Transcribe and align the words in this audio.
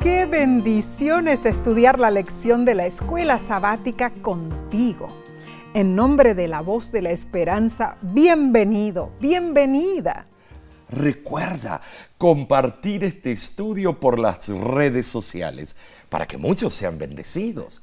Qué 0.00 0.26
bendición 0.26 1.26
es 1.26 1.44
estudiar 1.44 1.98
la 1.98 2.12
lección 2.12 2.64
de 2.64 2.76
la 2.76 2.86
escuela 2.86 3.40
sabática 3.40 4.10
contigo. 4.22 5.08
En 5.74 5.96
nombre 5.96 6.34
de 6.34 6.46
la 6.46 6.60
voz 6.60 6.92
de 6.92 7.02
la 7.02 7.10
esperanza, 7.10 7.96
bienvenido, 8.00 9.10
bienvenida. 9.20 10.26
Recuerda 10.88 11.80
compartir 12.16 13.02
este 13.02 13.32
estudio 13.32 13.98
por 13.98 14.20
las 14.20 14.46
redes 14.48 15.08
sociales 15.08 15.74
para 16.08 16.28
que 16.28 16.38
muchos 16.38 16.74
sean 16.74 16.96
bendecidos. 16.96 17.82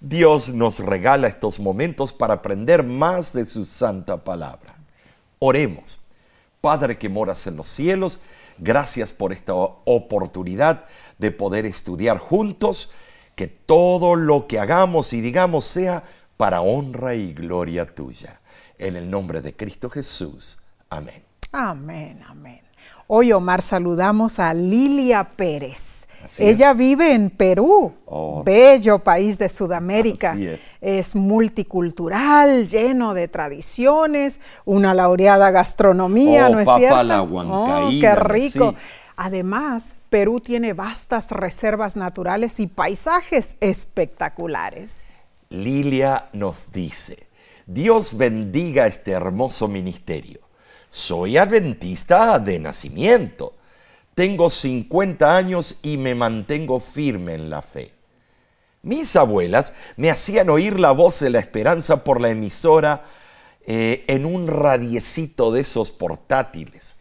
Dios 0.00 0.48
nos 0.48 0.80
regala 0.80 1.28
estos 1.28 1.60
momentos 1.60 2.12
para 2.12 2.34
aprender 2.34 2.82
más 2.82 3.32
de 3.32 3.44
su 3.44 3.64
santa 3.64 4.24
palabra. 4.24 4.74
Oremos. 5.38 6.00
Padre 6.60 6.98
que 6.98 7.10
moras 7.10 7.46
en 7.46 7.56
los 7.56 7.68
cielos, 7.68 8.20
gracias 8.58 9.12
por 9.12 9.32
esta 9.32 9.54
oportunidad 9.54 10.84
de 11.18 11.30
poder 11.30 11.66
estudiar 11.66 12.18
juntos, 12.18 12.90
que 13.34 13.46
todo 13.46 14.14
lo 14.14 14.46
que 14.46 14.58
hagamos 14.58 15.12
y 15.12 15.20
digamos 15.20 15.64
sea 15.64 16.04
para 16.36 16.60
honra 16.60 17.14
y 17.14 17.32
gloria 17.32 17.94
tuya. 17.94 18.40
En 18.78 18.96
el 18.96 19.10
nombre 19.10 19.40
de 19.40 19.54
Cristo 19.54 19.90
Jesús. 19.90 20.58
Amén. 20.90 21.22
Amén, 21.52 22.20
amén. 22.26 22.60
Hoy, 23.06 23.32
Omar, 23.32 23.62
saludamos 23.62 24.38
a 24.38 24.54
Lilia 24.54 25.36
Pérez. 25.36 26.08
Ella 26.38 26.72
vive 26.72 27.12
en 27.12 27.30
Perú, 27.30 27.92
oh. 28.06 28.42
bello 28.44 28.98
país 28.98 29.38
de 29.38 29.48
Sudamérica. 29.48 30.36
es. 30.80 31.14
multicultural, 31.14 32.66
lleno 32.66 33.14
de 33.14 33.28
tradiciones, 33.28 34.40
una 34.64 34.94
laureada 34.94 35.50
gastronomía, 35.50 36.48
oh, 36.48 36.50
¿no 36.50 36.60
es 36.60 36.68
cierto? 36.76 37.02
La 37.02 37.22
oh, 37.22 37.90
qué 38.00 38.14
rico. 38.14 38.74
Además, 39.16 39.94
Perú 40.10 40.40
tiene 40.40 40.72
vastas 40.72 41.30
reservas 41.30 41.96
naturales 41.96 42.58
y 42.58 42.66
paisajes 42.66 43.56
espectaculares. 43.60 45.10
Lilia 45.50 46.26
nos 46.32 46.72
dice, 46.72 47.28
Dios 47.66 48.16
bendiga 48.16 48.86
este 48.86 49.12
hermoso 49.12 49.68
ministerio 49.68 50.44
soy 50.94 51.36
adventista 51.36 52.38
de 52.38 52.60
nacimiento. 52.60 53.54
Tengo 54.14 54.48
50 54.48 55.36
años 55.36 55.76
y 55.82 55.98
me 55.98 56.14
mantengo 56.14 56.78
firme 56.78 57.34
en 57.34 57.50
la 57.50 57.62
fe. 57.62 57.92
Mis 58.82 59.16
abuelas 59.16 59.72
me 59.96 60.10
hacían 60.10 60.50
oír 60.50 60.78
la 60.78 60.92
voz 60.92 61.20
de 61.20 61.30
la 61.30 61.38
esperanza 61.38 62.04
por 62.04 62.20
la 62.20 62.30
emisora 62.30 63.04
eh, 63.66 64.04
en 64.08 64.26
un 64.26 64.46
radiecito 64.46 65.50
de 65.50 65.62
esos 65.62 65.90
portátiles. 65.90 66.94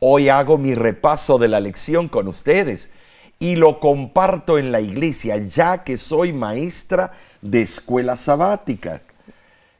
Hoy 0.00 0.28
hago 0.28 0.58
mi 0.58 0.74
repaso 0.74 1.38
de 1.38 1.48
la 1.48 1.60
lección 1.60 2.08
con 2.08 2.28
ustedes 2.28 2.90
y 3.38 3.56
lo 3.56 3.80
comparto 3.80 4.58
en 4.58 4.70
la 4.70 4.80
iglesia 4.80 5.38
ya 5.38 5.82
que 5.82 5.96
soy 5.96 6.32
maestra 6.32 7.12
de 7.40 7.62
escuela 7.62 8.16
sabática. 8.16 9.02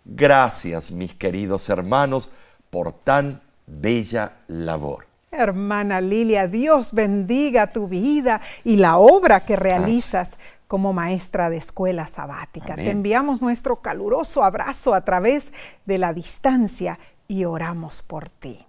Gracias, 0.05 0.91
mis 0.91 1.15
queridos 1.15 1.69
hermanos, 1.69 2.31
por 2.71 2.93
tan 2.93 3.43
bella 3.67 4.39
labor. 4.49 5.14
Hermana 5.37 6.01
Lilia, 6.01 6.47
Dios 6.47 6.93
bendiga 6.93 7.69
tu 7.69 7.89
vida 7.89 8.41
y 8.63 8.77
la 8.77 8.99
obra 8.99 9.41
que 9.41 9.57
realizas 9.57 10.39
como 10.67 10.93
maestra 10.93 11.51
de 11.51 11.57
escuela 11.57 12.07
sabática. 12.07 12.75
Te 12.77 12.91
enviamos 12.91 13.43
nuestro 13.43 13.77
caluroso 13.77 14.43
abrazo 14.43 14.95
a 14.95 15.05
través 15.05 15.53
de 15.85 15.99
la 15.99 16.13
distancia 16.13 16.99
y 17.29 17.45
oramos 17.45 18.03
por 18.03 18.29
ti. 18.29 18.67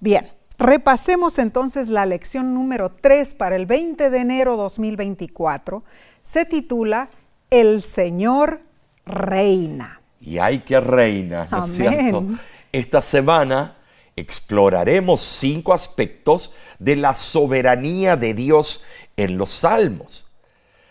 Bien, 0.00 0.28
repasemos 0.58 1.38
entonces 1.38 1.88
la 1.88 2.06
lección 2.06 2.54
número 2.54 2.90
3 2.90 3.34
para 3.34 3.56
el 3.56 3.66
20 3.66 4.10
de 4.10 4.18
enero 4.18 4.56
2024. 4.56 5.82
Se 6.22 6.44
titula 6.44 7.08
El 7.50 7.82
Señor 7.82 8.60
reina. 9.06 10.00
Y 10.20 10.38
hay 10.38 10.60
que 10.60 10.80
reina, 10.80 11.46
¿no 11.50 11.64
es 11.64 11.70
cierto? 11.70 12.24
Esta 12.72 13.00
semana 13.00 13.77
exploraremos 14.18 15.20
cinco 15.20 15.72
aspectos 15.72 16.52
de 16.78 16.96
la 16.96 17.14
soberanía 17.14 18.16
de 18.16 18.34
Dios 18.34 18.82
en 19.16 19.38
los 19.38 19.50
salmos. 19.50 20.24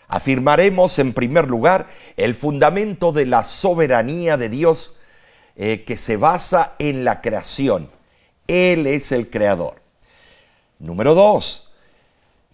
Afirmaremos 0.08 0.98
en 0.98 1.12
primer 1.12 1.48
lugar 1.48 1.86
el 2.16 2.34
fundamento 2.34 3.12
de 3.12 3.26
la 3.26 3.44
soberanía 3.44 4.36
de 4.36 4.48
Dios 4.48 4.96
eh, 5.56 5.84
que 5.84 5.96
se 5.96 6.16
basa 6.16 6.74
en 6.78 7.04
la 7.04 7.20
creación. 7.20 7.90
Él 8.46 8.86
es 8.86 9.12
el 9.12 9.28
creador. 9.28 9.82
Número 10.78 11.14
dos, 11.14 11.70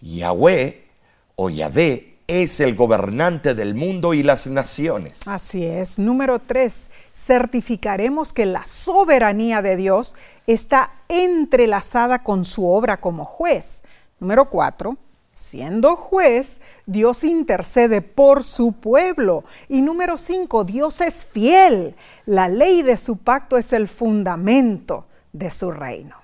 Yahweh 0.01 0.87
o 1.35 1.49
Yahvé 1.49 2.14
es 2.27 2.59
el 2.59 2.75
gobernante 2.75 3.53
del 3.53 3.75
mundo 3.75 4.13
y 4.13 4.23
las 4.23 4.47
naciones. 4.47 5.27
Así 5.27 5.63
es. 5.65 5.99
Número 5.99 6.39
tres, 6.39 6.89
certificaremos 7.13 8.33
que 8.33 8.45
la 8.45 8.65
soberanía 8.65 9.61
de 9.61 9.75
Dios 9.75 10.15
está 10.47 10.91
entrelazada 11.07 12.23
con 12.23 12.43
su 12.43 12.67
obra 12.67 12.99
como 12.99 13.25
juez. 13.25 13.83
Número 14.19 14.49
cuatro, 14.49 14.97
siendo 15.33 15.95
juez, 15.95 16.61
Dios 16.87 17.23
intercede 17.23 18.01
por 18.01 18.43
su 18.43 18.71
pueblo. 18.73 19.43
Y 19.69 19.83
número 19.83 20.17
cinco, 20.17 20.63
Dios 20.63 21.01
es 21.01 21.27
fiel. 21.27 21.95
La 22.25 22.47
ley 22.47 22.81
de 22.81 22.97
su 22.97 23.17
pacto 23.17 23.57
es 23.57 23.71
el 23.71 23.87
fundamento 23.87 25.05
de 25.31 25.51
su 25.51 25.71
reino. 25.71 26.15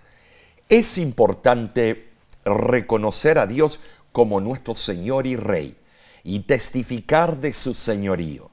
Es 0.67 0.97
importante 0.97 2.09
reconocer 2.43 3.37
a 3.37 3.45
Dios 3.45 3.79
como 4.11 4.41
nuestro 4.41 4.73
Señor 4.73 5.27
y 5.27 5.35
Rey 5.35 5.77
y 6.23 6.41
testificar 6.41 7.37
de 7.37 7.53
su 7.53 7.73
señorío. 7.73 8.51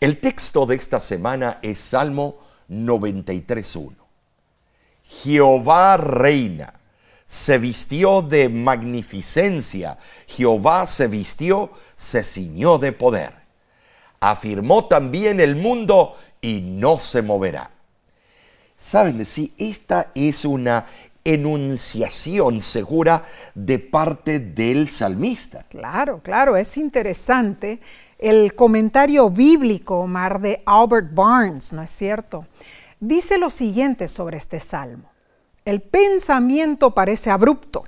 El 0.00 0.20
texto 0.20 0.66
de 0.66 0.76
esta 0.76 1.00
semana 1.00 1.58
es 1.62 1.78
Salmo 1.78 2.38
93.1. 2.68 3.94
Jehová 5.02 5.96
reina, 5.96 6.74
se 7.26 7.58
vistió 7.58 8.22
de 8.22 8.48
magnificencia, 8.48 9.98
Jehová 10.26 10.86
se 10.86 11.08
vistió, 11.08 11.70
se 11.96 12.22
ciñó 12.22 12.78
de 12.78 12.92
poder. 12.92 13.34
Afirmó 14.20 14.86
también 14.86 15.40
el 15.40 15.56
mundo 15.56 16.16
y 16.40 16.60
no 16.60 16.98
se 16.98 17.22
moverá. 17.22 17.70
Saben, 18.76 19.24
si 19.24 19.54
esta 19.58 20.10
es 20.14 20.44
una 20.44 20.86
enunciación 21.24 22.60
segura 22.60 23.24
de 23.54 23.78
parte 23.78 24.38
del 24.38 24.88
salmista. 24.88 25.64
Claro, 25.70 26.20
claro, 26.22 26.56
es 26.56 26.76
interesante 26.76 27.80
el 28.18 28.54
comentario 28.54 29.30
bíblico, 29.30 30.00
Omar, 30.00 30.40
de 30.40 30.62
Albert 30.66 31.14
Barnes, 31.14 31.72
¿no 31.72 31.82
es 31.82 31.90
cierto? 31.90 32.46
Dice 33.00 33.38
lo 33.38 33.50
siguiente 33.50 34.06
sobre 34.06 34.36
este 34.36 34.60
salmo. 34.60 35.10
El 35.64 35.80
pensamiento 35.80 36.94
parece 36.94 37.30
abrupto. 37.30 37.84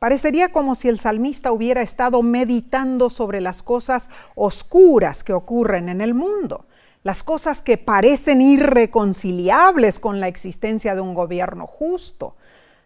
Parecería 0.00 0.50
como 0.50 0.74
si 0.74 0.88
el 0.88 0.98
salmista 0.98 1.52
hubiera 1.52 1.82
estado 1.82 2.22
meditando 2.22 3.08
sobre 3.08 3.40
las 3.40 3.62
cosas 3.62 4.08
oscuras 4.34 5.22
que 5.22 5.32
ocurren 5.32 5.88
en 5.88 6.00
el 6.00 6.14
mundo 6.14 6.66
las 7.02 7.22
cosas 7.22 7.62
que 7.62 7.78
parecen 7.78 8.40
irreconciliables 8.40 9.98
con 9.98 10.20
la 10.20 10.28
existencia 10.28 10.94
de 10.94 11.00
un 11.00 11.14
gobierno 11.14 11.66
justo, 11.66 12.36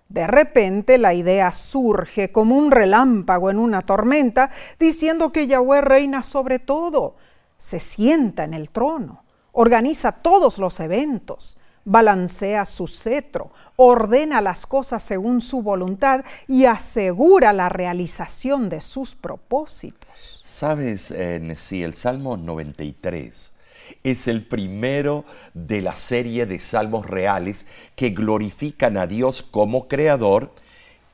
de 0.09 0.27
repente 0.27 0.99
la 0.99 1.15
idea 1.15 1.53
surge 1.53 2.31
como 2.31 2.56
un 2.56 2.71
relámpago 2.71 3.50
en 3.50 3.59
una 3.59 3.83
tormenta, 3.83 4.50
diciendo 4.78 5.33
que 5.33 5.47
Yahweh 5.47 5.81
reina 5.81 6.22
sobre 6.22 6.59
todo, 6.59 7.17
se 7.56 7.81
sienta 7.81 8.44
en 8.44 8.55
el 8.55 8.71
trono, 8.71 9.25
organiza 9.53 10.12
todos 10.12 10.59
los 10.59 10.78
eventos, 10.81 11.59
balancea 11.84 12.65
su 12.65 12.87
cetro, 12.87 13.50
ordena 13.77 14.41
las 14.41 14.67
cosas 14.67 15.03
según 15.03 15.41
su 15.41 15.62
voluntad 15.62 16.25
y 16.47 16.67
asegura 16.67 17.53
la 17.53 17.69
realización 17.69 18.69
de 18.69 18.81
sus 18.81 19.14
propósitos. 19.14 20.43
Sabes, 20.44 21.14
sí, 21.56 21.82
el 21.82 21.94
Salmo 21.94 22.37
93 22.37 23.56
es 24.03 24.29
el 24.29 24.47
primero 24.47 25.25
de 25.55 25.83
la 25.83 25.94
serie 25.94 26.47
de 26.47 26.59
salmos 26.59 27.06
reales 27.06 27.67
que 27.94 28.11
glorifican 28.11 28.97
a 28.97 29.06
Dios 29.06 29.43
como 29.43 29.88
creador 29.88 30.53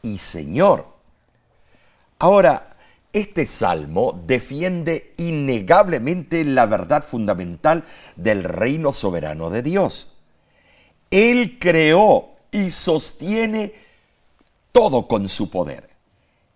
y 0.02 0.18
Señor. 0.18 0.86
Ahora, 2.18 2.76
este 3.12 3.44
salmo 3.44 4.22
defiende 4.26 5.12
innegablemente 5.18 6.44
la 6.44 6.66
verdad 6.66 7.04
fundamental 7.04 7.84
del 8.16 8.44
reino 8.44 8.92
soberano 8.92 9.50
de 9.50 9.62
Dios. 9.62 10.12
Él 11.10 11.58
creó 11.58 12.30
y 12.50 12.70
sostiene 12.70 13.74
todo 14.72 15.08
con 15.08 15.28
su 15.28 15.50
poder. 15.50 15.90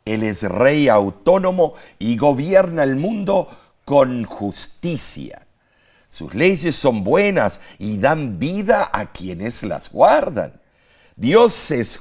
Él 0.07 0.23
es 0.23 0.43
rey 0.45 0.89
autónomo 0.89 1.75
y 1.99 2.17
gobierna 2.17 2.85
el 2.85 2.97
mundo 2.97 3.49
con 3.85 4.25
justicia. 4.25 5.46
Sus 6.17 6.35
leyes 6.35 6.75
son 6.75 7.05
buenas 7.05 7.61
y 7.79 7.99
dan 7.99 8.39
vida 8.39 8.89
a 8.91 9.05
quienes 9.05 9.63
las 9.63 9.93
guardan. 9.93 10.59
Dios 11.15 11.71
es 11.71 11.99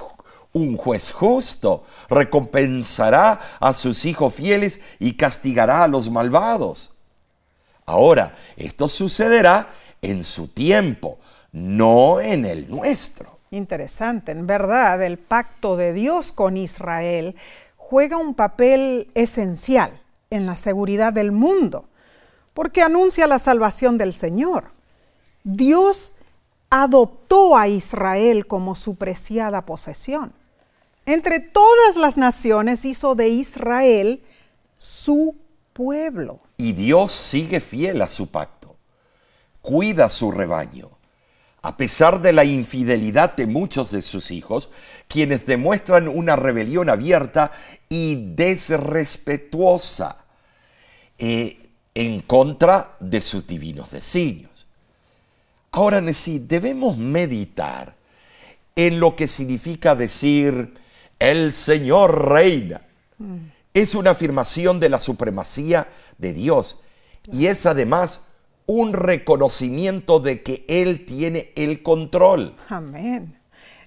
Un 0.54 0.78
juez 0.78 1.10
justo 1.10 1.84
recompensará 2.08 3.38
a 3.60 3.74
sus 3.74 4.06
hijos 4.06 4.34
fieles 4.34 4.80
y 5.00 5.18
castigará 5.18 5.84
a 5.84 5.88
los 5.88 6.08
malvados. 6.08 6.92
Ahora, 7.84 8.34
esto 8.56 8.88
sucederá 8.88 9.68
en 10.00 10.24
su 10.24 10.48
tiempo, 10.48 11.18
no 11.52 12.18
en 12.18 12.46
el 12.46 12.70
nuestro. 12.70 13.38
Interesante, 13.50 14.32
en 14.32 14.46
verdad, 14.46 15.02
el 15.02 15.18
pacto 15.18 15.76
de 15.76 15.92
Dios 15.92 16.32
con 16.32 16.56
Israel 16.56 17.36
juega 17.76 18.16
un 18.16 18.34
papel 18.34 19.10
esencial 19.14 20.00
en 20.30 20.46
la 20.46 20.56
seguridad 20.56 21.12
del 21.12 21.32
mundo, 21.32 21.90
porque 22.56 22.80
anuncia 22.80 23.26
la 23.26 23.38
salvación 23.38 23.98
del 23.98 24.14
Señor. 24.14 24.72
Dios 25.44 26.14
adoptó 26.70 27.54
a 27.54 27.68
Israel 27.68 28.46
como 28.46 28.74
su 28.74 28.96
preciada 28.96 29.66
posesión. 29.66 30.32
Entre 31.04 31.38
todas 31.38 31.96
las 31.96 32.16
naciones 32.16 32.86
hizo 32.86 33.14
de 33.14 33.28
Israel 33.28 34.22
su 34.78 35.36
pueblo. 35.74 36.40
Y 36.56 36.72
Dios 36.72 37.12
sigue 37.12 37.60
fiel 37.60 38.00
a 38.00 38.08
su 38.08 38.30
pacto. 38.30 38.74
Cuida 39.60 40.08
su 40.08 40.30
rebaño. 40.32 40.88
A 41.60 41.76
pesar 41.76 42.22
de 42.22 42.32
la 42.32 42.46
infidelidad 42.46 43.36
de 43.36 43.46
muchos 43.46 43.90
de 43.90 44.00
sus 44.00 44.30
hijos, 44.30 44.70
quienes 45.08 45.44
demuestran 45.44 46.08
una 46.08 46.36
rebelión 46.36 46.88
abierta 46.88 47.50
y 47.90 48.32
desrespetuosa 48.34 50.24
eh, 51.18 51.65
en 51.96 52.20
contra 52.20 52.94
de 53.00 53.22
sus 53.22 53.46
divinos 53.46 53.90
designios. 53.90 54.50
Ahora, 55.72 56.02
sí, 56.12 56.38
debemos 56.38 56.98
meditar 56.98 57.96
en 58.76 59.00
lo 59.00 59.16
que 59.16 59.26
significa 59.26 59.94
decir 59.94 60.74
el 61.18 61.52
Señor 61.52 62.30
reina. 62.30 62.82
Es 63.72 63.94
una 63.94 64.10
afirmación 64.10 64.78
de 64.78 64.90
la 64.90 65.00
supremacía 65.00 65.88
de 66.18 66.34
Dios 66.34 66.76
y 67.32 67.46
es 67.46 67.64
además 67.64 68.20
un 68.66 68.92
reconocimiento 68.92 70.20
de 70.20 70.42
que 70.42 70.66
Él 70.68 71.06
tiene 71.06 71.50
el 71.56 71.82
control. 71.82 72.56
Amén. 72.68 73.38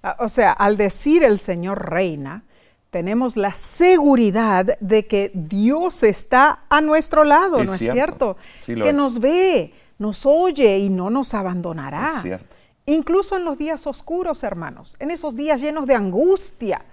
Ah, 0.01 0.17
o 0.19 0.29
sea, 0.29 0.51
al 0.53 0.77
decir 0.77 1.23
el 1.23 1.37
Señor 1.37 1.91
reina, 1.91 2.43
tenemos 2.89 3.37
la 3.37 3.53
seguridad 3.53 4.77
de 4.79 5.07
que 5.07 5.31
Dios 5.33 6.03
está 6.03 6.65
a 6.69 6.81
nuestro 6.81 7.23
lado, 7.23 7.63
¿no 7.63 7.73
es 7.73 7.79
cierto? 7.79 8.37
que 8.65 8.93
nos 8.93 9.19
ve, 9.19 9.73
nos 9.99 10.25
oye 10.25 10.79
y 10.79 10.89
no 10.89 11.09
nos 11.09 11.33
abandonará. 11.33 12.13
Es 12.15 12.21
cierto. 12.23 12.55
Incluso 12.85 13.37
en 13.37 13.45
los 13.45 13.57
días 13.57 13.85
oscuros, 13.85 14.43
hermanos, 14.43 14.95
en 14.99 15.11
esos 15.11 15.35
días 15.35 15.61
llenos 15.61 15.85
de 15.85 15.93
angustia, 15.93 16.83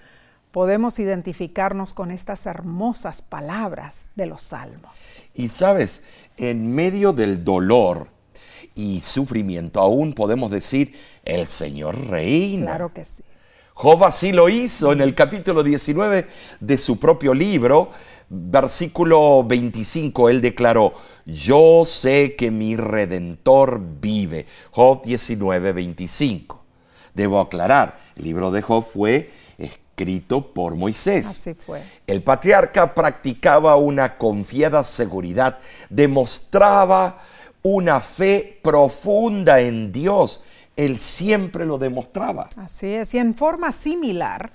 podemos 0.50 0.98
identificarnos 0.98 1.94
con 1.94 2.10
estas 2.10 2.44
hermosas 2.44 3.22
palabras 3.22 4.10
de 4.14 4.26
los 4.26 4.42
salmos. 4.42 5.22
Y 5.34 5.48
sabes, 5.48 6.02
en 6.36 6.74
medio 6.74 7.14
del 7.14 7.44
dolor 7.44 8.08
y 8.74 9.00
sufrimiento, 9.00 9.80
aún 9.80 10.12
podemos 10.12 10.50
decir, 10.50 10.94
el 11.24 11.46
Señor 11.46 12.08
reina. 12.08 12.66
Claro 12.66 12.92
que 12.92 13.04
sí. 13.04 13.22
Job 13.78 14.04
así 14.04 14.32
lo 14.32 14.48
hizo 14.48 14.90
en 14.92 15.02
el 15.02 15.14
capítulo 15.14 15.62
19 15.62 16.26
de 16.60 16.78
su 16.78 16.98
propio 16.98 17.34
libro, 17.34 17.90
versículo 18.30 19.44
25, 19.44 20.30
él 20.30 20.40
declaró, 20.40 20.94
yo 21.26 21.84
sé 21.84 22.36
que 22.36 22.50
mi 22.50 22.74
redentor 22.76 23.82
vive. 24.00 24.46
Job 24.70 25.02
19, 25.02 25.74
25. 25.74 26.64
Debo 27.12 27.38
aclarar, 27.38 27.98
el 28.16 28.24
libro 28.24 28.50
de 28.50 28.62
Job 28.62 28.82
fue 28.82 29.30
escrito 29.58 30.54
por 30.54 30.74
Moisés. 30.74 31.26
Así 31.26 31.52
fue. 31.52 31.82
El 32.06 32.22
patriarca 32.22 32.94
practicaba 32.94 33.76
una 33.76 34.16
confiada 34.16 34.84
seguridad, 34.84 35.58
demostraba 35.90 37.18
una 37.60 38.00
fe 38.00 38.58
profunda 38.62 39.60
en 39.60 39.92
Dios. 39.92 40.40
Él 40.76 40.98
siempre 40.98 41.64
lo 41.64 41.78
demostraba. 41.78 42.48
Así 42.56 42.86
es, 42.86 43.14
y 43.14 43.18
en 43.18 43.34
forma 43.34 43.72
similar, 43.72 44.52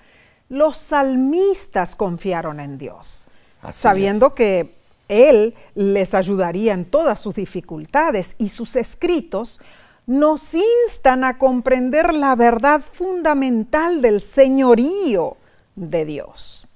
los 0.50 0.78
salmistas 0.78 1.96
confiaron 1.96 2.60
en 2.60 2.78
Dios 2.78 3.28
sabiendo 3.72 4.34
que 4.34 4.74
Él 5.08 5.54
les 5.76 6.14
ayudaría 6.14 6.74
en 6.74 6.86
todas 6.86 7.20
sus 7.20 7.36
dificultades 7.36 8.36
y 8.38 8.50
sus 8.50 8.76
escritos 8.76 9.60
nos 10.08 10.54
instan 10.54 11.24
a 11.24 11.38
comprender 11.38 12.14
la 12.14 12.36
verdad 12.36 12.82
fundamental 12.82 14.02
del 14.02 14.20
señorío 14.20 15.38
de 15.76 16.06
Dios. 16.06 16.68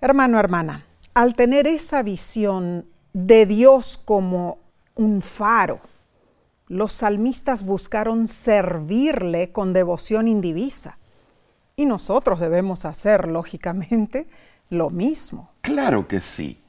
Hermano, 0.00 0.38
hermana, 0.38 0.84
al 1.14 1.34
tener 1.34 1.66
esa 1.66 2.02
visión 2.02 2.86
de 3.12 3.46
Dios 3.46 3.98
como 4.04 4.58
un 4.96 5.22
faro, 5.22 5.80
los 6.68 6.92
salmistas 6.92 7.64
buscaron 7.64 8.26
servirle 8.26 9.52
con 9.52 9.72
devoción 9.72 10.28
indivisa. 10.28 10.98
Y 11.76 11.86
nosotros 11.86 12.40
debemos 12.40 12.84
hacer, 12.84 13.28
lógicamente, 13.28 14.26
lo 14.70 14.90
mismo. 14.90 15.50
Claro 15.60 16.08
que 16.08 16.20
sí. 16.20 16.60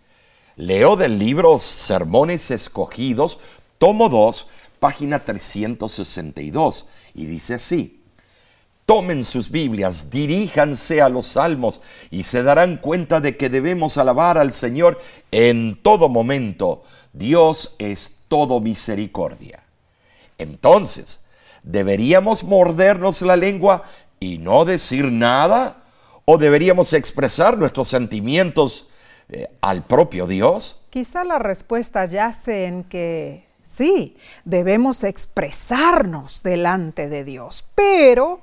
Leo 0.55 0.95
del 0.95 1.17
libro 1.17 1.57
Sermones 1.59 2.51
Escogidos, 2.51 3.39
tomo 3.77 4.09
2, 4.09 4.47
página 4.79 5.19
362, 5.19 6.85
y 7.13 7.25
dice 7.25 7.55
así. 7.55 8.03
Tomen 8.85 9.23
sus 9.25 9.51
Biblias, 9.51 10.09
diríjanse 10.09 11.01
a 11.01 11.09
los 11.09 11.27
salmos 11.27 11.81
y 12.09 12.23
se 12.23 12.41
darán 12.41 12.77
cuenta 12.77 13.19
de 13.19 13.35
que 13.35 13.49
debemos 13.49 13.97
alabar 13.97 14.37
al 14.37 14.53
Señor 14.53 14.97
en 15.31 15.81
todo 15.81 16.07
momento. 16.07 16.83
Dios 17.11 17.75
es 17.79 18.19
todo 18.29 18.61
misericordia. 18.61 19.66
Entonces, 20.37 21.19
¿deberíamos 21.63 22.43
mordernos 22.43 23.21
la 23.21 23.35
lengua 23.35 23.83
y 24.19 24.37
no 24.37 24.65
decir 24.65 25.05
nada? 25.05 25.83
¿O 26.25 26.37
deberíamos 26.37 26.93
expresar 26.93 27.57
nuestros 27.57 27.87
sentimientos 27.87 28.87
eh, 29.29 29.47
al 29.61 29.83
propio 29.85 30.27
Dios? 30.27 30.81
Quizá 30.89 31.23
la 31.23 31.39
respuesta 31.39 32.05
yace 32.05 32.65
en 32.65 32.83
que 32.83 33.45
sí, 33.61 34.17
debemos 34.45 35.03
expresarnos 35.03 36.43
delante 36.43 37.09
de 37.09 37.23
Dios, 37.23 37.65
pero 37.75 38.41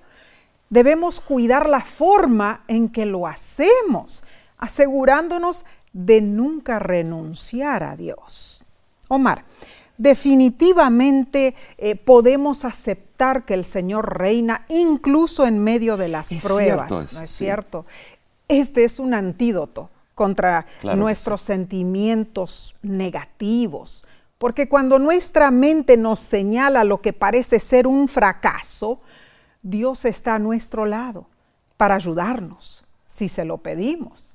debemos 0.70 1.20
cuidar 1.20 1.68
la 1.68 1.80
forma 1.80 2.64
en 2.68 2.88
que 2.88 3.06
lo 3.06 3.26
hacemos, 3.26 4.24
asegurándonos 4.58 5.64
de 5.92 6.20
nunca 6.20 6.78
renunciar 6.78 7.82
a 7.82 7.96
Dios. 7.96 8.64
Omar, 9.08 9.44
definitivamente 9.96 11.54
eh, 11.78 11.96
podemos 11.96 12.64
aceptar 12.64 13.44
que 13.44 13.54
el 13.54 13.64
Señor 13.64 14.18
reina 14.18 14.64
incluso 14.68 15.46
en 15.46 15.62
medio 15.62 15.96
de 15.96 16.08
las 16.08 16.28
pruebas, 16.42 16.90
¿no 16.90 17.22
es 17.22 17.30
cierto? 17.30 17.86
Este 18.48 18.84
es 18.84 18.98
un 18.98 19.14
antídoto 19.14 19.90
contra 20.14 20.66
nuestros 20.96 21.40
sentimientos 21.40 22.76
negativos, 22.82 24.04
porque 24.38 24.68
cuando 24.68 24.98
nuestra 24.98 25.50
mente 25.50 25.96
nos 25.96 26.20
señala 26.20 26.84
lo 26.84 27.00
que 27.00 27.12
parece 27.12 27.58
ser 27.60 27.86
un 27.86 28.08
fracaso, 28.08 29.00
Dios 29.62 30.04
está 30.04 30.34
a 30.34 30.38
nuestro 30.38 30.86
lado 30.86 31.26
para 31.76 31.94
ayudarnos 31.94 32.84
si 33.06 33.28
se 33.28 33.44
lo 33.44 33.58
pedimos. 33.58 34.33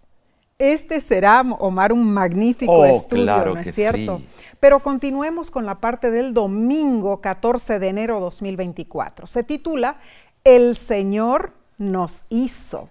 Este 0.60 1.00
será, 1.00 1.40
Omar, 1.60 1.94
un 1.94 2.12
magnífico 2.12 2.74
oh, 2.74 2.86
estudio, 2.86 3.24
claro 3.24 3.54
¿no 3.54 3.62
es 3.62 3.68
que 3.68 3.72
cierto? 3.72 4.18
Sí. 4.18 4.28
Pero 4.60 4.82
continuemos 4.82 5.52
con 5.52 5.66
la 5.66 5.76
parte 5.76 6.12
del 6.12 6.34
domingo 6.34 7.22
14 7.22 7.80
de 7.80 7.88
enero 7.88 8.20
2024. 8.20 9.26
Se 9.26 9.44
titula 9.44 10.02
El 10.44 10.76
Señor 10.76 11.54
nos 11.78 12.26
hizo. 12.28 12.90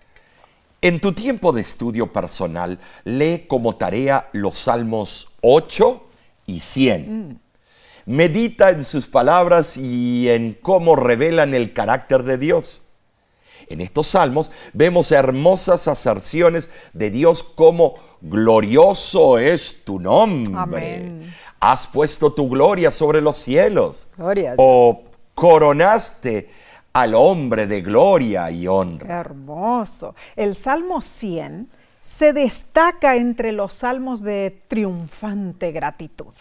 En 0.80 0.98
tu 0.98 1.12
tiempo 1.12 1.52
de 1.52 1.60
estudio 1.60 2.10
personal, 2.10 2.78
lee 3.04 3.44
como 3.46 3.76
tarea 3.76 4.30
los 4.32 4.56
Salmos 4.56 5.28
8 5.42 6.06
y 6.46 6.60
100. 6.60 7.28
Mm. 7.28 7.38
Medita 8.06 8.70
en 8.70 8.82
sus 8.82 9.06
palabras 9.06 9.76
y 9.76 10.30
en 10.30 10.54
cómo 10.54 10.96
revelan 10.96 11.52
el 11.52 11.74
carácter 11.74 12.22
de 12.22 12.38
Dios. 12.38 12.80
En 13.70 13.80
estos 13.80 14.08
salmos 14.08 14.50
vemos 14.72 15.12
hermosas 15.12 15.88
aserciones 15.88 16.70
de 16.92 17.10
Dios 17.10 17.42
como 17.42 17.94
glorioso 18.20 19.38
es 19.38 19.84
tu 19.84 20.00
nombre. 20.00 20.56
Amén. 20.56 21.34
Has 21.60 21.86
puesto 21.86 22.32
tu 22.32 22.48
gloria 22.48 22.90
sobre 22.90 23.20
los 23.20 23.36
cielos. 23.36 24.08
Gloria 24.16 24.52
a 24.52 24.54
o 24.56 24.98
coronaste 25.34 26.48
al 26.92 27.14
hombre 27.14 27.66
de 27.66 27.82
gloria 27.82 28.50
y 28.50 28.66
honra. 28.66 29.20
Hermoso. 29.20 30.14
El 30.34 30.54
Salmo 30.54 31.00
100 31.00 31.68
se 32.00 32.32
destaca 32.32 33.16
entre 33.16 33.52
los 33.52 33.72
salmos 33.72 34.22
de 34.22 34.62
triunfante 34.68 35.72
gratitud. 35.72 36.32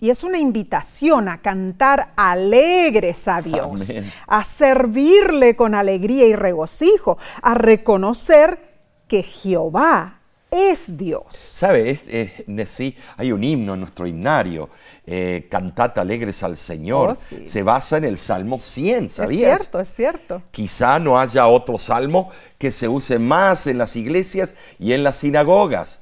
Y 0.00 0.10
es 0.10 0.24
una 0.24 0.38
invitación 0.38 1.28
a 1.28 1.42
cantar 1.42 2.12
alegres 2.16 3.28
a 3.28 3.42
Dios, 3.42 3.90
Amén. 3.90 4.10
a 4.26 4.42
servirle 4.44 5.56
con 5.56 5.74
alegría 5.74 6.26
y 6.26 6.34
regocijo, 6.34 7.18
a 7.42 7.54
reconocer 7.54 8.58
que 9.06 9.22
Jehová 9.22 10.16
es 10.50 10.96
Dios. 10.96 11.26
¿Sabe? 11.30 11.90
Es- 11.90 12.00
es- 12.48 12.70
sí, 12.70 12.96
hay 13.16 13.30
un 13.30 13.44
himno 13.44 13.74
en 13.74 13.80
nuestro 13.80 14.04
himnario, 14.06 14.68
eh, 15.06 15.46
Cantad 15.48 15.96
alegres 15.98 16.42
al 16.42 16.56
Señor. 16.56 17.10
Oh, 17.10 17.14
sí. 17.14 17.46
Se 17.46 17.62
basa 17.62 17.98
en 17.98 18.04
el 18.04 18.18
Salmo 18.18 18.58
100, 18.58 19.04
Es 19.06 19.12
¿sabías? 19.12 19.58
cierto, 19.58 19.78
es 19.80 19.94
cierto. 19.94 20.42
Quizá 20.50 20.98
no 20.98 21.20
haya 21.20 21.46
otro 21.46 21.78
salmo 21.78 22.30
que 22.58 22.72
se 22.72 22.88
use 22.88 23.18
más 23.20 23.66
en 23.68 23.78
las 23.78 23.94
iglesias 23.94 24.54
y 24.80 24.92
en 24.92 25.04
las 25.04 25.16
sinagogas. 25.16 25.99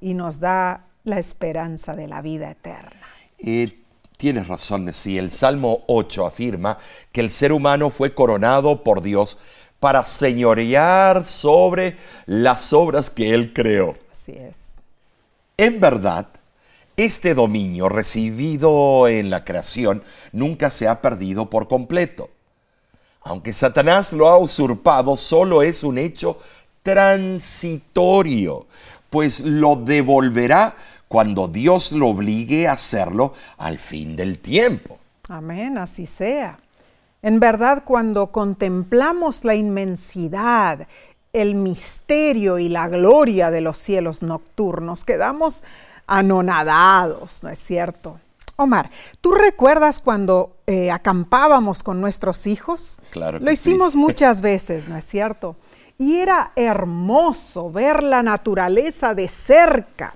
y 0.00 0.14
nos 0.14 0.40
da 0.40 0.86
la 1.04 1.18
esperanza 1.18 1.94
de 1.94 2.08
la 2.08 2.22
vida 2.22 2.50
eterna. 2.50 2.90
Eh, 3.38 3.78
tienes 4.16 4.48
razón, 4.48 4.92
sí. 4.92 5.18
El 5.18 5.30
Salmo 5.30 5.84
8 5.86 6.26
afirma 6.26 6.78
que 7.12 7.20
el 7.20 7.30
ser 7.30 7.52
humano 7.52 7.90
fue 7.90 8.14
coronado 8.14 8.82
por 8.82 9.02
Dios 9.02 9.38
para 9.78 10.04
señorear 10.04 11.26
sobre 11.26 11.96
las 12.26 12.72
obras 12.72 13.10
que 13.10 13.34
Él 13.34 13.52
creó. 13.52 13.94
Así 14.10 14.32
es. 14.32 14.80
En 15.56 15.80
verdad, 15.80 16.26
este 17.04 17.34
dominio 17.34 17.88
recibido 17.88 19.08
en 19.08 19.30
la 19.30 19.44
creación 19.44 20.02
nunca 20.32 20.70
se 20.70 20.88
ha 20.88 21.00
perdido 21.00 21.50
por 21.50 21.68
completo. 21.68 22.30
Aunque 23.22 23.52
Satanás 23.52 24.12
lo 24.12 24.28
ha 24.28 24.36
usurpado, 24.36 25.16
solo 25.16 25.62
es 25.62 25.84
un 25.84 25.98
hecho 25.98 26.38
transitorio, 26.82 28.66
pues 29.10 29.40
lo 29.40 29.76
devolverá 29.76 30.74
cuando 31.08 31.46
Dios 31.46 31.92
lo 31.92 32.08
obligue 32.08 32.66
a 32.66 32.72
hacerlo 32.72 33.32
al 33.58 33.78
fin 33.78 34.16
del 34.16 34.38
tiempo. 34.38 34.98
Amén, 35.28 35.78
así 35.78 36.06
sea. 36.06 36.58
En 37.20 37.38
verdad, 37.38 37.84
cuando 37.84 38.28
contemplamos 38.28 39.44
la 39.44 39.54
inmensidad, 39.54 40.88
el 41.32 41.54
misterio 41.54 42.58
y 42.58 42.68
la 42.68 42.88
gloria 42.88 43.50
de 43.50 43.60
los 43.60 43.78
cielos 43.78 44.22
nocturnos, 44.22 45.04
quedamos 45.04 45.62
anonadados, 46.06 47.42
¿no 47.42 47.48
es 47.50 47.58
cierto? 47.58 48.18
Omar, 48.56 48.90
¿tú 49.20 49.32
recuerdas 49.32 49.98
cuando 49.98 50.56
eh, 50.66 50.90
acampábamos 50.90 51.82
con 51.82 52.00
nuestros 52.00 52.46
hijos? 52.46 52.98
Claro 53.10 53.38
que 53.38 53.44
Lo 53.44 53.50
sí. 53.50 53.54
hicimos 53.54 53.94
muchas 53.96 54.42
veces, 54.42 54.88
¿no 54.88 54.96
es 54.96 55.04
cierto? 55.04 55.56
Y 55.98 56.16
era 56.16 56.52
hermoso 56.56 57.70
ver 57.70 58.02
la 58.02 58.22
naturaleza 58.22 59.14
de 59.14 59.28
cerca, 59.28 60.14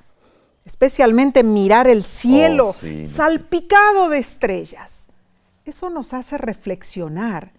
especialmente 0.65 1.43
mirar 1.45 1.87
el 1.89 2.03
cielo 2.05 2.69
Oh, 2.69 2.73
sí, 2.73 3.05
salpicado 3.05 4.09
de 4.09 4.19
estrellas. 4.19 5.07
Eso 5.65 5.91
nos 5.91 6.13
hace 6.13 6.39
reflexionar 6.39 7.53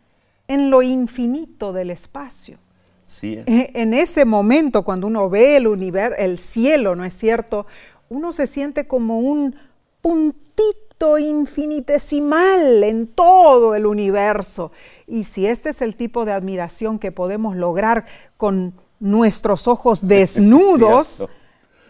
en 0.47 0.69
lo 0.69 0.81
infinito 0.81 1.73
del 1.73 1.89
espacio. 1.89 2.57
Sí. 3.03 3.41
E- 3.45 3.71
En 3.73 3.93
ese 3.93 4.25
momento, 4.25 4.83
cuando 4.83 5.07
uno 5.07 5.29
ve 5.29 5.57
el, 5.57 5.67
univer- 5.67 6.15
el 6.17 6.39
cielo, 6.39 6.95
¿no 6.95 7.03
es 7.05 7.17
cierto? 7.17 7.65
Uno 8.09 8.31
se 8.31 8.47
siente 8.47 8.87
como 8.87 9.19
un 9.19 9.55
puntito 10.01 11.17
infinitesimal 11.19 12.83
en 12.83 13.07
todo 13.07 13.75
el 13.75 13.85
universo. 13.85 14.71
Y 15.05 15.23
si 15.23 15.45
este 15.45 15.69
es 15.69 15.81
el 15.81 15.95
tipo 15.95 16.25
de 16.25 16.31
admiración 16.31 16.99
que 16.99 17.11
podemos 17.11 17.55
lograr 17.55 18.05
con 18.37 18.73
nuestros 18.99 19.67
ojos 19.67 20.07
desnudos, 20.07 21.25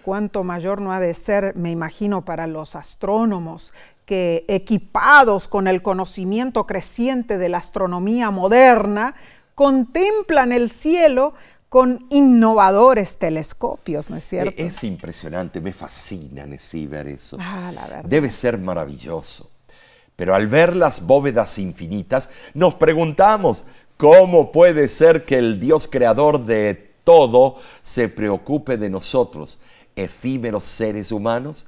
cuánto 0.04 0.44
mayor 0.44 0.82
no 0.82 0.92
ha 0.92 1.00
de 1.00 1.14
ser, 1.14 1.56
me 1.56 1.72
imagino, 1.72 2.26
para 2.26 2.48
los 2.48 2.76
astrónomos 2.76 3.74
que 4.06 4.46
equipados 4.48 5.50
con 5.50 5.68
el 5.68 5.82
conocimiento 5.82 6.66
creciente 6.66 7.38
de 7.38 7.50
la 7.50 7.58
astronomía 7.58 8.32
moderna, 8.32 9.16
contemplan 9.54 10.54
el 10.54 10.70
cielo 10.70 11.34
con 11.70 12.08
innovadores 12.10 13.18
telescopios, 13.18 14.10
¿no 14.10 14.18
es 14.18 14.24
cierto? 14.24 14.62
E-, 14.62 14.68
Es 14.68 14.84
impresionante, 14.84 15.62
me 15.62 15.74
fascina 15.74 16.46
sí, 16.58 16.88
ver 16.88 17.08
eso. 17.08 17.38
Ah, 17.40 17.72
la 17.74 17.88
verdad. 17.88 18.06
Debe 18.06 18.32
ser 18.32 18.58
maravilloso. 18.58 19.50
Pero 20.16 20.34
al 20.34 20.48
ver 20.48 20.76
las 20.76 21.06
bóvedas 21.06 21.60
infinitas, 21.60 22.30
nos 22.54 22.76
preguntamos, 22.76 23.66
¿cómo 23.98 24.52
puede 24.52 24.88
ser 24.88 25.26
que 25.26 25.38
el 25.38 25.60
Dios 25.60 25.88
creador 25.88 26.44
de 26.44 26.96
todo 27.04 27.56
se 27.84 28.10
preocupe 28.10 28.78
de 28.78 28.90
nosotros, 28.90 29.60
efímeros 29.96 30.64
seres 30.64 31.12
humanos? 31.12 31.68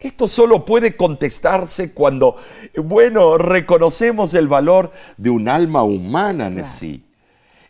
Esto 0.00 0.26
solo 0.26 0.64
puede 0.64 0.96
contestarse 0.96 1.92
cuando, 1.92 2.36
bueno, 2.76 3.38
reconocemos 3.38 4.34
el 4.34 4.48
valor 4.48 4.90
de 5.16 5.30
un 5.30 5.48
alma 5.48 5.84
humana 5.84 6.50
sí, 6.64 7.04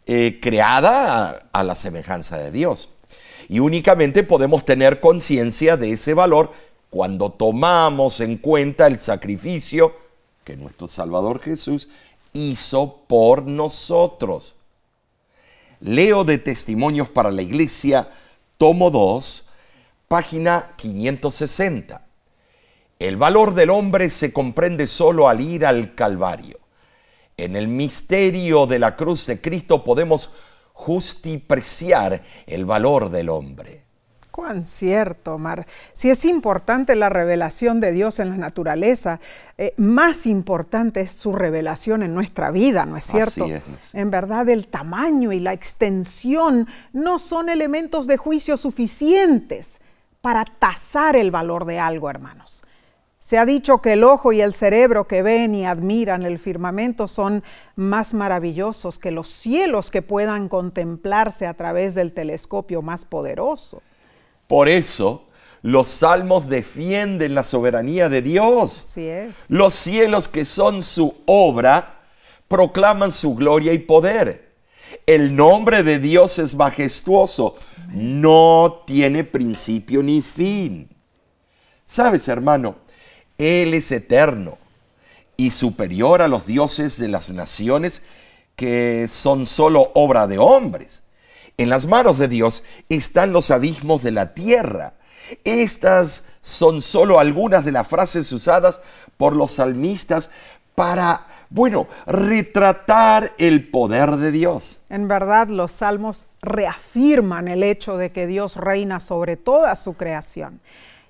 eh, 0.06 0.38
creada 0.40 1.30
a, 1.30 1.42
a 1.52 1.64
la 1.64 1.74
semejanza 1.74 2.38
de 2.38 2.50
Dios. 2.50 2.88
Y 3.48 3.58
únicamente 3.58 4.22
podemos 4.22 4.64
tener 4.64 5.00
conciencia 5.00 5.76
de 5.76 5.92
ese 5.92 6.14
valor 6.14 6.52
cuando 6.90 7.30
tomamos 7.30 8.20
en 8.20 8.36
cuenta 8.36 8.86
el 8.86 8.98
sacrificio 8.98 9.94
que 10.44 10.56
nuestro 10.56 10.86
Salvador 10.86 11.40
Jesús 11.40 11.88
hizo 12.32 13.02
por 13.06 13.46
nosotros. 13.46 14.54
Leo 15.80 16.24
de 16.24 16.38
Testimonios 16.38 17.08
para 17.08 17.30
la 17.30 17.42
Iglesia, 17.42 18.10
tomo 18.58 18.90
2, 18.90 19.44
página 20.08 20.72
560. 20.76 22.06
El 22.98 23.16
valor 23.16 23.54
del 23.54 23.70
hombre 23.70 24.08
se 24.10 24.32
comprende 24.32 24.86
solo 24.86 25.28
al 25.28 25.40
ir 25.40 25.66
al 25.66 25.94
Calvario. 25.94 26.60
En 27.36 27.56
el 27.56 27.68
misterio 27.68 28.66
de 28.66 28.78
la 28.78 28.96
cruz 28.96 29.26
de 29.26 29.40
Cristo 29.40 29.82
podemos 29.82 30.30
justipreciar 30.72 32.22
el 32.46 32.64
valor 32.64 33.10
del 33.10 33.28
hombre. 33.28 33.84
Cuán 34.34 34.64
cierto, 34.64 35.38
Mar. 35.38 35.64
Si 35.92 36.10
es 36.10 36.24
importante 36.24 36.96
la 36.96 37.08
revelación 37.08 37.78
de 37.78 37.92
Dios 37.92 38.18
en 38.18 38.30
la 38.30 38.36
naturaleza, 38.36 39.20
eh, 39.56 39.74
más 39.76 40.26
importante 40.26 41.02
es 41.02 41.12
su 41.12 41.32
revelación 41.32 42.02
en 42.02 42.14
nuestra 42.14 42.50
vida, 42.50 42.84
¿no 42.84 42.96
es 42.96 43.04
cierto? 43.04 43.46
En 43.92 44.10
verdad, 44.10 44.48
el 44.48 44.66
tamaño 44.66 45.30
y 45.30 45.38
la 45.38 45.52
extensión 45.52 46.66
no 46.92 47.20
son 47.20 47.48
elementos 47.48 48.08
de 48.08 48.16
juicio 48.16 48.56
suficientes 48.56 49.78
para 50.20 50.44
tasar 50.44 51.14
el 51.14 51.30
valor 51.30 51.64
de 51.64 51.78
algo, 51.78 52.10
hermanos. 52.10 52.63
Se 53.24 53.38
ha 53.38 53.46
dicho 53.46 53.80
que 53.80 53.94
el 53.94 54.04
ojo 54.04 54.34
y 54.34 54.42
el 54.42 54.52
cerebro 54.52 55.08
que 55.08 55.22
ven 55.22 55.54
y 55.54 55.64
admiran 55.64 56.24
el 56.24 56.38
firmamento 56.38 57.08
son 57.08 57.42
más 57.74 58.12
maravillosos 58.12 58.98
que 58.98 59.10
los 59.10 59.28
cielos 59.28 59.90
que 59.90 60.02
puedan 60.02 60.50
contemplarse 60.50 61.46
a 61.46 61.54
través 61.54 61.94
del 61.94 62.12
telescopio 62.12 62.82
más 62.82 63.06
poderoso. 63.06 63.80
Por 64.46 64.68
eso 64.68 65.24
los 65.62 65.88
salmos 65.88 66.50
defienden 66.50 67.34
la 67.34 67.44
soberanía 67.44 68.10
de 68.10 68.20
Dios. 68.20 68.90
Así 68.90 69.08
es. 69.08 69.46
Los 69.48 69.72
cielos 69.72 70.28
que 70.28 70.44
son 70.44 70.82
su 70.82 71.14
obra 71.24 72.02
proclaman 72.46 73.10
su 73.10 73.34
gloria 73.34 73.72
y 73.72 73.78
poder. 73.78 74.52
El 75.06 75.34
nombre 75.34 75.82
de 75.82 75.98
Dios 75.98 76.38
es 76.38 76.54
majestuoso, 76.54 77.54
no 77.88 78.82
tiene 78.86 79.24
principio 79.24 80.02
ni 80.02 80.20
fin. 80.20 80.90
Sabes, 81.86 82.28
hermano, 82.28 82.83
Él 83.38 83.74
es 83.74 83.90
eterno 83.90 84.58
y 85.36 85.50
superior 85.50 86.22
a 86.22 86.28
los 86.28 86.46
dioses 86.46 86.98
de 86.98 87.08
las 87.08 87.30
naciones 87.30 88.02
que 88.56 89.08
son 89.08 89.46
solo 89.46 89.90
obra 89.94 90.26
de 90.26 90.38
hombres. 90.38 91.02
En 91.56 91.68
las 91.68 91.86
manos 91.86 92.18
de 92.18 92.28
Dios 92.28 92.62
están 92.88 93.32
los 93.32 93.50
abismos 93.50 94.02
de 94.02 94.12
la 94.12 94.34
tierra. 94.34 94.94
Estas 95.44 96.24
son 96.40 96.80
solo 96.80 97.18
algunas 97.18 97.64
de 97.64 97.72
las 97.72 97.88
frases 97.88 98.30
usadas 98.32 98.80
por 99.16 99.34
los 99.34 99.52
salmistas 99.52 100.30
para, 100.74 101.26
bueno, 101.50 101.86
retratar 102.06 103.32
el 103.38 103.68
poder 103.68 104.16
de 104.16 104.32
Dios. 104.32 104.80
En 104.90 105.08
verdad, 105.08 105.48
los 105.48 105.72
salmos 105.72 106.26
reafirman 106.42 107.48
el 107.48 107.62
hecho 107.62 107.96
de 107.96 108.12
que 108.12 108.26
Dios 108.26 108.56
reina 108.56 109.00
sobre 109.00 109.36
toda 109.36 109.74
su 109.76 109.94
creación 109.94 110.60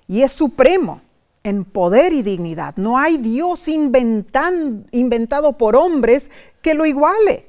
y 0.07 0.21
es 0.21 0.31
supremo 0.31 1.01
en 1.45 1.63
poder 1.63 2.11
y 2.11 2.23
dignidad. 2.23 2.75
No 2.75 2.97
hay 2.97 3.17
Dios 3.17 3.67
inventado 3.67 5.53
por 5.53 5.75
hombres 5.75 6.31
que 6.63 6.73
lo 6.73 6.87
iguale 6.87 7.47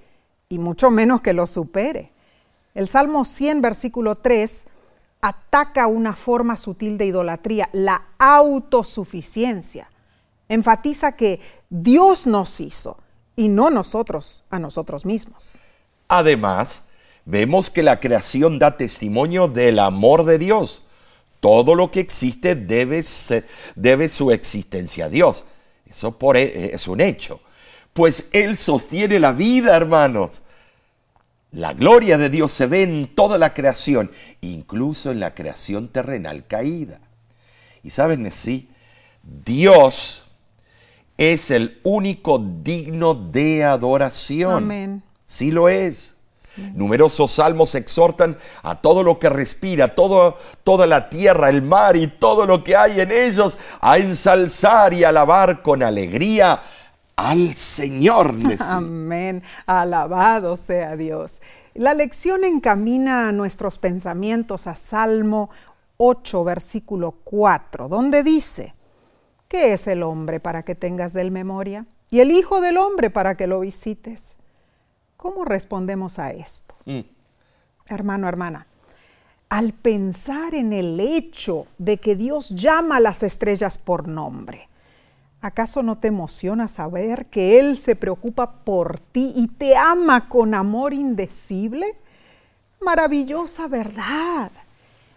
y 0.50 0.58
mucho 0.58 0.90
menos 0.90 1.22
que 1.22 1.32
lo 1.32 1.46
supere. 1.46 2.12
El 2.74 2.88
Salmo 2.88 3.24
100, 3.24 3.62
versículo 3.62 4.16
3, 4.16 4.66
ataca 5.22 5.86
una 5.86 6.14
forma 6.14 6.58
sutil 6.58 6.98
de 6.98 7.06
idolatría, 7.06 7.70
la 7.72 8.08
autosuficiencia. 8.18 9.90
Enfatiza 10.50 11.12
que 11.12 11.40
Dios 11.70 12.26
nos 12.26 12.60
hizo 12.60 12.98
y 13.34 13.48
no 13.48 13.70
nosotros 13.70 14.44
a 14.50 14.58
nosotros 14.58 15.06
mismos. 15.06 15.52
Además, 16.08 16.84
vemos 17.24 17.70
que 17.70 17.82
la 17.82 17.98
creación 17.98 18.58
da 18.58 18.76
testimonio 18.76 19.48
del 19.48 19.78
amor 19.78 20.26
de 20.26 20.36
Dios. 20.36 20.82
Todo 21.40 21.74
lo 21.74 21.90
que 21.90 22.00
existe 22.00 22.54
debe, 22.54 23.02
debe 23.74 24.08
su 24.08 24.30
existencia 24.30 25.06
a 25.06 25.08
Dios. 25.08 25.44
Eso 25.88 26.18
por, 26.18 26.36
e, 26.36 26.74
es 26.74 26.88
un 26.88 27.00
hecho. 27.00 27.40
Pues 27.92 28.28
Él 28.32 28.56
sostiene 28.56 29.18
la 29.18 29.32
vida, 29.32 29.76
hermanos. 29.76 30.42
La 31.52 31.72
gloria 31.72 32.18
de 32.18 32.28
Dios 32.28 32.52
se 32.52 32.66
ve 32.66 32.82
en 32.82 33.14
toda 33.14 33.38
la 33.38 33.54
creación, 33.54 34.10
incluso 34.40 35.10
en 35.10 35.20
la 35.20 35.34
creación 35.34 35.88
terrenal 35.88 36.46
caída. 36.46 37.00
Y 37.82 37.90
saben, 37.90 38.30
sí, 38.32 38.68
Dios 39.22 40.24
es 41.16 41.50
el 41.50 41.80
único 41.82 42.38
digno 42.38 43.14
de 43.14 43.64
adoración. 43.64 44.64
Amén. 44.64 45.02
Sí 45.24 45.50
lo 45.50 45.68
es. 45.68 46.15
Numerosos 46.74 47.32
salmos 47.32 47.74
exhortan 47.74 48.36
a 48.62 48.80
todo 48.80 49.02
lo 49.02 49.18
que 49.18 49.28
respira, 49.28 49.94
todo, 49.94 50.36
toda 50.64 50.86
la 50.86 51.08
tierra, 51.10 51.48
el 51.48 51.62
mar 51.62 51.96
y 51.96 52.06
todo 52.06 52.46
lo 52.46 52.64
que 52.64 52.76
hay 52.76 53.00
en 53.00 53.12
ellos 53.12 53.58
a 53.80 53.98
ensalzar 53.98 54.94
y 54.94 55.04
alabar 55.04 55.62
con 55.62 55.82
alegría 55.82 56.60
al 57.16 57.54
Señor. 57.54 58.34
Amén. 58.60 59.42
Alabado 59.66 60.56
sea 60.56 60.96
Dios. 60.96 61.40
La 61.74 61.94
lección 61.94 62.44
encamina 62.44 63.32
nuestros 63.32 63.78
pensamientos 63.78 64.66
a 64.66 64.74
Salmo 64.74 65.50
8, 65.98 66.44
versículo 66.44 67.12
4, 67.24 67.88
donde 67.88 68.22
dice, 68.22 68.72
¿qué 69.48 69.72
es 69.72 69.86
el 69.86 70.02
hombre 70.02 70.40
para 70.40 70.62
que 70.62 70.74
tengas 70.74 71.12
de 71.12 71.22
él 71.22 71.30
memoria? 71.30 71.86
Y 72.10 72.20
el 72.20 72.30
Hijo 72.30 72.60
del 72.60 72.78
hombre 72.78 73.10
para 73.10 73.36
que 73.36 73.46
lo 73.46 73.60
visites. 73.60 74.36
¿Cómo 75.16 75.44
respondemos 75.44 76.18
a 76.18 76.30
esto? 76.30 76.74
Mm. 76.84 77.00
Hermano, 77.86 78.28
hermana, 78.28 78.66
al 79.48 79.72
pensar 79.72 80.54
en 80.54 80.72
el 80.72 80.98
hecho 81.00 81.66
de 81.78 81.98
que 81.98 82.16
Dios 82.16 82.50
llama 82.50 82.96
a 82.96 83.00
las 83.00 83.22
estrellas 83.22 83.78
por 83.78 84.08
nombre, 84.08 84.68
¿Acaso 85.46 85.82
no 85.82 85.98
te 85.98 86.08
emociona 86.08 86.66
saber 86.66 87.26
que 87.26 87.60
Él 87.60 87.78
se 87.78 87.94
preocupa 87.94 88.64
por 88.64 88.98
ti 88.98 89.32
y 89.36 89.46
te 89.46 89.76
ama 89.76 90.28
con 90.28 90.54
amor 90.54 90.92
indecible? 90.92 91.94
Maravillosa 92.80 93.68
verdad. 93.68 94.50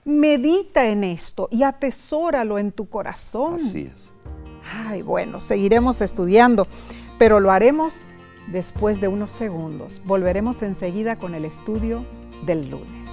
Medita 0.06 0.86
en 0.86 1.04
esto 1.04 1.48
y 1.52 1.64
atesóralo 1.64 2.60
en 2.60 2.72
tu 2.72 2.90
corazón. 2.90 3.56
Así 3.56 3.90
es. 3.92 4.14
Ay, 4.72 5.02
bueno, 5.02 5.40
seguiremos 5.40 6.00
estudiando, 6.02 6.68
pero 7.18 7.40
lo 7.40 7.50
haremos 7.50 7.94
después 8.52 9.02
de 9.02 9.08
unos 9.08 9.32
segundos. 9.32 10.02
Volveremos 10.06 10.62
enseguida 10.62 11.16
con 11.18 11.36
el 11.36 11.46
estudio 11.46 12.06
del 12.46 12.70
lunes. 12.70 13.10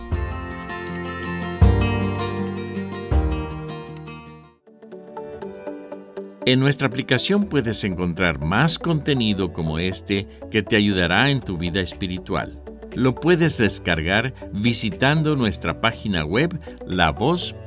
En 6.47 6.61
nuestra 6.61 6.87
aplicación 6.87 7.47
puedes 7.47 7.83
encontrar 7.83 8.39
más 8.39 8.79
contenido 8.79 9.53
como 9.53 9.81
este 9.81 10.29
que 10.49 10.63
te 10.63 10.77
ayudará 10.77 11.29
en 11.31 11.41
tu 11.41 11.59
vida 11.59 11.81
espiritual. 11.81 12.63
Lo 12.95 13.17
puedes 13.17 13.59
descargar 13.59 14.33
visitando 14.53 15.35
nuestra 15.35 15.81
página 15.81 16.25
web 16.25 16.57
lavoz.org. 16.87 17.67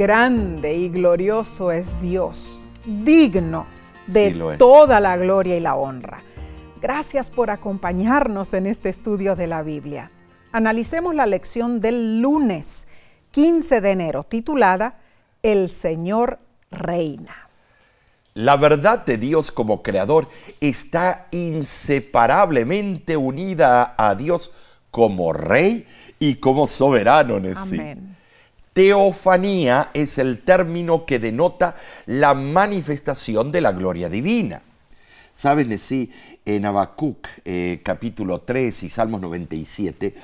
Grande 0.00 0.72
y 0.72 0.88
glorioso 0.88 1.70
es 1.72 2.00
Dios, 2.00 2.62
digno 2.86 3.66
de 4.06 4.56
toda 4.56 4.98
la 4.98 5.18
gloria 5.18 5.58
y 5.58 5.60
la 5.60 5.76
honra. 5.76 6.22
Gracias 6.80 7.28
por 7.28 7.50
acompañarnos 7.50 8.54
en 8.54 8.66
este 8.66 8.88
estudio 8.88 9.36
de 9.36 9.46
la 9.46 9.62
Biblia. 9.62 10.10
Analicemos 10.52 11.14
la 11.14 11.26
lección 11.26 11.82
del 11.82 12.22
lunes 12.22 12.88
15 13.32 13.82
de 13.82 13.90
enero 13.90 14.22
titulada 14.22 15.00
El 15.42 15.68
Señor 15.68 16.38
reina. 16.70 17.50
La 18.32 18.56
verdad 18.56 19.04
de 19.04 19.18
Dios 19.18 19.52
como 19.52 19.82
creador 19.82 20.30
está 20.62 21.26
inseparablemente 21.30 23.18
unida 23.18 23.96
a 23.98 24.14
Dios 24.14 24.50
como 24.90 25.34
rey 25.34 25.86
y 26.18 26.36
como 26.36 26.68
soberano 26.68 27.36
en 27.36 27.54
sí. 27.54 27.78
Teofanía 28.80 29.90
es 29.92 30.16
el 30.16 30.40
término 30.40 31.04
que 31.04 31.18
denota 31.18 31.76
la 32.06 32.32
manifestación 32.32 33.52
de 33.52 33.60
la 33.60 33.72
gloria 33.72 34.08
divina. 34.08 34.62
Sabes, 35.34 35.82
sí, 35.82 36.10
en 36.46 36.64
Habacuc 36.64 37.28
eh, 37.44 37.82
capítulo 37.84 38.40
3 38.40 38.84
y 38.84 38.88
Salmos 38.88 39.20
97 39.20 40.14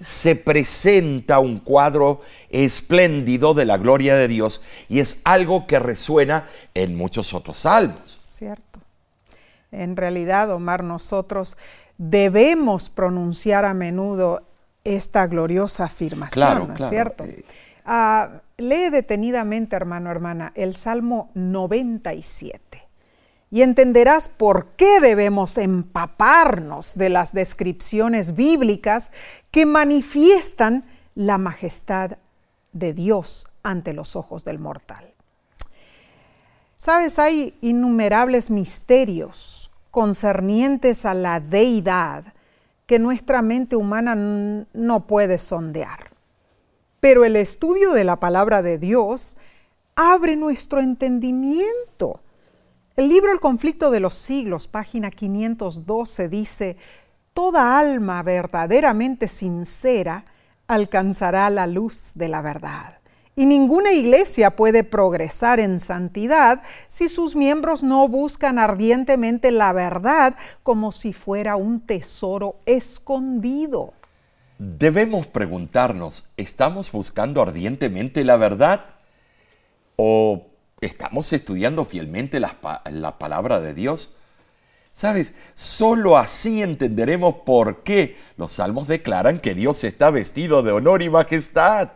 se 0.00 0.36
presenta 0.36 1.40
un 1.40 1.58
cuadro 1.58 2.20
espléndido 2.50 3.52
de 3.52 3.64
la 3.64 3.78
gloria 3.78 4.14
de 4.14 4.28
Dios 4.28 4.62
y 4.88 5.00
es 5.00 5.20
algo 5.24 5.66
que 5.66 5.80
resuena 5.80 6.46
en 6.74 6.96
muchos 6.96 7.34
otros 7.34 7.58
salmos. 7.58 8.20
Cierto. 8.22 8.78
En 9.72 9.96
realidad, 9.96 10.52
Omar, 10.52 10.84
nosotros 10.84 11.56
debemos 11.98 12.90
pronunciar 12.90 13.64
a 13.64 13.74
menudo 13.74 14.46
esta 14.84 15.26
gloriosa 15.26 15.86
afirmación, 15.86 16.68
¿no 16.68 16.74
es 16.74 16.90
cierto? 16.90 17.24
Eh, 17.24 17.44
ah, 17.84 18.40
lee 18.56 18.90
detenidamente, 18.90 19.76
hermano, 19.76 20.10
hermana, 20.10 20.52
el 20.54 20.74
Salmo 20.74 21.30
97 21.34 22.84
y 23.54 23.62
entenderás 23.62 24.28
por 24.28 24.70
qué 24.70 24.98
debemos 24.98 25.58
empaparnos 25.58 26.96
de 26.96 27.08
las 27.08 27.32
descripciones 27.32 28.34
bíblicas 28.34 29.12
que 29.52 29.64
manifiestan 29.64 30.84
la 31.14 31.38
majestad 31.38 32.18
de 32.72 32.92
Dios 32.94 33.46
ante 33.62 33.92
los 33.92 34.16
ojos 34.16 34.44
del 34.44 34.58
mortal. 34.58 35.14
Sabes, 36.76 37.20
hay 37.20 37.56
innumerables 37.60 38.50
misterios 38.50 39.70
concernientes 39.92 41.06
a 41.06 41.14
la 41.14 41.38
deidad 41.38 42.34
que 42.86 42.98
nuestra 42.98 43.40
mente 43.40 43.76
humana 43.76 44.16
no 44.16 45.06
puede 45.06 45.38
sondear. 45.38 46.13
Pero 47.04 47.26
el 47.26 47.36
estudio 47.36 47.92
de 47.92 48.02
la 48.02 48.18
palabra 48.18 48.62
de 48.62 48.78
Dios 48.78 49.36
abre 49.94 50.36
nuestro 50.36 50.80
entendimiento. 50.80 52.22
El 52.96 53.10
libro 53.10 53.30
El 53.30 53.40
conflicto 53.40 53.90
de 53.90 54.00
los 54.00 54.14
siglos, 54.14 54.68
página 54.68 55.10
512, 55.10 56.30
dice, 56.30 56.78
Toda 57.34 57.78
alma 57.78 58.22
verdaderamente 58.22 59.28
sincera 59.28 60.24
alcanzará 60.66 61.50
la 61.50 61.66
luz 61.66 62.12
de 62.14 62.28
la 62.28 62.40
verdad. 62.40 63.00
Y 63.36 63.44
ninguna 63.44 63.92
iglesia 63.92 64.56
puede 64.56 64.82
progresar 64.82 65.60
en 65.60 65.80
santidad 65.80 66.62
si 66.88 67.10
sus 67.10 67.36
miembros 67.36 67.82
no 67.82 68.08
buscan 68.08 68.58
ardientemente 68.58 69.50
la 69.50 69.74
verdad 69.74 70.36
como 70.62 70.90
si 70.90 71.12
fuera 71.12 71.56
un 71.56 71.82
tesoro 71.82 72.56
escondido. 72.64 73.92
Debemos 74.58 75.26
preguntarnos, 75.26 76.24
¿estamos 76.36 76.92
buscando 76.92 77.42
ardientemente 77.42 78.24
la 78.24 78.36
verdad? 78.36 78.84
¿O 79.96 80.46
estamos 80.80 81.32
estudiando 81.32 81.84
fielmente 81.84 82.38
la, 82.38 82.60
palabra 83.18 83.60
de 83.60 83.74
Dios? 83.74 84.10
Sabes, 84.92 85.34
solo 85.54 86.16
así 86.16 86.62
entenderemos 86.62 87.36
por 87.44 87.82
qué 87.82 88.16
los 88.36 88.52
salmos 88.52 88.86
declaran 88.86 89.40
que 89.40 89.54
Dios 89.54 89.82
está 89.82 90.10
vestido 90.10 90.62
de 90.62 90.70
honor 90.70 91.02
y 91.02 91.10
majestad 91.10 91.90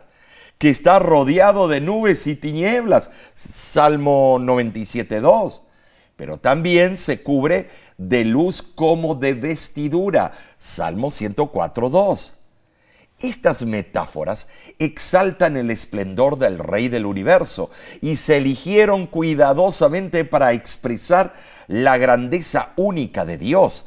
que 0.57 0.69
está 0.69 0.99
rodeado 0.99 1.69
de 1.69 1.79
nubes 1.79 2.27
y 2.27 2.35
tinieblas. 2.35 3.09
Salmo 3.35 4.37
97.2. 4.39 5.61
Pero 6.17 6.37
también 6.37 6.97
se 6.97 7.23
cubre 7.23 7.69
de 7.97 8.25
luz 8.25 8.61
como 8.61 9.15
de 9.15 9.33
vestidura. 9.33 10.33
Salmo 10.57 11.11
104.2. 11.11 12.33
Estas 13.21 13.65
metáforas 13.65 14.47
exaltan 14.79 15.57
el 15.57 15.71
esplendor 15.71 16.37
del 16.37 16.57
Rey 16.57 16.87
del 16.87 17.05
universo 17.05 17.69
y 17.99 18.15
se 18.15 18.37
eligieron 18.37 19.07
cuidadosamente 19.07 20.23
para 20.23 20.53
expresar 20.53 21.33
la 21.67 21.97
grandeza 21.97 22.71
única 22.77 23.25
de 23.25 23.37
Dios, 23.37 23.85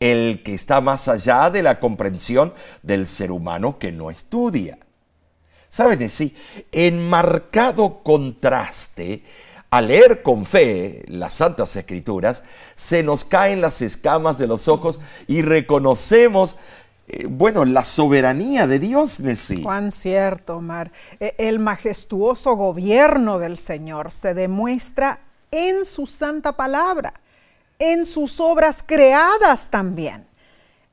el 0.00 0.42
que 0.42 0.54
está 0.54 0.80
más 0.80 1.06
allá 1.06 1.48
de 1.50 1.62
la 1.62 1.78
comprensión 1.78 2.54
del 2.82 3.06
ser 3.06 3.30
humano 3.30 3.78
que 3.78 3.92
no 3.92 4.10
estudia. 4.10 4.78
¿Saben? 5.68 6.10
Sí, 6.10 6.36
en 6.72 7.08
marcado 7.08 8.02
contraste, 8.02 9.22
al 9.70 9.88
leer 9.88 10.22
con 10.22 10.44
fe 10.44 11.02
las 11.06 11.34
Santas 11.34 11.76
Escrituras, 11.76 12.42
se 12.74 13.02
nos 13.02 13.24
caen 13.24 13.60
las 13.62 13.80
escamas 13.80 14.36
de 14.36 14.46
los 14.46 14.68
ojos 14.68 15.00
y 15.28 15.40
reconocemos 15.40 16.56
eh, 17.08 17.26
bueno, 17.28 17.64
la 17.64 17.84
soberanía 17.84 18.66
de 18.66 18.78
Dios, 18.78 19.20
Nesí. 19.20 19.62
Cuán 19.62 19.90
cierto, 19.90 20.56
Omar. 20.56 20.92
E, 21.18 21.34
el 21.38 21.58
majestuoso 21.58 22.54
gobierno 22.54 23.38
del 23.38 23.56
Señor 23.56 24.12
se 24.12 24.34
demuestra 24.34 25.20
en 25.50 25.84
su 25.84 26.06
santa 26.06 26.52
palabra, 26.56 27.14
en 27.78 28.06
sus 28.06 28.40
obras 28.40 28.84
creadas 28.86 29.70
también. 29.70 30.26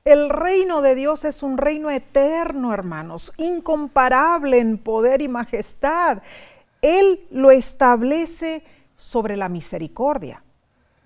El 0.03 0.29
reino 0.29 0.81
de 0.81 0.95
Dios 0.95 1.23
es 1.25 1.43
un 1.43 1.57
reino 1.57 1.91
eterno, 1.91 2.73
hermanos, 2.73 3.31
incomparable 3.37 4.59
en 4.59 4.77
poder 4.77 5.21
y 5.21 5.27
majestad. 5.27 6.23
Él 6.81 7.27
lo 7.31 7.51
establece 7.51 8.63
sobre 8.95 9.37
la 9.37 9.49
misericordia, 9.49 10.43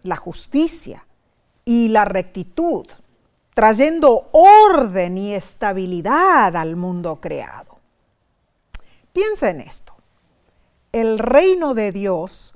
la 0.04 0.16
justicia 0.16 1.06
y 1.66 1.90
la 1.90 2.06
rectitud, 2.06 2.88
trayendo 3.54 4.30
orden 4.32 5.18
y 5.18 5.34
estabilidad 5.34 6.56
al 6.56 6.76
mundo 6.76 7.20
creado. 7.22 7.80
Piensa 9.12 9.50
en 9.50 9.62
esto. 9.62 9.94
El 10.92 11.20
reino 11.20 11.74
de 11.74 11.92
Dios 11.92 12.56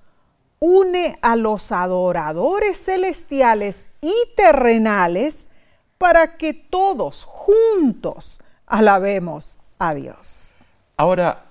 une 0.60 1.18
a 1.22 1.36
los 1.36 1.72
adoradores 1.72 2.84
celestiales 2.84 3.90
y 4.02 4.14
terrenales 4.36 5.50
para 5.98 6.38
que 6.38 6.54
todos 6.54 7.26
juntos 7.26 8.42
alabemos 8.66 9.60
a 9.80 9.94
Dios. 9.94 10.54
Ahora, 10.98 11.46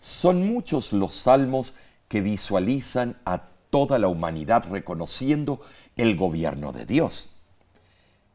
son 0.00 0.46
muchos 0.46 0.92
los 0.92 1.14
salmos 1.14 1.74
que 2.08 2.20
visualizan 2.20 3.16
a 3.24 3.42
toda 3.70 3.98
la 3.98 4.08
humanidad 4.08 4.64
reconociendo 4.70 5.60
el 5.96 6.16
gobierno 6.16 6.72
de 6.72 6.86
Dios. 6.86 7.30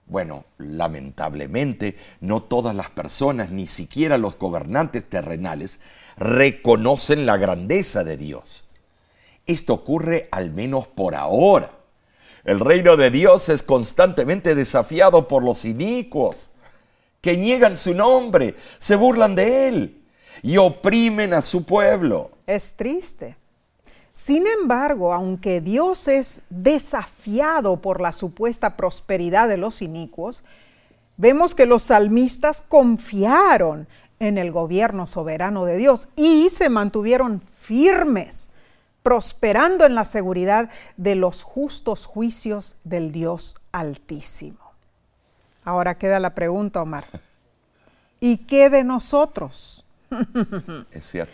Bueno, 0.06 0.46
lamentablemente 0.58 1.98
no 2.20 2.44
todas 2.44 2.76
las 2.76 2.90
personas, 2.90 3.52
ni 3.52 3.68
siquiera 3.68 4.18
los 4.18 4.38
gobernantes 4.38 5.10
terrenales, 5.10 5.80
reconocen 6.18 7.26
la 7.26 7.38
grandeza 7.38 8.04
de 8.04 8.18
Dios. 8.18 8.66
Esto 9.46 9.74
ocurre 9.74 10.28
al 10.32 10.52
menos 10.52 10.88
por 10.88 11.16
ahora. 11.16 11.72
El 12.44 12.60
reino 12.60 12.98
de 12.98 13.10
Dios 13.10 13.48
es 13.50 13.64
constantemente 13.64 14.56
desafiado 14.56 15.28
por 15.28 15.44
los 15.44 15.64
inicuos, 15.64 16.52
que 17.22 17.38
niegan 17.38 17.78
su 17.78 17.94
nombre, 17.94 18.56
se 18.80 18.98
burlan 18.98 19.34
de 19.36 19.68
él 19.70 20.04
y 20.42 20.58
oprimen 20.58 21.34
a 21.34 21.42
su 21.42 21.64
pueblo. 21.64 22.32
Es 22.46 22.74
triste. 22.74 23.38
Sin 24.14 24.46
embargo, 24.46 25.12
aunque 25.12 25.60
Dios 25.60 26.08
es 26.08 26.44
desafiado 26.52 27.82
por 27.82 28.00
la 28.00 28.12
supuesta 28.12 28.78
prosperidad 28.78 29.50
de 29.50 29.58
los 29.58 29.82
inicuos, 29.82 30.44
vemos 31.18 31.56
que 31.56 31.66
los 31.66 31.82
salmistas 31.82 32.62
confiaron 32.62 33.88
en 34.20 34.38
el 34.38 34.52
gobierno 34.52 35.08
soberano 35.08 35.66
de 35.66 35.78
Dios 35.78 36.10
y 36.16 36.50
se 36.50 36.70
mantuvieron 36.70 37.42
firmes 37.42 38.52
prosperando 39.02 39.84
en 39.84 39.96
la 39.96 40.06
seguridad 40.06 40.70
de 40.96 41.16
los 41.16 41.42
justos 41.42 42.06
juicios 42.06 42.78
del 42.84 43.12
Dios 43.12 43.58
Altísimo. 43.72 44.74
Ahora 45.66 45.98
queda 45.98 46.20
la 46.20 46.36
pregunta, 46.36 46.84
Omar. 46.84 47.06
¿Y 48.20 48.38
qué 48.38 48.70
de 48.70 48.84
nosotros? 48.84 49.84
Es 50.92 51.06
cierto. 51.06 51.34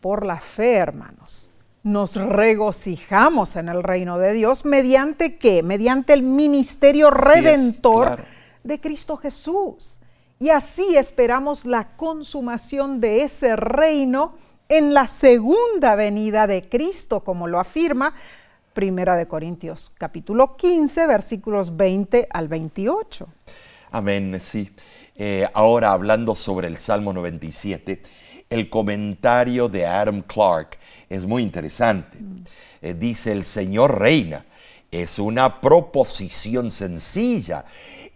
Por 0.00 0.26
la 0.26 0.40
fe, 0.40 0.74
hermanos, 0.74 1.47
nos 1.88 2.14
regocijamos 2.16 3.56
en 3.56 3.68
el 3.68 3.82
reino 3.82 4.18
de 4.18 4.32
Dios 4.34 4.64
mediante 4.64 5.36
qué? 5.36 5.62
Mediante 5.62 6.12
el 6.12 6.22
ministerio 6.22 7.10
redentor 7.10 8.24
de 8.62 8.80
Cristo 8.80 9.16
Jesús. 9.16 9.98
Y 10.38 10.50
así 10.50 10.96
esperamos 10.96 11.64
la 11.64 11.96
consumación 11.96 13.00
de 13.00 13.22
ese 13.22 13.56
reino 13.56 14.34
en 14.68 14.92
la 14.94 15.06
segunda 15.06 15.94
venida 15.96 16.46
de 16.46 16.68
Cristo, 16.68 17.24
como 17.24 17.48
lo 17.48 17.58
afirma 17.58 18.14
Primera 18.74 19.16
de 19.16 19.26
Corintios 19.26 19.92
capítulo 19.98 20.54
15, 20.54 21.06
versículos 21.06 21.76
20 21.76 22.28
al 22.30 22.46
28. 22.46 23.26
Amén, 23.90 24.38
sí. 24.40 24.70
Eh, 25.16 25.48
ahora 25.54 25.90
hablando 25.90 26.36
sobre 26.36 26.68
el 26.68 26.76
Salmo 26.76 27.12
97, 27.12 28.00
el 28.50 28.70
comentario 28.70 29.68
de 29.68 29.84
Adam 29.84 30.22
Clark 30.22 30.77
es 31.08 31.26
muy 31.26 31.42
interesante. 31.42 32.18
Eh, 32.82 32.94
dice, 32.94 33.32
el 33.32 33.44
Señor 33.44 33.98
reina. 33.98 34.44
Es 34.90 35.18
una 35.18 35.60
proposición 35.60 36.70
sencilla, 36.70 37.66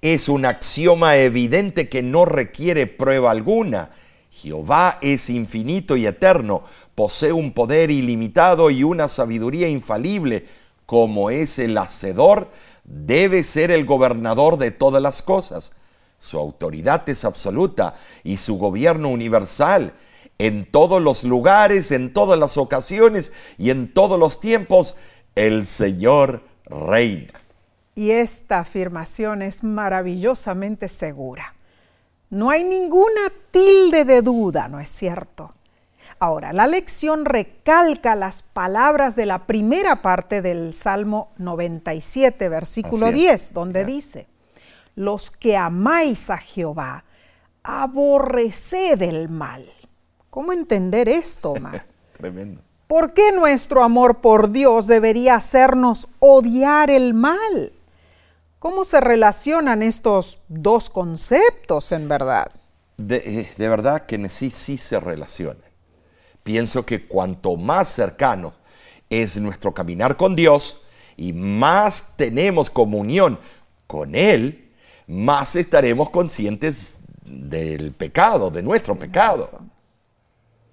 es 0.00 0.31
un 0.31 0.46
axioma 0.46 1.16
evidente 1.16 1.90
que 1.90 2.02
no 2.02 2.24
requiere 2.24 2.87
prueba 2.87 3.31
alguna 3.31 3.90
Jehová 4.33 4.98
es 5.02 5.28
infinito 5.28 5.94
y 5.94 6.07
eterno, 6.07 6.62
posee 6.94 7.33
un 7.33 7.52
poder 7.52 7.90
ilimitado 7.90 8.70
y 8.70 8.83
una 8.83 9.09
sabiduría 9.09 9.68
infalible. 9.68 10.46
Como 10.87 11.31
es 11.31 11.59
el 11.59 11.76
hacedor, 11.76 12.48
debe 12.83 13.44
ser 13.44 13.70
el 13.70 13.85
gobernador 13.85 14.57
de 14.57 14.70
todas 14.70 15.02
las 15.02 15.20
cosas. 15.20 15.72
Su 16.18 16.38
autoridad 16.38 17.07
es 17.09 17.24
absoluta 17.26 17.94
y 18.24 18.38
su 18.38 18.57
gobierno 18.57 19.09
universal. 19.09 19.92
En 20.42 20.64
todos 20.64 21.00
los 21.00 21.22
lugares, 21.22 21.92
en 21.92 22.12
todas 22.12 22.37
las 22.37 22.57
ocasiones 22.57 23.33
y 23.59 23.70
en 23.70 23.94
todos 23.94 24.18
los 24.18 24.40
tiempos, 24.40 24.96
el 25.37 25.66
Señor 25.66 26.42
reina. 26.64 27.33
Y 27.94 28.11
esta 28.11 28.59
afirmación 28.59 29.42
es 29.42 29.62
maravillosamente 29.62 30.88
segura. 30.88 31.55
No 32.28 32.50
hay 32.50 32.64
ninguna 32.64 33.31
tilde 33.52 34.05
de 34.05 34.20
duda, 34.20 34.66
¿no 34.66 34.81
es 34.81 34.88
cierto? 34.88 35.48
Ahora, 36.18 36.52
la 36.52 36.66
lección 36.66 37.24
recalca 37.24 38.16
las 38.16 38.42
palabras 38.42 39.14
de 39.14 39.26
la 39.26 39.46
primera 39.46 40.02
parte 40.02 40.42
del 40.42 40.74
Salmo 40.74 41.31
97, 41.38 42.48
versículo 42.48 43.12
10, 43.12 43.55
donde 43.55 43.85
dice, 43.85 44.26
los 44.96 45.31
que 45.31 45.57
amáis 45.57 46.31
a 46.31 46.38
Jehová, 46.38 47.05
aborreced 47.62 49.00
el 49.02 49.28
mal. 49.28 49.64
¿Cómo 50.33 50.55
entender 50.55 51.11
esto, 51.11 51.51
Omar? 51.51 51.85
Tremendo. 52.16 52.62
¿Por 52.87 53.12
qué 53.12 53.33
nuestro 53.33 53.85
amor 53.85 54.23
por 54.23 54.51
Dios 54.51 54.87
debería 54.87 55.35
hacernos 55.35 56.09
odiar 56.21 56.90
el 56.90 57.12
mal? 57.12 57.75
¿Cómo 58.59 58.87
se 58.87 59.03
relacionan 59.03 59.83
estos 59.83 60.40
dos 60.49 60.88
conceptos 60.88 61.92
en 61.92 62.09
verdad? 62.09 62.51
De, 62.97 63.16
eh, 63.16 63.53
de 63.59 63.68
verdad 63.68 64.07
que 64.07 64.27
sí, 64.31 64.51
sí 64.51 64.79
se 64.79 64.99
relacionan. 64.99 65.62
Pienso 66.42 66.87
que 66.87 67.07
cuanto 67.07 67.57
más 67.57 67.90
cercano 67.90 68.55
es 69.11 69.38
nuestro 69.38 69.75
caminar 69.75 70.16
con 70.16 70.35
Dios 70.35 70.81
y 71.18 71.35
más 71.35 72.16
tenemos 72.16 72.71
comunión 72.71 73.38
con 73.87 74.14
Él, 74.14 74.73
más 75.07 75.57
estaremos 75.57 76.09
conscientes 76.09 77.01
del 77.23 77.92
pecado, 77.92 78.51
de 78.51 78.62
nuestro 78.62 78.99
pecado. 78.99 79.47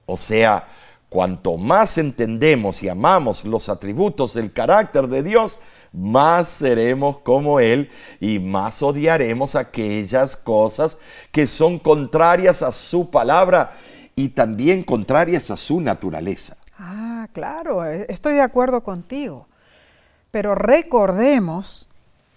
O 0.10 0.18
sea, 0.18 0.68
cuanto 1.10 1.58
más 1.58 1.98
entendemos 1.98 2.84
y 2.84 2.90
amamos 2.90 3.46
los 3.46 3.70
atributos 3.70 4.34
del 4.34 4.52
carácter 4.52 5.08
de 5.08 5.24
Dios, 5.24 5.60
más 5.92 6.50
seremos 6.50 7.20
como 7.20 7.60
Él 7.60 7.90
y 8.20 8.40
más 8.40 8.82
odiaremos 8.84 9.56
aquellas 9.56 10.38
cosas 10.38 10.98
que 11.32 11.48
son 11.48 11.80
contrarias 11.80 12.62
a 12.62 12.72
su 12.72 13.10
palabra 13.10 13.72
y 14.16 14.30
también 14.30 14.84
contrarias 14.84 15.50
a 15.52 15.58
su 15.58 15.82
naturaleza. 15.82 16.58
Ah, 16.78 17.28
claro, 17.34 17.86
e, 17.86 18.06
estoy 18.10 18.36
de 18.36 18.42
acuerdo 18.42 18.84
contigo. 18.84 19.48
Pero 20.32 20.56
recordemos 20.56 21.90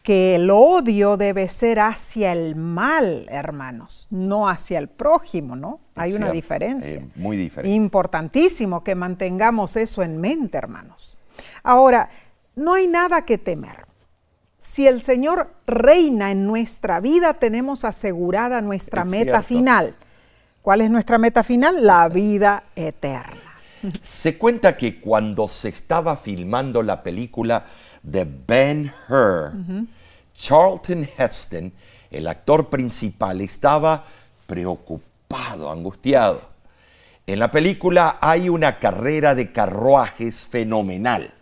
que 0.03 0.35
el 0.35 0.51
odio 0.51 1.17
debe 1.17 1.49
ser 1.49 1.79
hacia 1.79 2.33
el 2.33 2.57
mal, 2.57 3.27
hermanos, 3.31 4.09
no 4.11 4.49
hacia 4.49 4.79
el 4.79 4.89
prójimo, 4.89 5.55
¿no? 5.55 5.81
Hay 5.95 6.15
una 6.15 6.33
diferencia. 6.33 6.99
Eh, 6.99 7.09
muy 7.15 7.37
diferente. 7.37 7.75
Importantísimo 7.75 8.83
que 8.83 8.95
mantengamos 8.95 9.77
eso 9.77 10.03
en 10.03 10.21
mente, 10.21 10.59
hermanos. 10.59 11.17
Ahora, 11.63 12.11
no 12.57 12.75
hay 12.75 12.89
nada 12.89 13.25
que 13.25 13.39
temer. 13.39 13.87
Si 14.59 14.87
el 14.87 15.01
Señor 15.01 15.55
reina 15.67 16.31
en 16.31 16.47
nuestra 16.47 17.01
vida, 17.01 17.35
tenemos 17.35 17.85
asegurada 17.85 18.61
nuestra 18.61 19.05
meta 19.05 19.43
final. 19.43 19.95
¿Cuál 20.63 20.81
es 20.81 20.91
nuestra 20.91 21.19
meta 21.19 21.43
final? 21.43 21.85
La 21.85 22.09
vida 22.09 22.65
eterna. 22.77 23.53
Se 24.03 24.39
cuenta 24.39 24.77
que 24.77 25.01
cuando 25.01 25.49
se 25.49 25.69
estaba 25.69 26.17
filmando 26.17 26.83
la 26.83 27.03
película 27.03 27.65
de 28.03 28.27
Ben 28.47 28.93
Hur, 29.09 29.53
Charlton 30.35 31.09
Heston, 31.17 31.73
el 32.11 32.27
actor 32.27 32.69
principal, 32.69 33.41
estaba 33.41 34.05
preocupado, 34.47 35.71
angustiado. 35.71 36.41
En 37.27 37.39
la 37.39 37.51
película 37.51 38.19
hay 38.21 38.49
una 38.49 38.79
carrera 38.79 39.35
de 39.35 39.53
carruajes 39.53 40.47
fenomenal. 40.47 41.33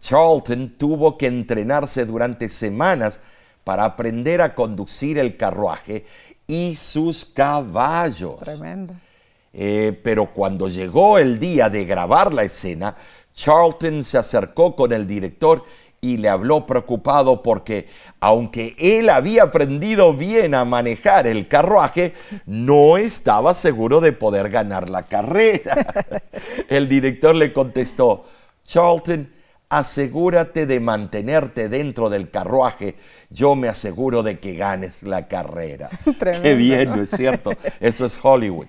Charlton 0.00 0.74
tuvo 0.78 1.18
que 1.18 1.26
entrenarse 1.26 2.06
durante 2.06 2.48
semanas 2.48 3.18
para 3.64 3.84
aprender 3.84 4.42
a 4.42 4.54
conducir 4.54 5.18
el 5.18 5.36
carruaje 5.36 6.04
y 6.46 6.76
sus 6.76 7.24
caballos. 7.24 8.38
Tremendo. 8.40 8.94
Eh, 9.56 9.98
pero 10.02 10.32
cuando 10.32 10.68
llegó 10.68 11.16
el 11.16 11.38
día 11.38 11.70
de 11.70 11.84
grabar 11.84 12.34
la 12.34 12.42
escena, 12.42 12.96
Charlton 13.34 14.04
se 14.04 14.18
acercó 14.18 14.74
con 14.76 14.92
el 14.92 15.06
director 15.06 15.64
y 16.00 16.18
le 16.18 16.28
habló 16.28 16.66
preocupado 16.66 17.42
porque 17.42 17.88
aunque 18.20 18.76
él 18.78 19.08
había 19.08 19.44
aprendido 19.44 20.12
bien 20.12 20.54
a 20.54 20.66
manejar 20.66 21.26
el 21.26 21.48
carruaje, 21.48 22.12
no 22.44 22.98
estaba 22.98 23.54
seguro 23.54 24.00
de 24.00 24.12
poder 24.12 24.50
ganar 24.50 24.90
la 24.90 25.06
carrera. 25.06 26.04
El 26.68 26.88
director 26.88 27.34
le 27.34 27.54
contestó, 27.54 28.24
Charlton, 28.64 29.30
asegúrate 29.78 30.66
de 30.66 30.78
mantenerte 30.78 31.68
dentro 31.68 32.08
del 32.08 32.30
carruaje, 32.30 32.94
yo 33.30 33.56
me 33.56 33.68
aseguro 33.68 34.22
de 34.22 34.38
que 34.38 34.54
ganes 34.54 35.02
la 35.02 35.26
carrera. 35.26 35.90
Qué 36.42 36.54
bien, 36.54 36.90
¿no 36.90 37.02
es 37.02 37.10
cierto? 37.10 37.50
Eso 37.80 38.06
es 38.06 38.18
Hollywood. 38.22 38.66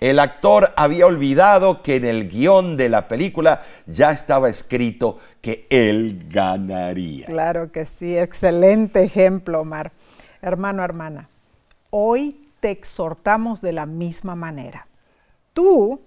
El 0.00 0.18
actor 0.18 0.72
había 0.76 1.06
olvidado 1.06 1.80
que 1.82 1.96
en 1.96 2.04
el 2.04 2.28
guion 2.28 2.76
de 2.76 2.88
la 2.88 3.06
película 3.06 3.62
ya 3.86 4.10
estaba 4.10 4.48
escrito 4.48 5.18
que 5.40 5.66
él 5.70 6.26
ganaría. 6.28 7.26
Claro 7.26 7.70
que 7.70 7.84
sí, 7.84 8.18
excelente 8.18 9.04
ejemplo, 9.04 9.60
Omar. 9.60 9.92
Hermano, 10.42 10.84
hermana, 10.84 11.28
hoy 11.90 12.44
te 12.58 12.70
exhortamos 12.70 13.60
de 13.60 13.72
la 13.72 13.86
misma 13.86 14.34
manera. 14.34 14.88
Tú 15.52 16.00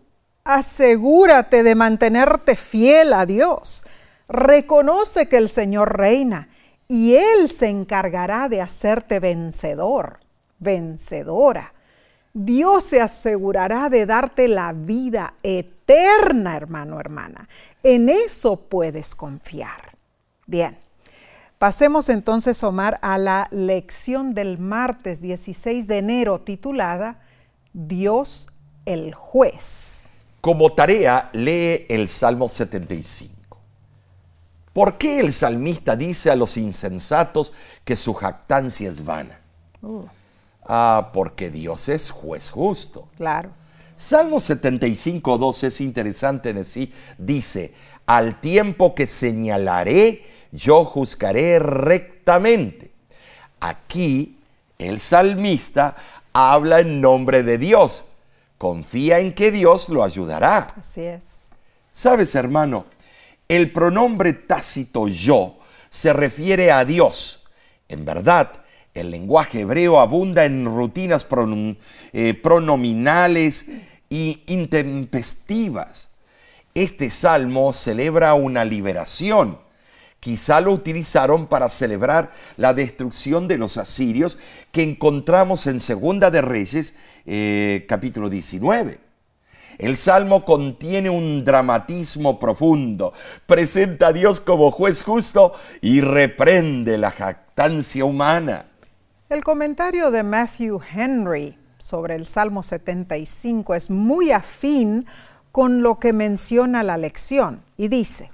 asegúrate 0.44 1.64
de 1.64 1.76
mantenerte 1.76 2.58
fiel 2.58 3.14
a 3.14 3.26
Dios 3.26 3.84
Reconoce 4.32 5.28
que 5.28 5.36
el 5.36 5.50
Señor 5.50 5.98
reina 5.98 6.48
y 6.88 7.16
Él 7.16 7.50
se 7.50 7.68
encargará 7.68 8.48
de 8.48 8.62
hacerte 8.62 9.20
vencedor, 9.20 10.22
vencedora. 10.58 11.74
Dios 12.34 12.86
se 12.86 13.02
asegurará 13.02 13.90
de 13.90 14.06
darte 14.06 14.48
la 14.48 14.72
vida 14.72 15.34
eterna, 15.44 16.56
hermano, 16.56 16.98
hermana. 16.98 17.50
En 17.84 18.08
eso 18.08 18.56
puedes 18.56 19.16
confiar. 19.16 19.98
Bien, 20.48 20.78
pasemos 21.58 22.08
entonces, 22.08 22.64
Omar, 22.64 23.00
a 23.02 23.18
la 23.18 23.50
lección 23.52 24.34
del 24.34 24.60
martes 24.60 25.22
16 25.22 25.88
de 25.88 25.98
enero 25.98 26.40
titulada 26.40 27.20
Dios 27.74 28.48
el 28.86 29.14
juez. 29.14 30.08
Como 30.40 30.72
tarea, 30.72 31.30
lee 31.34 31.86
el 31.90 32.08
Salmo 32.08 32.48
75. 32.48 33.41
¿Por 34.74 34.98
qué 34.98 35.20
el 35.20 35.34
salmista 35.34 35.96
dice 35.96 36.32
a 36.32 36.36
los 36.36 36.58
insensatos 36.58 37.52
que 37.84 37.96
su 37.96 38.14
jactancia 38.14 38.90
es 38.90 39.04
vana? 39.04 39.40
Uh. 39.82 40.06
Ah, 40.64 41.10
porque 41.14 41.50
Dios 41.50 41.90
es 41.90 42.12
juez 42.12 42.50
justo. 42.50 43.10
Claro. 43.18 43.50
Salmo 43.98 44.40
75, 44.40 45.38
2 45.38 45.64
es 45.66 45.82
interesante 45.82 46.50
en 46.50 46.66
sí. 46.66 46.92
Dice, 47.18 47.74
al 48.06 48.40
tiempo 48.40 48.96
que 48.96 49.06
señalaré, 49.06 50.24
yo 50.52 50.86
juzgaré 50.86 51.60
rectamente. 51.60 52.92
Aquí 53.60 54.40
el 54.80 55.00
salmista 55.00 55.96
habla 56.34 56.80
en 56.80 57.02
nombre 57.02 57.44
de 57.44 57.58
Dios. 57.58 58.06
Confía 58.58 59.20
en 59.20 59.34
que 59.34 59.52
Dios 59.52 59.90
lo 59.90 60.04
ayudará. 60.04 60.68
Así 60.78 61.02
es. 61.02 61.50
Sabes, 61.92 62.34
hermano, 62.36 62.86
el 63.52 63.70
pronombre 63.74 64.32
tácito 64.32 65.10
yo 65.10 65.60
se 65.90 66.14
refiere 66.14 66.72
a 66.72 66.86
Dios. 66.86 67.44
En 67.90 68.06
verdad, 68.06 68.50
el 68.94 69.12
lenguaje 69.12 69.60
hebreo 69.60 70.00
abunda 70.00 70.46
en 70.46 70.66
rutinas 70.66 71.28
eh, 72.14 72.34
pronominales 72.34 73.66
y 74.10 74.42
intempestivas. 74.48 76.08
Este 76.76 77.10
salmo 77.10 77.74
celebra 77.74 78.36
una 78.36 78.64
liberación. 78.64 79.60
Quizá 80.22 80.62
lo 80.62 80.72
utilizaron 80.72 81.48
para 81.48 81.70
celebrar 81.70 82.32
la 82.56 82.74
destrucción 82.74 83.50
de 83.50 83.58
los 83.58 83.76
asirios 83.76 84.38
que 84.72 84.82
encontramos 84.82 85.68
en 85.68 85.82
Segunda 85.82 86.32
de 86.32 86.42
Reyes, 86.42 86.94
eh, 87.26 87.86
capítulo 87.90 88.30
19. 88.30 89.11
El 89.82 89.98
salmo 89.98 90.46
contiene 90.46 91.10
un 91.10 91.44
dramatismo 91.44 92.38
profundo, 92.38 93.14
presenta 93.48 94.10
a 94.10 94.14
Dios 94.14 94.40
como 94.40 94.70
juez 94.70 95.02
justo 95.02 95.54
y 95.82 96.02
reprende 96.02 97.00
la 97.00 97.10
jactancia 97.10 98.06
humana. 98.06 98.68
El 99.28 99.44
comentario 99.44 100.12
de 100.12 100.22
Matthew 100.22 100.82
Henry 100.94 101.58
sobre 101.80 102.14
el 102.14 102.28
Salmo 102.28 102.62
75 102.62 103.74
es 103.74 103.90
muy 103.90 104.32
afín 104.32 105.08
con 105.52 105.82
lo 105.82 105.98
que 105.98 106.14
menciona 106.14 106.84
la 106.84 106.98
lección 106.98 107.64
y 107.76 107.88
dice, 107.88 108.30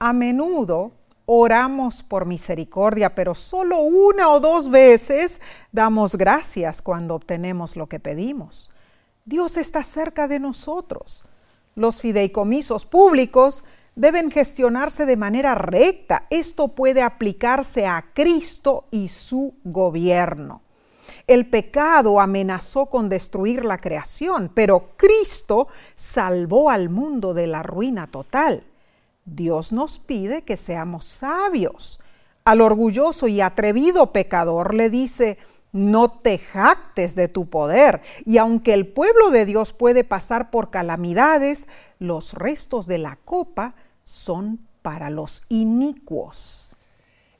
a 0.00 0.12
menudo 0.12 0.90
oramos 1.26 2.02
por 2.02 2.26
misericordia, 2.26 3.14
pero 3.14 3.36
solo 3.36 3.78
una 3.78 4.30
o 4.30 4.40
dos 4.40 4.68
veces 4.68 5.40
damos 5.70 6.16
gracias 6.16 6.82
cuando 6.82 7.14
obtenemos 7.14 7.76
lo 7.76 7.86
que 7.86 8.00
pedimos. 8.00 8.68
Dios 9.26 9.56
está 9.56 9.82
cerca 9.82 10.28
de 10.28 10.38
nosotros. 10.38 11.24
Los 11.74 12.00
fideicomisos 12.00 12.86
públicos 12.86 13.64
deben 13.96 14.30
gestionarse 14.30 15.04
de 15.04 15.16
manera 15.16 15.56
recta. 15.56 16.28
Esto 16.30 16.68
puede 16.68 17.02
aplicarse 17.02 17.86
a 17.86 18.12
Cristo 18.14 18.86
y 18.92 19.08
su 19.08 19.54
gobierno. 19.64 20.62
El 21.26 21.50
pecado 21.50 22.20
amenazó 22.20 22.86
con 22.86 23.08
destruir 23.08 23.64
la 23.64 23.78
creación, 23.78 24.48
pero 24.54 24.90
Cristo 24.96 25.66
salvó 25.96 26.70
al 26.70 26.88
mundo 26.88 27.34
de 27.34 27.48
la 27.48 27.64
ruina 27.64 28.06
total. 28.06 28.64
Dios 29.24 29.72
nos 29.72 29.98
pide 29.98 30.42
que 30.42 30.56
seamos 30.56 31.04
sabios. 31.04 31.98
Al 32.44 32.60
orgulloso 32.60 33.26
y 33.26 33.40
atrevido 33.40 34.12
pecador 34.12 34.72
le 34.72 34.88
dice, 34.88 35.36
no 35.76 36.10
te 36.10 36.38
jactes 36.38 37.14
de 37.14 37.28
tu 37.28 37.48
poder. 37.48 38.02
Y 38.24 38.38
aunque 38.38 38.72
el 38.72 38.86
pueblo 38.86 39.30
de 39.30 39.46
Dios 39.46 39.72
puede 39.72 40.02
pasar 40.02 40.50
por 40.50 40.70
calamidades, 40.70 41.68
los 41.98 42.34
restos 42.34 42.86
de 42.86 42.98
la 42.98 43.16
copa 43.24 43.74
son 44.02 44.66
para 44.82 45.10
los 45.10 45.42
inicuos. 45.48 46.76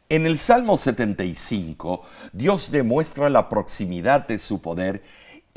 En 0.08 0.24
el 0.24 0.38
Salmo 0.38 0.76
75, 0.76 2.02
Dios 2.32 2.70
demuestra 2.70 3.28
la 3.28 3.48
proximidad 3.48 4.28
de 4.28 4.38
su 4.38 4.60
poder 4.60 5.02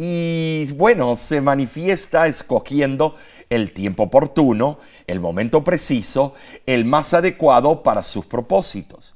y 0.01 0.71
bueno, 0.77 1.17
se 1.17 1.41
manifiesta 1.41 2.25
escogiendo 2.27 3.15
el 3.49 3.73
tiempo 3.73 4.03
oportuno, 4.03 4.79
el 5.07 5.19
momento 5.19 5.63
preciso, 5.63 6.33
el 6.65 6.85
más 6.85 7.13
adecuado 7.13 7.83
para 7.83 8.01
sus 8.01 8.25
propósitos. 8.25 9.13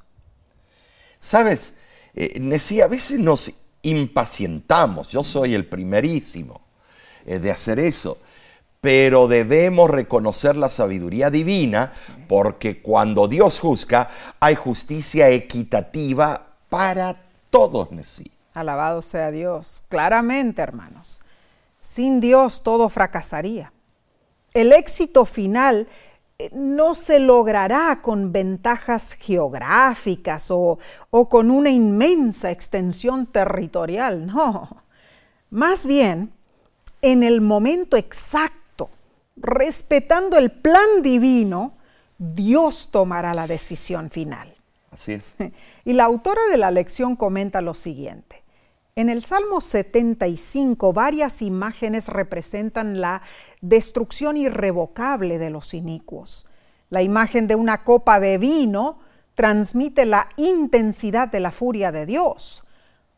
Sabes, 1.21 1.73
eh, 2.15 2.81
a 2.83 2.87
veces 2.87 3.19
nos 3.19 3.51
impacientamos, 3.81 5.09
yo 5.09 5.23
soy 5.23 5.53
el 5.53 5.65
primerísimo 5.65 6.61
eh, 7.25 7.39
de 7.39 7.51
hacer 7.51 7.79
eso, 7.79 8.17
pero 8.81 9.27
debemos 9.27 9.89
reconocer 9.89 10.55
la 10.55 10.69
sabiduría 10.69 11.29
divina 11.29 11.91
porque 12.27 12.81
cuando 12.81 13.27
Dios 13.27 13.59
juzga 13.59 14.09
hay 14.39 14.55
justicia 14.55 15.29
equitativa 15.29 16.47
para 16.69 17.15
todos, 17.49 17.91
Nesí. 17.91 18.29
Alabado 18.53 19.01
sea 19.01 19.31
Dios. 19.31 19.83
Claramente, 19.89 20.61
hermanos, 20.61 21.21
sin 21.79 22.19
Dios 22.19 22.61
todo 22.61 22.89
fracasaría. 22.89 23.71
El 24.53 24.71
éxito 24.71 25.25
final 25.25 25.87
no 26.51 26.95
se 26.95 27.19
logrará 27.19 28.01
con 28.01 28.31
ventajas 28.31 29.13
geográficas 29.13 30.51
o, 30.51 30.77
o, 31.09 31.29
con 31.29 31.51
una 31.51 31.69
inmensa 31.69 32.51
extensión 32.51 33.27
territorial, 33.27 34.25
no. 34.25 34.83
Más 35.49 35.85
bien, 35.85 36.33
en 37.01 37.23
el 37.23 37.41
momento 37.41 37.97
exacto, 37.97 38.89
respetando 39.35 40.37
el 40.37 40.51
plan 40.51 41.01
divino, 41.01 41.73
Dios 42.17 42.89
tomará 42.91 43.33
la 43.33 43.47
decisión 43.47 44.09
final. 44.09 44.53
Así 44.91 45.13
es. 45.13 45.35
Y 45.85 45.93
la 45.93 46.05
autora 46.05 46.41
de 46.51 46.57
la 46.57 46.71
lección 46.71 47.15
comenta 47.15 47.61
lo 47.61 47.73
siguiente. 47.73 48.42
En 48.95 49.09
el 49.09 49.23
Salmo 49.23 49.59
75 49.59 50.93
varias 50.93 51.41
imágenes 51.41 52.09
representan 52.09 53.01
la 53.01 53.23
destrucción 53.59 54.37
irrevocable 54.37 55.39
de 55.39 55.49
los 55.49 55.73
inicuos. 55.73 56.47
La 56.91 57.01
imagen 57.01 57.47
de 57.47 57.55
una 57.55 57.83
copa 57.83 58.19
de 58.19 58.37
vino 58.37 58.99
transmite 59.33 60.05
la 60.05 60.29
intensidad 60.37 61.27
de 61.27 61.39
la 61.39 61.49
furia 61.49 61.91
de 61.91 62.05
Dios. 62.05 62.65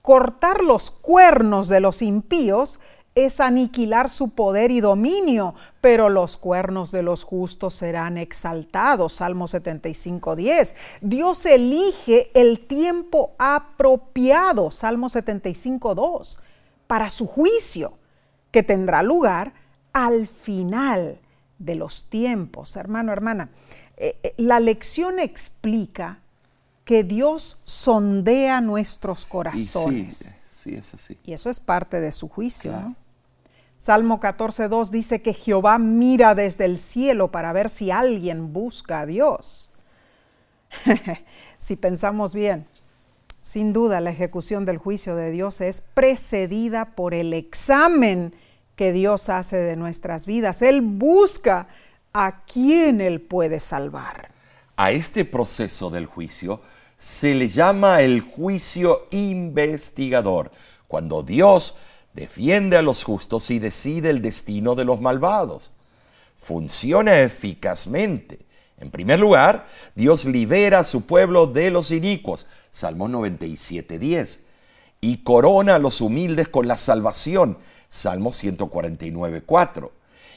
Cortar 0.01 0.63
los 0.63 0.91
cuernos 0.91 1.67
de 1.67 1.81
los 1.81 2.01
impíos 2.01 2.79
es 3.15 3.39
aniquilar 3.39 4.09
su 4.09 4.31
poder 4.31 4.71
y 4.71 4.81
dominio, 4.81 5.55
pero 5.79 6.09
los 6.09 6.35
cuernos 6.35 6.91
de 6.91 7.01
los 7.01 7.23
justos 7.23 7.73
serán 7.73 8.17
exaltados. 8.17 9.13
Salmo 9.13 9.47
75, 9.47 10.35
10. 10.35 10.75
Dios 10.99 11.45
elige 11.45 12.29
el 12.33 12.59
tiempo 12.67 13.33
apropiado, 13.39 14.69
Salmo 14.69 15.07
75, 15.07 15.95
2, 15.95 16.39
para 16.87 17.09
su 17.09 17.25
juicio, 17.25 17.97
que 18.51 18.63
tendrá 18.63 19.01
lugar 19.01 19.53
al 19.93 20.27
final 20.27 21.17
de 21.57 21.75
los 21.75 22.09
tiempos. 22.09 22.75
Hermano, 22.75 23.13
hermana, 23.13 23.49
eh, 23.95 24.17
eh, 24.23 24.33
la 24.35 24.59
lección 24.59 25.19
explica 25.19 26.19
que 26.83 27.05
Dios 27.05 27.59
sondea 27.63 28.59
nuestros 28.59 29.25
corazones. 29.25 30.35
sí, 30.45 30.75
es 30.75 30.93
así. 30.93 31.17
Y 31.23 31.31
eso 31.31 31.49
es 31.49 31.61
parte 31.61 32.01
de 32.01 32.11
su 32.11 32.27
juicio. 32.27 32.73
¿no? 32.73 33.04
Salmo 33.85 34.19
14.2 34.19 34.89
dice 34.89 35.21
que 35.21 35.35
Jehová 35.35 35.77
mira 35.77 36.33
desde 36.33 36.65
el 36.65 36.79
cielo 36.79 37.29
para 37.29 37.53
ver 37.53 37.69
si 37.69 37.91
alguien 37.91 38.51
busca 38.51 39.01
a 39.01 39.05
Dios. 39.05 39.71
si 41.59 41.75
pensamos 41.75 42.33
bien, 42.33 42.65
sin 43.41 43.73
duda 43.73 44.01
la 44.01 44.09
ejecución 44.09 44.65
del 44.65 44.79
juicio 44.79 45.15
de 45.15 45.29
Dios 45.29 45.61
es 45.61 45.81
precedida 45.81 46.95
por 46.95 47.13
el 47.13 47.31
examen 47.31 48.33
que 48.75 48.91
Dios 48.91 49.29
hace 49.29 49.57
de 49.57 49.75
nuestras 49.75 50.25
vidas. 50.25 50.63
Él 50.63 50.81
busca 50.81 51.67
a 52.11 52.43
quien 52.45 53.01
Él 53.01 53.21
puede 53.21 53.59
salvar. 53.59 54.31
A 54.77 54.89
este 54.89 55.25
proceso 55.25 55.91
del 55.91 56.07
juicio 56.07 56.59
se 56.97 57.35
le 57.35 57.49
llama 57.49 58.01
el 58.01 58.21
juicio 58.21 59.05
investigador, 59.11 60.51
cuando 60.87 61.21
Dios 61.21 61.75
defiende 62.15 62.77
a 62.77 62.81
los 62.81 63.03
justos 63.03 63.51
y 63.51 63.59
decide 63.59 64.09
el 64.09 64.21
destino 64.21 64.73
de 64.73 64.85
los 64.85 65.01
malvados. 65.01 65.71
Funciona 66.37 67.19
eficazmente. 67.19 68.45
En 68.77 68.89
primer 68.89 69.19
lugar, 69.19 69.65
Dios 69.95 70.25
libera 70.25 70.79
a 70.79 70.85
su 70.85 71.01
pueblo 71.01 71.47
de 71.47 71.69
los 71.71 71.91
inicuos, 71.91 72.45
Salmo 72.71 73.07
97.10, 73.07 74.39
y 75.01 75.17
corona 75.23 75.75
a 75.75 75.79
los 75.79 76.01
humildes 76.01 76.47
con 76.47 76.67
la 76.67 76.77
salvación, 76.77 77.57
Salmo 77.89 78.31
149.4. 78.31 79.91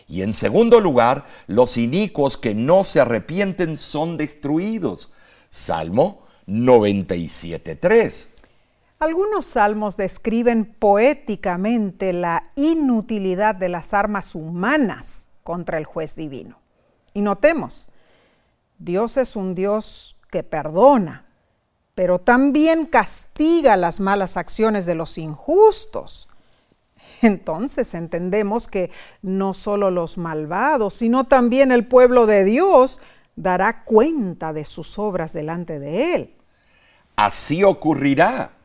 Y 0.09 0.23
en 0.23 0.33
segundo 0.33 0.81
lugar, 0.81 1.25
los 1.47 1.77
inicuos 1.77 2.37
que 2.37 2.55
no 2.55 2.85
se 2.85 3.01
arrepienten 3.01 3.77
son 3.77 4.17
destruidos, 4.17 5.11
Salmo 5.51 6.23
97.3. 6.47 8.38
Algunos 8.99 9.47
salmos 9.47 9.97
describen 9.97 10.65
poéticamente 10.65 12.13
la 12.13 12.51
inutilidad 12.57 13.55
de 13.55 13.69
las 13.69 13.95
armas 13.95 14.35
humanas 14.35 15.31
contra 15.45 15.79
el 15.79 15.85
juez 15.85 16.17
divino. 16.17 16.59
Y 17.15 17.21
notemos, 17.21 17.91
Dios 18.79 19.17
es 19.17 19.37
un 19.37 19.55
Dios 19.55 20.17
que 20.31 20.43
perdona, 20.43 21.27
pero 21.95 22.19
también 22.19 22.87
castiga 22.87 23.77
las 23.77 24.01
malas 24.01 24.37
acciones 24.37 24.85
de 24.85 24.97
los 24.97 25.17
injustos. 25.17 26.29
Entonces 27.23 27.95
entendemos 27.95 28.67
que 28.67 28.91
no 29.23 29.53
solo 29.53 29.93
los 29.93 30.19
malvados, 30.19 30.95
sino 30.95 31.25
también 31.25 31.71
el 31.71 31.87
pueblo 31.87 32.27
de 32.27 32.43
Dios 32.43 33.01
dará 33.37 33.85
cuenta 33.85 34.53
de 34.53 34.65
sus 34.65 34.99
obras 34.99 35.33
delante 35.33 35.79
de 35.79 36.15
Él. 36.15 36.35
Así 37.15 37.63
ocurrirá 37.63 38.58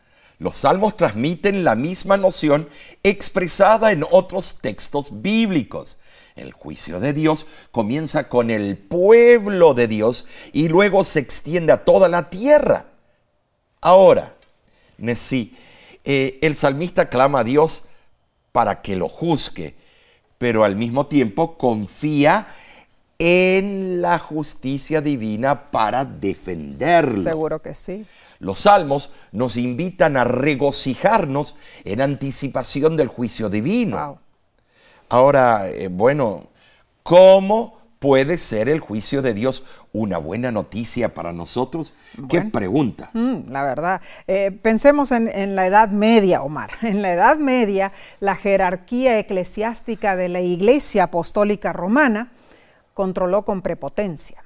los 0.43 0.58
salmos 0.58 0.97
transmiten 0.97 1.63
la 1.63 1.73
misma 1.75 2.17
noción 2.17 2.67
expresada 3.01 3.93
en 3.93 4.03
otros 4.12 4.60
textos 4.60 5.21
bíblicos. 5.21 5.97
El 6.36 6.51
juicio 6.51 6.99
de 6.99 7.13
Dios 7.13 7.45
comienza 7.71 8.27
con 8.27 8.51
el 8.51 8.77
pueblo 8.77 9.73
de 9.73 9.88
Dios 9.88 10.25
y 10.51 10.67
luego 10.67 11.06
se 11.06 11.19
extiende 11.19 11.71
a 11.71 11.86
toda 11.86 12.10
la 12.10 12.29
tierra. 12.29 12.88
Ahora, 13.79 14.36
Nesí, 14.97 15.56
eh, 16.03 16.39
el 16.41 16.58
salmista 16.58 17.08
clama 17.08 17.39
a 17.39 17.43
Dios 17.45 17.84
para 18.51 18.82
que 18.82 18.97
lo 18.97 19.08
juzgue, 19.08 19.75
pero 20.39 20.65
al 20.65 20.75
mismo 20.75 21.08
tiempo 21.08 21.58
confía 21.58 22.47
en 22.47 22.53
la 23.19 24.19
justicia 24.19 25.02
divina 25.02 25.71
para 25.71 26.04
defenderlo. 26.04 27.21
Seguro 27.21 27.62
que 27.62 27.73
sí. 27.73 28.06
Los 28.39 28.60
salmos 28.60 29.12
nos 29.32 29.56
invitan 29.56 30.17
a 30.17 30.26
regocijarnos 30.26 31.56
en 31.86 32.02
anticipación 32.02 32.97
del 32.97 33.08
juicio 33.08 33.49
divino. 33.49 34.19
Ahora, 35.08 35.69
eh, 35.69 35.88
bueno, 35.88 36.49
¿cómo 37.04 37.78
puede 37.99 38.38
ser 38.38 38.67
el 38.67 38.82
juicio 38.82 39.21
de 39.21 39.34
Dios 39.34 39.63
una 39.93 40.17
buena 40.17 40.52
noticia 40.52 41.13
para 41.13 41.32
nosotros? 41.32 41.93
¿Qué 42.28 42.41
pregunta? 42.41 43.10
Mm, 43.13 43.49
la 43.49 43.63
verdad. 43.63 44.02
Eh, 44.28 44.52
pensemos 44.52 45.13
en, 45.13 45.30
en, 45.30 45.56
la 45.56 45.67
Edad 45.67 45.88
Media, 45.88 46.41
Omar. 46.41 46.71
En 46.82 47.02
la 47.02 47.13
Edad 47.13 47.38
Media, 47.38 47.93
la 48.19 48.36
jerarquía 48.36 49.17
eclesiástica 49.19 50.17
de 50.17 50.28
la 50.28 50.41
Iglesia 50.41 51.04
Apostólica 51.04 51.71
Romana 51.71 52.34
controló 52.93 53.43
con 53.45 53.62
prepotencia. 53.62 54.43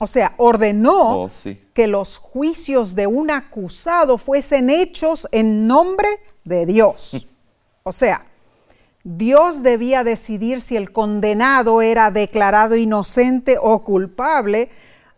O 0.00 0.06
sea, 0.06 0.34
ordenó 0.38 1.24
oh, 1.24 1.30
que 1.72 1.86
los 1.86 2.18
juicios 2.18 2.94
de 2.94 3.06
un 3.06 3.30
acusado 3.30 4.18
fuesen 4.18 4.68
hechos 4.68 5.28
en 5.30 5.66
nombre 5.66 6.08
de 6.44 6.66
Dios. 6.66 7.28
O 7.84 7.92
sea, 7.92 8.26
Dios 9.04 9.62
debía 9.62 10.02
decidir 10.02 10.60
si 10.60 10.76
el 10.76 10.90
condenado 10.90 11.80
era 11.80 12.10
declarado 12.10 12.74
inocente 12.74 13.56
o 13.60 13.84
culpable 13.84 14.70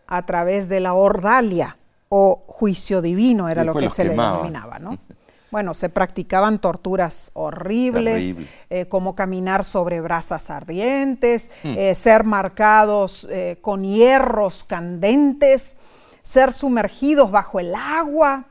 a 0.05 0.25
través 0.25 0.69
de 0.69 0.79
la 0.79 0.93
ordalia 0.93 1.77
o 2.09 2.43
juicio 2.47 3.01
divino, 3.01 3.49
era 3.49 3.63
lo 3.63 3.73
que 3.73 3.89
se 3.89 4.03
le 4.03 4.11
denominaba, 4.11 4.79
¿no? 4.79 4.97
Bueno, 5.57 5.73
se 5.73 5.89
practicaban 5.89 6.61
torturas 6.61 7.31
horribles, 7.33 8.35
eh, 8.69 8.85
como 8.85 9.15
caminar 9.15 9.63
sobre 9.63 10.01
brasas 10.01 10.51
ardientes, 10.51 11.49
hmm. 11.63 11.73
eh, 11.75 11.95
ser 11.95 12.25
marcados 12.25 13.27
eh, 13.31 13.57
con 13.59 13.83
hierros 13.83 14.63
candentes, 14.63 15.75
ser 16.21 16.53
sumergidos 16.53 17.31
bajo 17.31 17.59
el 17.59 17.73
agua, 17.73 18.45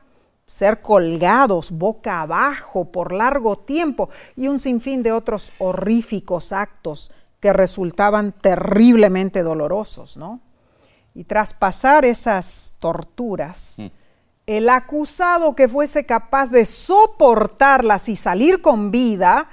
ser 0.47 0.81
colgados 0.81 1.71
boca 1.71 2.19
abajo 2.19 2.91
por 2.91 3.13
largo 3.13 3.55
tiempo 3.57 4.09
y 4.35 4.49
un 4.49 4.59
sinfín 4.59 5.01
de 5.01 5.13
otros 5.13 5.53
horríficos 5.59 6.51
actos 6.51 7.13
que 7.39 7.53
resultaban 7.53 8.33
terriblemente 8.33 9.43
dolorosos, 9.43 10.17
¿no? 10.17 10.41
Y 11.15 11.23
tras 11.23 11.53
pasar 11.53 12.03
esas 12.03 12.73
torturas, 12.79 13.75
mm. 13.77 13.85
El 14.47 14.69
acusado 14.69 15.55
que 15.55 15.67
fuese 15.67 16.05
capaz 16.05 16.51
de 16.51 16.65
soportarlas 16.65 18.07
y 18.07 18.15
salir 18.15 18.61
con 18.61 18.91
vida, 18.91 19.49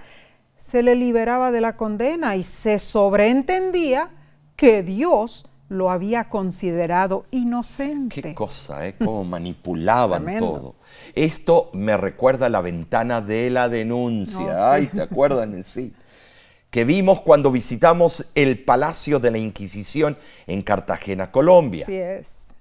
se 0.57 0.83
le 0.83 0.95
liberaba 0.95 1.51
de 1.51 1.61
la 1.61 1.77
condena 1.77 2.37
y 2.37 2.45
se 2.45 2.79
sobreentendía 2.79 4.11
que 4.57 4.85
Dios 4.85 5.49
lo 5.69 5.91
había 5.91 6.29
considerado 6.29 7.27
inocente. 7.33 8.23
Qué 8.23 8.35
cosa, 8.35 8.87
¿eh? 8.87 8.95
Cómo 8.97 9.25
manipulaban 9.25 10.39
todo. 10.39 10.77
Esto 11.17 11.71
me 11.73 11.97
recuerda 11.97 12.47
a 12.47 12.51
la 12.51 12.61
ventana 12.61 13.21
de 13.21 13.51
la 13.51 13.69
denuncia. 13.69 14.73
Ay, 14.73 14.87
¿te 14.87 15.03
acuerdan 15.03 15.65
sí? 15.65 15.93
Que 16.71 16.85
vimos 16.85 17.21
cuando 17.21 17.51
visitamos 17.51 18.27
el 18.37 18.63
Palacio 18.65 19.19
de 19.19 19.33
la 19.33 19.39
Inquisición 19.39 20.17
en 20.47 20.63
Cartagena, 20.63 21.33
Colombia. 21.33 21.85
Así 21.85 21.97
es. 21.97 22.54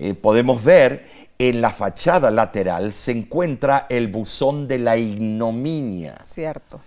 Eh, 0.00 0.14
podemos 0.14 0.62
ver 0.62 1.06
en 1.38 1.60
la 1.60 1.70
fachada 1.70 2.30
lateral 2.30 2.92
se 2.92 3.12
encuentra 3.12 3.86
el 3.88 4.08
buzón 4.08 4.66
de 4.66 4.78
la 4.78 4.96
ignominia. 4.96 6.16
Cierto. 6.24 6.80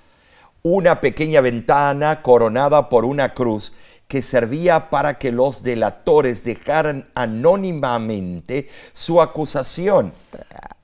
Una 0.64 1.02
pequeña 1.02 1.42
ventana 1.42 2.22
coronada 2.22 2.90
por 2.90 3.06
una 3.06 3.34
cruz 3.34 3.74
que 4.08 4.22
servía 4.22 4.90
para 4.90 5.18
que 5.18 5.32
los 5.32 5.64
delatores 5.64 6.44
dejaran 6.44 7.10
anónimamente 7.16 8.68
su 8.94 9.22
acusación. 9.22 10.14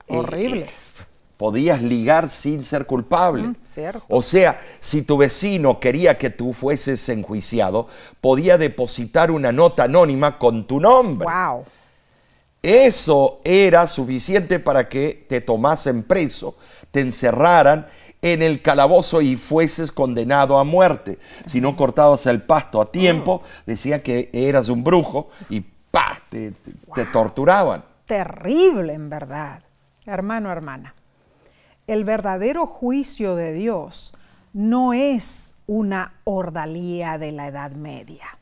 Horrible. 0.08 0.62
Eh, 0.62 0.68
podías 1.36 1.82
ligar 1.82 2.30
sin 2.30 2.64
ser 2.64 2.86
culpable. 2.86 3.52
O 4.08 4.22
sea, 4.22 4.60
si 4.80 5.02
tu 5.02 5.18
vecino 5.18 5.78
quería 5.78 6.18
que 6.18 6.30
tú 6.30 6.52
fueses 6.52 7.08
enjuiciado, 7.10 7.86
podía 8.20 8.58
depositar 8.58 9.30
una 9.30 9.52
nota 9.52 9.84
anónima 9.84 10.38
con 10.38 10.66
tu 10.66 10.80
nombre. 10.80 11.28
Wow. 11.28 11.64
Eso 12.68 13.40
era 13.44 13.88
suficiente 13.88 14.58
para 14.60 14.90
que 14.90 15.24
te 15.26 15.40
tomasen 15.40 16.02
preso, 16.02 16.54
te 16.90 17.00
encerraran 17.00 17.86
en 18.20 18.42
el 18.42 18.60
calabozo 18.60 19.22
y 19.22 19.36
fueses 19.36 19.90
condenado 19.90 20.58
a 20.58 20.64
muerte. 20.64 21.18
Si 21.46 21.62
no 21.62 21.76
cortabas 21.76 22.26
el 22.26 22.42
pasto 22.42 22.82
a 22.82 22.92
tiempo, 22.92 23.40
decía 23.64 24.02
que 24.02 24.28
eras 24.34 24.68
un 24.68 24.84
brujo 24.84 25.30
y 25.48 25.62
¡pah! 25.62 26.18
te, 26.28 26.52
te 26.94 27.06
torturaban. 27.06 27.86
Terrible, 28.04 28.92
en 28.92 29.08
verdad. 29.08 29.62
Hermano, 30.04 30.52
hermana, 30.52 30.94
el 31.86 32.04
verdadero 32.04 32.66
juicio 32.66 33.34
de 33.34 33.54
Dios 33.54 34.12
no 34.52 34.92
es 34.92 35.54
una 35.66 36.20
ordalía 36.24 37.16
de 37.16 37.32
la 37.32 37.46
Edad 37.46 37.72
Media. 37.72 38.37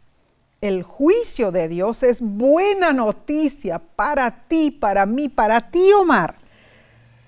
El 0.67 0.83
juicio 0.83 1.53
de 1.53 1.69
Dios 1.69 2.03
es 2.03 2.21
buena 2.21 2.93
noticia 2.93 3.79
para 3.79 4.47
ti, 4.49 4.71
para 4.71 5.07
mí, 5.07 5.29
para 5.29 5.71
ti, 5.71 5.93
Omar 5.93 6.37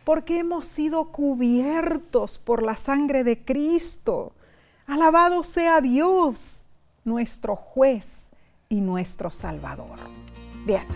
porque 0.08 0.38
hemos 0.38 0.64
sido 0.64 1.12
cubiertos 1.12 2.38
por 2.38 2.62
la 2.62 2.76
sangre 2.76 3.24
de 3.24 3.44
Cristo. 3.44 4.32
Alabado 4.86 5.42
sea 5.42 5.82
Dios, 5.82 6.64
nuestro 7.04 7.56
juez 7.56 8.30
y 8.70 8.80
nuestro 8.80 9.30
Salvador. 9.30 9.98
Bien, 10.64 10.86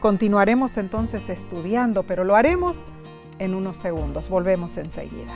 continuaremos 0.00 0.78
entonces 0.78 1.28
estudiando, 1.28 2.02
pero 2.02 2.24
lo 2.24 2.34
haremos 2.34 2.88
en 3.38 3.54
unos 3.54 3.76
segundos. 3.76 4.28
Volvemos 4.28 4.76
enseguida. 4.78 5.32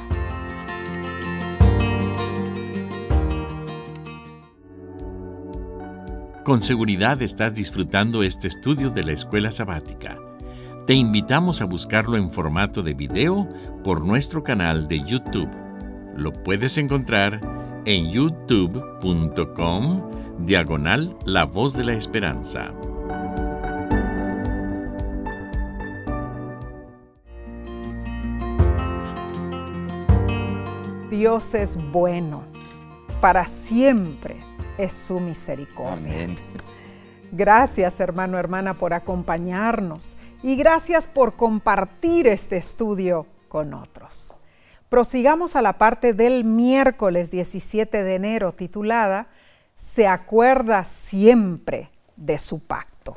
Con 6.44 6.62
seguridad 6.62 7.20
estás 7.20 7.54
disfrutando 7.54 8.22
este 8.22 8.48
estudio 8.48 8.88
de 8.88 9.04
la 9.04 9.12
escuela 9.12 9.52
sabática. 9.52 10.18
Te 10.86 10.94
invitamos 10.94 11.60
a 11.60 11.66
buscarlo 11.66 12.16
en 12.16 12.30
formato 12.30 12.82
de 12.82 12.94
video 12.94 13.46
por 13.84 14.02
nuestro 14.02 14.42
canal 14.42 14.88
de 14.88 15.04
YouTube. 15.04 15.50
Lo 16.16 16.32
puedes 16.32 16.78
encontrar 16.78 17.42
en 17.84 18.10
youtube.com 18.10 20.02
diagonal 20.38 21.14
La 21.26 21.44
Voz 21.44 21.74
de 21.74 21.84
la 21.84 21.92
Esperanza. 21.92 22.72
Dios 31.10 31.54
es 31.54 31.76
bueno, 31.92 32.44
para 33.20 33.44
siempre 33.44 34.49
es 34.82 34.92
su 34.92 35.20
misericordia. 35.20 36.28
Gracias 37.32 38.00
hermano, 38.00 38.38
hermana, 38.38 38.78
por 38.78 38.92
acompañarnos 38.92 40.16
y 40.42 40.56
gracias 40.56 41.06
por 41.06 41.36
compartir 41.36 42.26
este 42.26 42.56
estudio 42.56 43.26
con 43.48 43.74
otros. 43.74 44.36
Prosigamos 44.88 45.54
a 45.54 45.62
la 45.62 45.78
parte 45.78 46.14
del 46.14 46.44
miércoles 46.44 47.30
17 47.30 48.02
de 48.02 48.14
enero 48.14 48.52
titulada 48.52 49.28
Se 49.74 50.08
acuerda 50.08 50.84
siempre 50.84 51.90
de 52.16 52.38
su 52.38 52.58
pacto. 52.58 53.16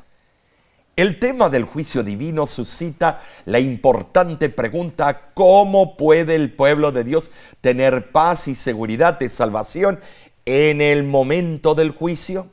El 0.95 1.17
tema 1.17 1.49
del 1.49 1.63
juicio 1.63 2.03
divino 2.03 2.45
suscita 2.45 3.19
la 3.45 3.57
importante 3.57 4.49
pregunta, 4.49 5.31
¿cómo 5.33 5.97
puede 5.97 6.35
el 6.35 6.53
pueblo 6.53 6.91
de 6.91 7.03
Dios 7.03 7.31
tener 7.61 8.11
paz 8.11 8.47
y 8.47 8.53
seguridad 8.53 9.17
de 9.17 9.29
salvación 9.29 9.99
en 10.45 10.81
el 10.81 11.03
momento 11.03 11.75
del 11.75 11.91
juicio? 11.91 12.47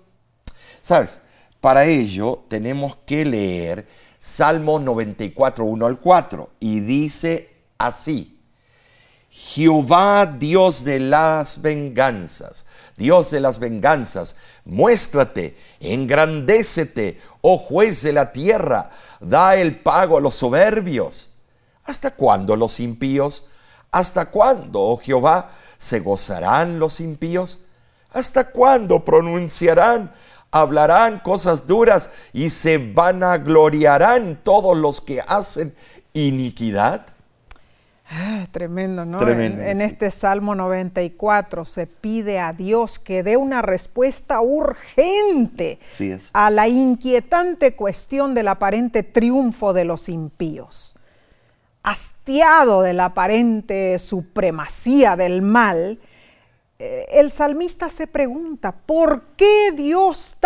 ¿Sabes? 0.82 1.18
Para 1.60 1.84
ello 1.84 2.44
tenemos 2.48 2.96
que 3.06 3.24
leer 3.24 3.86
Salmo 4.18 4.78
94, 4.78 5.64
1 5.64 5.86
al 5.86 5.98
4 5.98 6.50
y 6.60 6.80
dice 6.80 7.50
así, 7.78 8.38
Jehová 9.30 10.26
Dios 10.26 10.84
de 10.84 11.00
las 11.00 11.62
venganzas, 11.62 12.64
Dios 12.96 13.30
de 13.30 13.40
las 13.40 13.58
venganzas, 13.58 14.36
muéstrate, 14.64 15.56
engrandécete, 15.80 17.20
oh 17.40 17.56
juez 17.56 18.02
de 18.02 18.12
la 18.12 18.32
tierra, 18.32 18.90
da 19.20 19.56
el 19.56 19.76
pago 19.76 20.18
a 20.18 20.20
los 20.20 20.34
soberbios. 20.34 21.30
¿Hasta 21.84 22.10
cuándo 22.14 22.56
los 22.56 22.80
impíos? 22.80 23.44
¿Hasta 23.90 24.26
cuándo, 24.26 24.80
oh 24.80 24.98
Jehová, 24.98 25.50
se 25.78 26.00
gozarán 26.00 26.78
los 26.78 27.00
impíos? 27.00 27.60
¿Hasta 28.12 28.50
cuándo 28.50 29.04
pronunciarán 29.04 30.10
hablarán 30.50 31.20
cosas 31.20 31.66
duras 31.66 32.10
y 32.32 32.50
se 32.50 32.78
vanagloriarán 32.78 34.40
todos 34.42 34.76
los 34.76 35.00
que 35.00 35.20
hacen 35.20 35.74
iniquidad. 36.12 37.06
Ah, 38.12 38.44
tremendo, 38.50 39.04
¿no? 39.04 39.20
en, 39.28 39.80
este 39.80 40.10
Salmo 40.10 40.56
94 40.56 41.64
se 41.64 41.86
pide 41.86 42.40
a 42.40 42.52
Dios 42.52 42.98
que 42.98 43.22
dé 43.22 43.36
una 43.36 43.62
respuesta 43.62 44.40
urgente 44.40 45.78
a 46.32 46.50
la 46.50 46.66
inquietante 46.66 47.76
cuestión 47.76 48.34
del 48.34 48.48
aparente 48.48 49.04
triunfo 49.04 49.72
de 49.72 49.84
los 49.84 50.08
impíos. 50.08 50.96
Hastiado 51.84 52.82
de 52.82 52.94
la 52.94 53.06
aparente 53.06 54.00
supremacía 54.00 55.14
del 55.14 55.40
mal, 55.40 56.00
el 56.80 57.30
salmista 57.30 57.88
se 57.88 58.06
pregunta, 58.06 58.72
¿por 58.72 59.22
qué 59.36 59.72
Dios 59.72 60.36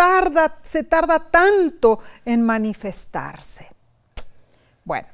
se 0.63 0.83
tarda 0.83 1.19
tanto 1.31 1.99
en 2.25 2.41
manifestarse? 2.41 3.67
Bueno, 4.83 5.07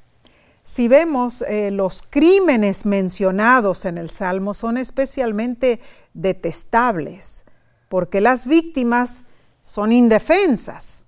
si 0.63 0.87
vemos 0.87 1.43
eh, 1.43 1.71
los 1.71 2.01
crímenes 2.01 2.85
mencionados 2.85 3.85
en 3.85 3.97
el 3.97 4.09
Salmo 4.09 4.53
son 4.53 4.77
especialmente 4.77 5.79
detestables, 6.13 7.45
porque 7.87 8.21
las 8.21 8.45
víctimas 8.45 9.25
son 9.61 9.91
indefensas. 9.91 11.07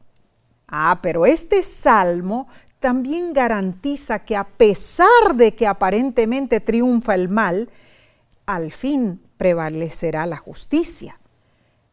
Ah, 0.68 1.00
pero 1.02 1.26
este 1.26 1.64
Salmo 1.64 2.48
también 2.80 3.34
garantiza 3.34 4.20
que 4.20 4.36
a 4.36 4.44
pesar 4.44 5.36
de 5.36 5.56
que 5.56 5.68
aparentemente 5.68 6.60
triunfa 6.60 7.16
el 7.16 7.30
mal, 7.30 7.70
al 8.46 8.72
fin 8.72 9.22
prevalecerá 9.44 10.26
la 10.26 10.38
justicia. 10.38 11.20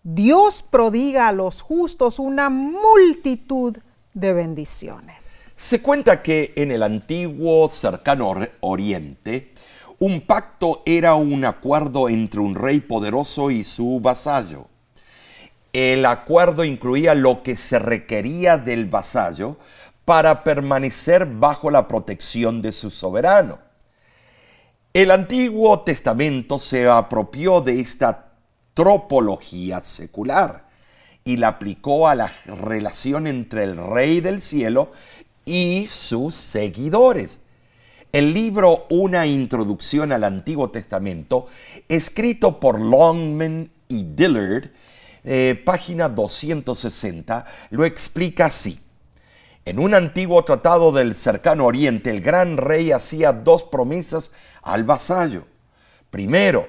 Dios 0.04 0.62
prodiga 0.62 1.26
a 1.26 1.32
los 1.32 1.62
justos 1.62 2.20
una 2.20 2.48
multitud 2.48 3.76
de 4.14 4.32
bendiciones. 4.32 5.50
Se 5.56 5.82
cuenta 5.82 6.22
que 6.22 6.52
en 6.54 6.70
el 6.70 6.84
antiguo 6.84 7.68
cercano 7.68 8.32
oriente, 8.60 9.52
un 9.98 10.20
pacto 10.20 10.82
era 10.86 11.16
un 11.16 11.44
acuerdo 11.44 12.08
entre 12.08 12.38
un 12.38 12.54
rey 12.54 12.78
poderoso 12.78 13.50
y 13.50 13.64
su 13.64 13.98
vasallo. 13.98 14.68
El 15.72 16.06
acuerdo 16.06 16.62
incluía 16.62 17.16
lo 17.16 17.42
que 17.42 17.56
se 17.56 17.80
requería 17.80 18.58
del 18.58 18.86
vasallo 18.86 19.56
para 20.04 20.44
permanecer 20.44 21.26
bajo 21.26 21.72
la 21.72 21.88
protección 21.88 22.62
de 22.62 22.70
su 22.70 22.90
soberano. 22.90 23.69
El 24.92 25.12
Antiguo 25.12 25.82
Testamento 25.82 26.58
se 26.58 26.88
apropió 26.88 27.60
de 27.60 27.78
esta 27.78 28.32
tropología 28.74 29.80
secular 29.84 30.66
y 31.22 31.36
la 31.36 31.46
aplicó 31.46 32.08
a 32.08 32.16
la 32.16 32.28
relación 32.64 33.28
entre 33.28 33.62
el 33.62 33.76
Rey 33.76 34.20
del 34.20 34.40
Cielo 34.40 34.90
y 35.44 35.86
sus 35.88 36.34
seguidores. 36.34 37.38
El 38.10 38.34
libro 38.34 38.88
Una 38.90 39.28
introducción 39.28 40.10
al 40.10 40.24
Antiguo 40.24 40.72
Testamento, 40.72 41.46
escrito 41.88 42.58
por 42.58 42.80
Longman 42.80 43.70
y 43.86 44.02
Dillard, 44.02 44.72
eh, 45.22 45.62
página 45.64 46.08
260, 46.08 47.44
lo 47.70 47.84
explica 47.84 48.46
así. 48.46 48.80
En 49.66 49.78
un 49.78 49.94
antiguo 49.94 50.42
tratado 50.42 50.90
del 50.90 51.14
cercano 51.14 51.66
oriente, 51.66 52.10
el 52.10 52.22
gran 52.22 52.56
rey 52.56 52.90
hacía 52.90 53.32
dos 53.32 53.62
promesas 53.62 54.32
al 54.62 54.84
vasallo. 54.84 55.44
Primero, 56.10 56.66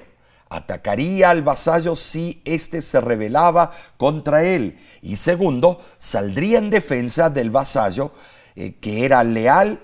atacaría 0.48 1.30
al 1.30 1.42
vasallo 1.42 1.96
si 1.96 2.42
éste 2.44 2.82
se 2.82 3.00
rebelaba 3.00 3.70
contra 3.96 4.44
él. 4.44 4.78
Y 5.00 5.16
segundo, 5.16 5.80
saldría 5.98 6.58
en 6.58 6.70
defensa 6.70 7.30
del 7.30 7.50
vasallo 7.50 8.12
eh, 8.54 8.74
que 8.80 9.04
era 9.04 9.24
leal 9.24 9.80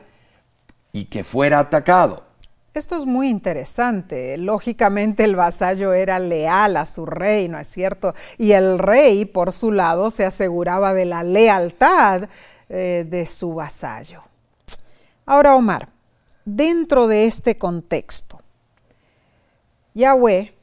y 0.92 1.06
que 1.06 1.24
fuera 1.24 1.58
atacado. 1.58 2.24
Esto 2.74 2.96
es 2.96 3.06
muy 3.06 3.28
interesante. 3.28 4.36
Lógicamente 4.36 5.24
el 5.24 5.34
vasallo 5.34 5.94
era 5.94 6.18
leal 6.18 6.76
a 6.76 6.86
su 6.86 7.06
rey, 7.06 7.48
¿no 7.48 7.58
es 7.58 7.66
cierto? 7.66 8.14
Y 8.36 8.52
el 8.52 8.78
rey, 8.78 9.24
por 9.24 9.52
su 9.52 9.72
lado, 9.72 10.10
se 10.10 10.24
aseguraba 10.24 10.94
de 10.94 11.06
la 11.06 11.22
lealtad 11.24 12.28
eh, 12.68 13.04
de 13.08 13.26
su 13.26 13.54
vasallo. 13.54 14.22
Ahora, 15.26 15.56
Omar, 15.56 15.88
dentro 16.56 17.06
de 17.06 17.26
este 17.26 17.58
contexto, 17.58 18.40
Yahweh 19.94 20.54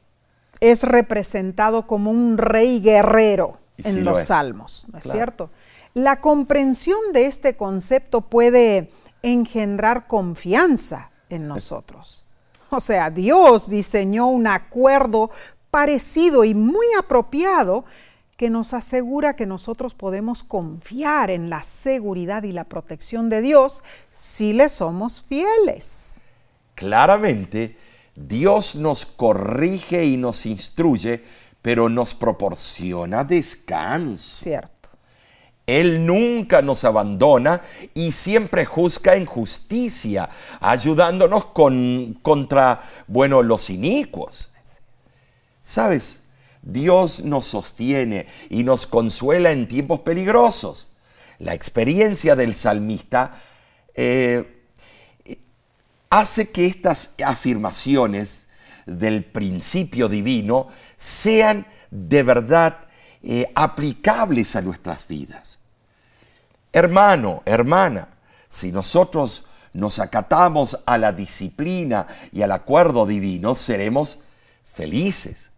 es 0.60 0.82
representado 0.82 1.86
como 1.86 2.10
un 2.10 2.38
rey 2.38 2.80
guerrero 2.80 3.58
en 3.78 4.04
los 4.04 4.24
salmos, 4.24 4.86
¿no 4.90 4.98
es 4.98 5.04
cierto? 5.04 5.50
La 5.94 6.20
comprensión 6.20 6.98
de 7.12 7.26
este 7.26 7.56
concepto 7.56 8.22
puede 8.22 8.90
engendrar 9.22 10.06
confianza 10.06 11.10
en 11.28 11.48
nosotros. 11.48 12.24
O 12.70 12.80
sea, 12.80 13.10
Dios 13.10 13.68
diseñó 13.68 14.28
un 14.28 14.46
acuerdo 14.46 15.30
parecido 15.70 16.44
y 16.44 16.54
muy 16.54 16.86
apropiado 16.98 17.84
que 18.36 18.50
nos 18.50 18.74
asegura 18.74 19.34
que 19.34 19.46
nosotros 19.46 19.94
podemos 19.94 20.42
confiar 20.42 21.30
en 21.30 21.48
la 21.48 21.62
seguridad 21.62 22.42
y 22.42 22.52
la 22.52 22.64
protección 22.64 23.30
de 23.30 23.40
Dios 23.40 23.82
si 24.12 24.52
le 24.52 24.68
somos 24.68 25.22
fieles. 25.22 26.20
Claramente, 26.74 27.76
Dios 28.14 28.76
nos 28.76 29.06
corrige 29.06 30.04
y 30.04 30.18
nos 30.18 30.44
instruye, 30.44 31.22
pero 31.62 31.88
nos 31.88 32.14
proporciona 32.14 33.24
descanso. 33.24 34.44
Cierto. 34.44 34.76
Él 35.66 36.06
nunca 36.06 36.62
nos 36.62 36.84
abandona 36.84 37.60
y 37.92 38.12
siempre 38.12 38.64
juzga 38.66 39.16
en 39.16 39.26
justicia, 39.26 40.28
ayudándonos 40.60 41.46
con, 41.46 42.18
contra, 42.22 42.82
bueno, 43.08 43.42
los 43.42 43.70
inicuos. 43.70 44.50
¿Sabes? 45.62 46.20
Dios 46.66 47.20
nos 47.20 47.46
sostiene 47.46 48.26
y 48.50 48.64
nos 48.64 48.88
consuela 48.88 49.52
en 49.52 49.68
tiempos 49.68 50.00
peligrosos. 50.00 50.88
La 51.38 51.54
experiencia 51.54 52.34
del 52.34 52.54
salmista 52.54 53.34
eh, 53.94 54.64
hace 56.10 56.50
que 56.50 56.66
estas 56.66 57.14
afirmaciones 57.24 58.48
del 58.84 59.24
principio 59.24 60.08
divino 60.08 60.66
sean 60.96 61.66
de 61.92 62.24
verdad 62.24 62.80
eh, 63.22 63.46
aplicables 63.54 64.56
a 64.56 64.62
nuestras 64.62 65.06
vidas. 65.06 65.58
Hermano, 66.72 67.42
hermana, 67.46 68.08
si 68.48 68.72
nosotros 68.72 69.44
nos 69.72 70.00
acatamos 70.00 70.80
a 70.84 70.98
la 70.98 71.12
disciplina 71.12 72.08
y 72.32 72.42
al 72.42 72.50
acuerdo 72.50 73.06
divino, 73.06 73.54
seremos 73.54 74.18
felices. 74.64 75.50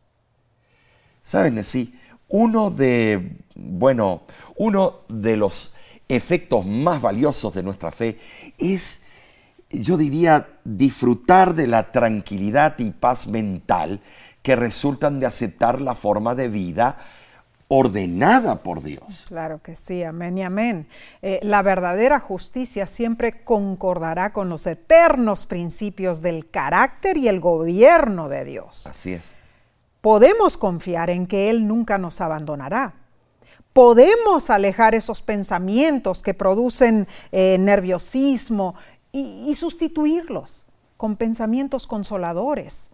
¿Saben 1.28 1.58
así? 1.58 1.94
Uno 2.28 2.70
de, 2.70 3.36
bueno, 3.54 4.22
uno 4.56 5.00
de 5.10 5.36
los 5.36 5.74
efectos 6.08 6.64
más 6.64 7.02
valiosos 7.02 7.52
de 7.52 7.62
nuestra 7.62 7.92
fe 7.92 8.16
es, 8.56 9.02
yo 9.68 9.98
diría, 9.98 10.48
disfrutar 10.64 11.54
de 11.54 11.66
la 11.66 11.92
tranquilidad 11.92 12.78
y 12.78 12.92
paz 12.92 13.26
mental 13.26 14.00
que 14.40 14.56
resultan 14.56 15.20
de 15.20 15.26
aceptar 15.26 15.82
la 15.82 15.94
forma 15.94 16.34
de 16.34 16.48
vida 16.48 16.96
ordenada 17.68 18.62
por 18.62 18.82
Dios. 18.82 19.26
Claro 19.28 19.60
que 19.62 19.74
sí, 19.74 20.02
amén 20.02 20.38
y 20.38 20.44
amén. 20.44 20.88
Eh, 21.20 21.40
la 21.42 21.60
verdadera 21.60 22.20
justicia 22.20 22.86
siempre 22.86 23.44
concordará 23.44 24.32
con 24.32 24.48
los 24.48 24.66
eternos 24.66 25.44
principios 25.44 26.22
del 26.22 26.48
carácter 26.48 27.18
y 27.18 27.28
el 27.28 27.40
gobierno 27.40 28.30
de 28.30 28.46
Dios. 28.46 28.86
Así 28.86 29.12
es. 29.12 29.34
Podemos 30.00 30.56
confiar 30.56 31.10
en 31.10 31.26
que 31.26 31.50
Él 31.50 31.66
nunca 31.66 31.98
nos 31.98 32.20
abandonará. 32.20 32.94
Podemos 33.72 34.50
alejar 34.50 34.94
esos 34.94 35.22
pensamientos 35.22 36.22
que 36.22 36.34
producen 36.34 37.06
eh, 37.32 37.56
nerviosismo 37.58 38.74
y 39.12 39.54
sustituirlos 39.54 40.64
con 40.96 41.16
pensamientos 41.16 41.86
consoladores. 41.86 42.90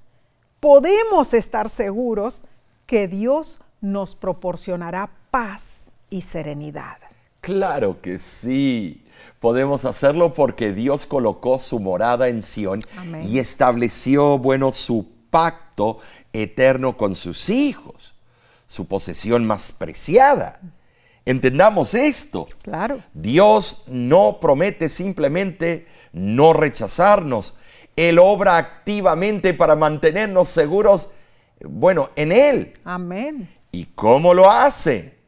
Podemos 0.61 1.35
estar 1.35 1.69
seguros 1.69 2.45
que 2.87 3.09
Dios 3.09 3.59
nos 3.81 4.15
proporcionará 4.15 5.11
paz 5.31 5.93
y 6.11 6.21
serenidad. 6.23 6.99
Claro 7.41 8.01
que 8.01 8.19
sí. 8.19 9.05
Podemos 9.41 9.85
hacerlo 9.85 10.33
porque 10.33 10.73
Dios 10.73 11.05
colocó 11.05 11.59
su 11.59 11.79
morada 11.79 12.29
en 12.29 12.43
Sión 12.43 12.81
y 13.23 13.39
estableció, 13.39 14.39
bueno, 14.39 14.73
su 14.73 15.14
pacto 15.35 15.99
eterno 16.33 16.97
con 16.97 17.17
sus 17.17 17.51
hijos, 17.51 18.15
su 18.69 18.87
posesión 18.87 19.45
más 19.45 19.73
preciada. 19.73 20.61
Entendamos 21.25 21.95
esto. 21.95 22.47
Claro. 22.63 23.01
Dios 23.15 23.83
no 23.89 24.39
promete 24.39 24.89
simplemente 24.89 25.89
no 26.13 26.53
rechazarnos. 26.53 27.55
Él 27.97 28.21
obra 28.21 28.59
activamente 28.59 29.55
para 29.55 29.75
mantenernos 29.75 30.51
seguros, 30.51 31.11
bueno, 31.65 32.11
en 32.15 32.31
Él. 32.31 32.73
Amén. 32.85 33.49
¿Y 33.73 33.87
cómo 33.87 34.35
lo 34.35 34.49
hace? 34.49 35.19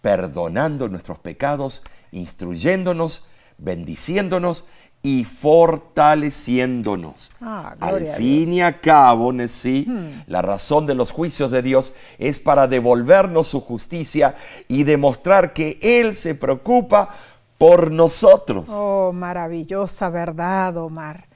Perdonando 0.00 0.88
nuestros 0.88 1.20
pecados, 1.20 1.84
instruyéndonos, 2.10 3.22
bendiciéndonos 3.56 4.64
y 5.06 5.22
fortaleciéndonos. 5.22 7.30
Ah, 7.40 7.76
Al 7.78 8.04
fin 8.04 8.54
y 8.54 8.60
a 8.60 8.80
cabo, 8.80 9.32
sí, 9.46 9.84
hmm. 9.86 10.24
la 10.26 10.42
razón 10.42 10.84
de 10.84 10.96
los 10.96 11.12
juicios 11.12 11.52
de 11.52 11.62
Dios 11.62 11.92
es 12.18 12.40
para 12.40 12.66
devolvernos 12.66 13.46
su 13.46 13.60
justicia 13.60 14.34
y 14.66 14.82
demostrar 14.82 15.52
que 15.52 15.78
Él 15.80 16.16
se 16.16 16.34
preocupa 16.34 17.10
por 17.56 17.92
nosotros. 17.92 18.64
Oh, 18.68 19.12
maravillosa 19.12 20.10
verdad, 20.10 20.76
Omar. 20.76 21.28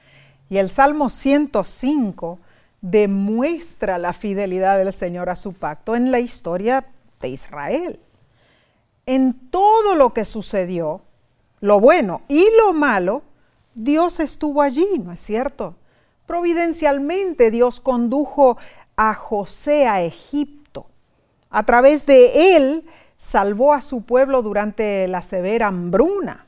Y 0.49 0.57
el 0.57 0.67
Salmo 0.67 1.07
105 1.07 2.39
demuestra 2.81 3.97
la 3.97 4.11
fidelidad 4.11 4.79
del 4.79 4.91
Señor 4.91 5.29
a 5.29 5.37
su 5.37 5.53
pacto 5.53 5.95
en 5.95 6.11
la 6.11 6.19
historia 6.19 6.87
de 7.21 7.29
Israel. 7.29 8.01
En 9.05 9.33
todo 9.49 9.95
lo 9.95 10.11
que 10.11 10.25
sucedió, 10.25 11.03
lo 11.61 11.79
bueno 11.79 12.23
y 12.27 12.45
lo 12.57 12.73
malo, 12.73 13.23
Dios 13.73 14.19
estuvo 14.19 14.61
allí, 14.61 14.87
¿no 15.03 15.11
es 15.11 15.19
cierto? 15.19 15.75
Providencialmente 16.25 17.51
Dios 17.51 17.79
condujo 17.79 18.57
a 18.95 19.13
José 19.13 19.87
a 19.87 20.01
Egipto. 20.01 20.87
A 21.49 21.63
través 21.63 22.05
de 22.05 22.55
él 22.55 22.85
salvó 23.17 23.73
a 23.73 23.81
su 23.81 24.03
pueblo 24.03 24.41
durante 24.41 25.07
la 25.07 25.21
severa 25.21 25.67
hambruna. 25.67 26.45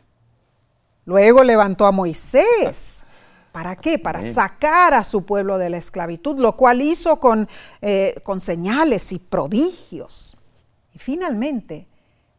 Luego 1.05 1.43
levantó 1.43 1.85
a 1.85 1.91
Moisés 1.91 3.05
¿Para 3.53 3.75
qué? 3.75 3.99
Para 3.99 4.23
sacar 4.23 4.95
a 4.95 5.03
su 5.03 5.25
pueblo 5.25 5.59
de 5.59 5.69
la 5.69 5.77
esclavitud, 5.77 6.39
lo 6.39 6.57
cual 6.57 6.81
hizo 6.81 7.19
con, 7.19 7.47
eh, 7.83 8.15
con 8.23 8.39
señales 8.39 9.11
y 9.11 9.19
prodigios. 9.19 10.35
Y 10.91 10.97
finalmente, 10.97 11.85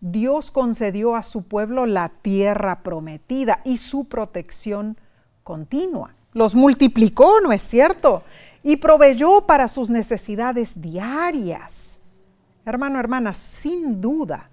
Dios 0.07 0.51
concedió 0.51 1.17
a 1.17 1.23
su 1.23 1.45
pueblo 1.45 1.87
la 1.87 2.11
tierra 2.11 2.83
prometida 2.83 3.63
y 3.65 3.79
su 3.79 4.05
protección 4.05 4.99
continua. 5.43 6.15
Los 6.35 6.55
multiplicó, 6.55 7.41
¿no 7.41 7.53
es 7.53 7.63
cierto? 7.63 8.23
Y 8.63 8.77
proveyó 8.77 9.47
para 9.47 9.67
sus 9.67 9.89
necesidades 9.89 10.83
diarias. 10.83 12.01
Hermano, 12.67 13.01
hermana, 13.01 13.33
sin 13.33 14.03
duda, 14.03 14.51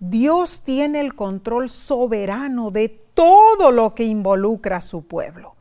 Dios 0.00 0.60
tiene 0.64 1.00
el 1.00 1.14
control 1.14 1.70
soberano 1.70 2.70
de 2.70 2.90
todo 3.14 3.72
lo 3.72 3.94
que 3.94 4.04
involucra 4.04 4.76
a 4.76 4.82
su 4.82 5.06
pueblo. 5.06 5.56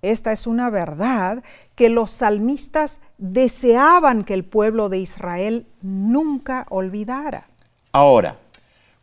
Esta 0.00 0.32
es 0.32 0.48
una 0.48 0.68
verdad 0.68 1.44
que 1.76 1.88
los 1.90 2.10
salmistas 2.10 3.02
deseaban 3.18 4.24
que 4.24 4.34
el 4.34 4.44
pueblo 4.44 4.88
de 4.88 4.98
Israel 4.98 5.68
nunca 5.80 6.66
olvidara. 6.70 7.51
Ahora, 7.92 8.38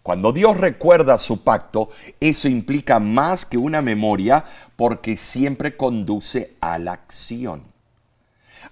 cuando 0.02 0.32
Dios 0.32 0.58
recuerda 0.58 1.20
su 1.20 1.44
pacto, 1.44 1.90
eso 2.20 2.48
implica 2.48 3.00
más 3.00 3.46
que 3.46 3.58
una 3.58 3.82
memoria 3.82 4.44
porque 4.76 5.16
siempre 5.18 5.78
conduce 5.78 6.56
a 6.62 6.80
la 6.80 6.94
acción. 6.94 7.64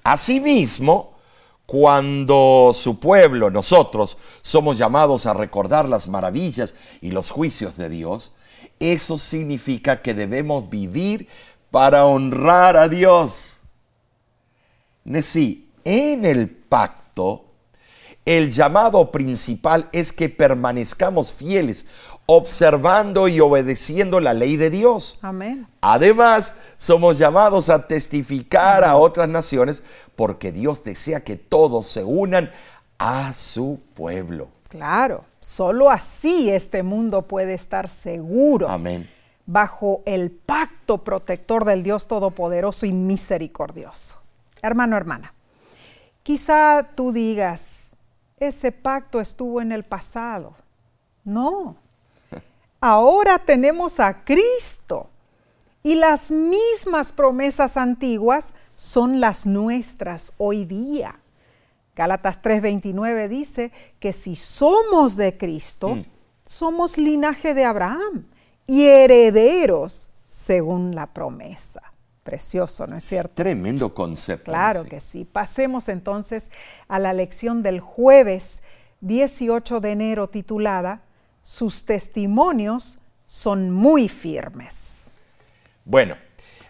Asimismo, 0.04 1.14
cuando 1.68 2.72
su 2.74 3.00
pueblo, 3.00 3.52
nosotros, 3.52 4.18
somos 4.42 4.78
llamados 4.78 5.26
a 5.26 5.34
recordar 5.34 5.88
las 5.88 6.08
maravillas 6.08 6.74
y 7.02 7.12
los 7.12 7.30
juicios 7.30 7.78
de 7.78 7.90
Dios, 7.90 8.32
eso 8.80 9.18
significa 9.18 10.02
que 10.02 10.14
debemos 10.14 10.70
vivir 10.70 11.28
para 11.70 12.06
honrar 12.06 12.78
a 12.78 12.88
Dios. 12.88 13.60
Sí, 15.22 15.70
en 15.84 16.26
el 16.26 16.50
pacto, 16.50 17.47
el 18.28 18.52
llamado 18.52 19.10
principal 19.10 19.90
es 19.92 20.14
que 20.14 20.30
permanezcamos 20.30 21.34
fieles, 21.34 21.86
observando 22.28 23.28
y 23.28 23.40
obedeciendo 23.40 24.20
la 24.20 24.36
ley 24.36 24.58
de 24.58 24.70
Dios. 24.70 25.18
Amén. 25.22 25.66
Además, 25.82 26.54
somos 26.76 27.18
llamados 27.18 27.70
a 27.70 27.88
testificar 27.88 28.84
a 28.84 28.98
otras 28.98 29.30
naciones 29.30 29.82
porque 30.16 30.52
Dios 30.52 30.84
desea 30.84 31.24
que 31.24 31.38
todos 31.38 31.88
se 31.88 32.04
unan 32.04 32.52
a 33.00 33.34
su 33.34 33.80
pueblo. 33.96 34.50
Claro, 34.68 35.24
solo 35.40 35.90
así 35.90 36.50
este 36.50 36.84
mundo 36.84 37.24
puede 37.24 37.54
estar 37.54 37.90
seguro. 37.90 38.70
Amén 38.70 39.10
bajo 39.48 40.04
el 40.06 40.30
pacto 40.30 41.04
protector 41.04 41.66
del 41.66 41.82
Dios 41.82 42.08
Todopoderoso 42.08 42.86
y 42.86 42.92
misericordioso. 42.92 44.20
Hermano, 44.62 44.98
hermana, 44.98 45.34
quizá 46.22 46.86
tú 46.96 47.12
digas, 47.14 47.87
ese 48.38 48.72
pacto 48.72 49.20
estuvo 49.20 49.62
en 49.62 49.72
el 49.72 49.84
pasado. 49.84 50.54
No, 51.24 51.76
ahora 52.80 53.40
tenemos 53.40 54.00
a 54.00 54.24
Cristo 54.24 55.10
y 55.84 55.96
las 55.96 56.32
mismas 56.32 57.12
promesas 57.12 57.78
antiguas 57.78 58.54
son 58.76 59.20
las 59.20 59.46
nuestras 59.46 60.34
hoy 60.38 60.66
día. 60.66 61.20
Gálatas 61.96 62.42
3:29 62.42 63.28
dice 63.28 63.72
que 64.00 64.14
si 64.14 64.36
somos 64.36 65.16
de 65.16 65.38
Cristo, 65.38 65.96
mm. 65.96 66.06
somos 66.46 66.98
linaje 66.98 67.54
de 67.54 67.66
Abraham 67.66 68.28
y 68.68 68.86
herederos 68.86 70.12
según 70.30 70.94
la 70.94 71.08
promesa. 71.08 71.82
Precioso, 72.28 72.86
¿no 72.88 72.98
es 72.98 73.06
cierto? 73.06 73.36
Tremendo 73.36 73.94
concepto. 73.94 74.52
Claro 74.52 74.84
que 74.84 75.00
sí. 75.00 75.24
Pasemos 75.24 75.88
entonces 75.88 76.50
a 76.90 77.00
la 77.00 77.14
lección 77.14 77.64
del 77.64 77.80
jueves 77.80 78.64
18 79.00 79.80
de 79.80 79.92
enero 79.92 80.28
titulada 80.28 81.04
Sus 81.42 81.86
testimonios 81.86 82.98
son 83.26 83.72
muy 83.72 84.10
firmes. 84.10 85.12
Bueno, 85.86 86.18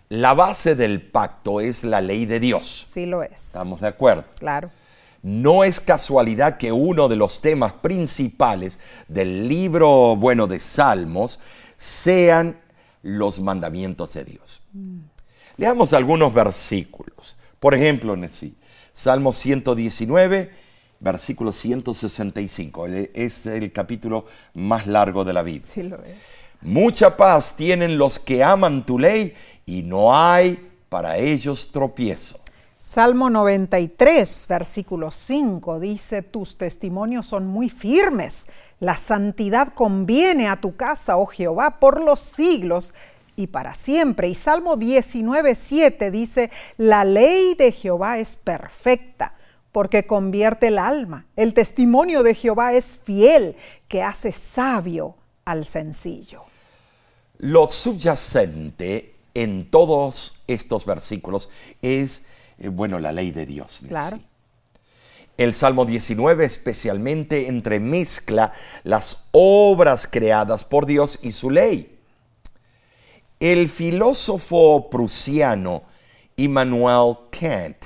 la 0.09 0.35
base 0.35 0.75
del 0.75 1.01
pacto 1.01 1.59
es 1.59 1.83
la 1.83 2.01
ley 2.01 2.27
de 2.27 2.39
Dios. 2.39 2.85
Sí 2.87 3.07
lo 3.07 3.23
es. 3.23 3.47
Estamos 3.47 3.81
de 3.81 3.87
acuerdo. 3.87 4.25
Claro. 4.37 4.69
No 5.23 5.63
es 5.63 5.81
casualidad 5.81 6.57
que 6.57 6.71
uno 6.71 7.07
de 7.07 7.15
los 7.15 7.41
temas 7.41 7.73
principales 7.73 8.77
del 9.07 9.47
libro, 9.47 10.15
bueno, 10.17 10.45
de 10.45 10.59
Salmos, 10.59 11.39
sean 11.77 12.59
los 13.01 13.39
mandamientos 13.39 14.13
de 14.13 14.23
Dios. 14.23 14.61
Leamos 15.57 15.93
algunos 15.93 16.31
versículos. 16.33 17.35
Por 17.59 17.73
ejemplo, 17.73 18.13
en 18.13 18.29
Salmo 18.93 19.33
119, 19.33 20.51
versículo 20.99 21.51
165. 21.51 22.85
Es 23.13 23.47
el 23.47 23.71
capítulo 23.71 24.25
más 24.53 24.85
largo 24.85 25.25
de 25.25 25.33
la 25.33 25.41
Biblia. 25.41 25.65
Sí 25.65 25.83
lo 25.83 26.01
es. 26.03 26.15
Mucha 26.61 27.17
paz 27.17 27.55
tienen 27.55 27.97
los 27.97 28.19
que 28.19 28.43
aman 28.43 28.85
tu 28.85 28.99
ley 28.99 29.33
y 29.65 29.81
no 29.81 30.15
hay 30.15 30.59
para 30.89 31.17
ellos 31.17 31.71
tropiezo. 31.71 32.39
Salmo 32.79 33.29
93, 33.29 34.45
versículo 34.47 35.09
5 35.09 35.79
dice, 35.79 36.21
tus 36.21 36.57
testimonios 36.57 37.25
son 37.25 37.47
muy 37.47 37.69
firmes, 37.69 38.47
la 38.79 38.95
santidad 38.95 39.73
conviene 39.73 40.47
a 40.47 40.61
tu 40.61 40.75
casa, 40.75 41.17
oh 41.17 41.25
Jehová, 41.25 41.79
por 41.79 41.99
los 42.01 42.19
siglos 42.19 42.93
y 43.37 43.47
para 43.47 43.73
siempre. 43.73 44.27
Y 44.27 44.33
Salmo 44.33 44.75
19, 44.75 45.55
7 45.55 46.11
dice, 46.11 46.51
la 46.75 47.05
ley 47.05 47.53
de 47.53 47.71
Jehová 47.71 48.17
es 48.17 48.35
perfecta 48.35 49.35
porque 49.71 50.05
convierte 50.05 50.67
el 50.67 50.79
alma. 50.79 51.27
El 51.37 51.53
testimonio 51.53 52.23
de 52.23 52.35
Jehová 52.35 52.73
es 52.73 52.99
fiel, 53.01 53.55
que 53.87 54.03
hace 54.03 54.33
sabio 54.33 55.15
al 55.45 55.63
sencillo. 55.63 56.41
Lo 57.37 57.69
subyacente 57.69 59.15
en 59.35 59.69
todos 59.69 60.39
estos 60.47 60.85
versículos 60.85 61.47
es 61.83 62.23
eh, 62.57 62.69
bueno, 62.69 62.99
la 62.99 63.11
ley 63.11 63.31
de 63.31 63.45
Dios. 63.45 63.81
Claro. 63.87 64.19
El 65.37 65.53
Salmo 65.53 65.85
19 65.85 66.43
especialmente 66.43 67.47
entremezcla 67.47 68.53
las 68.83 69.25
obras 69.31 70.07
creadas 70.07 70.65
por 70.65 70.87
Dios 70.87 71.19
y 71.21 71.31
su 71.33 71.51
ley. 71.51 71.96
El 73.39 73.69
filósofo 73.69 74.89
prusiano 74.89 75.83
Immanuel 76.37 77.17
Kant, 77.29 77.77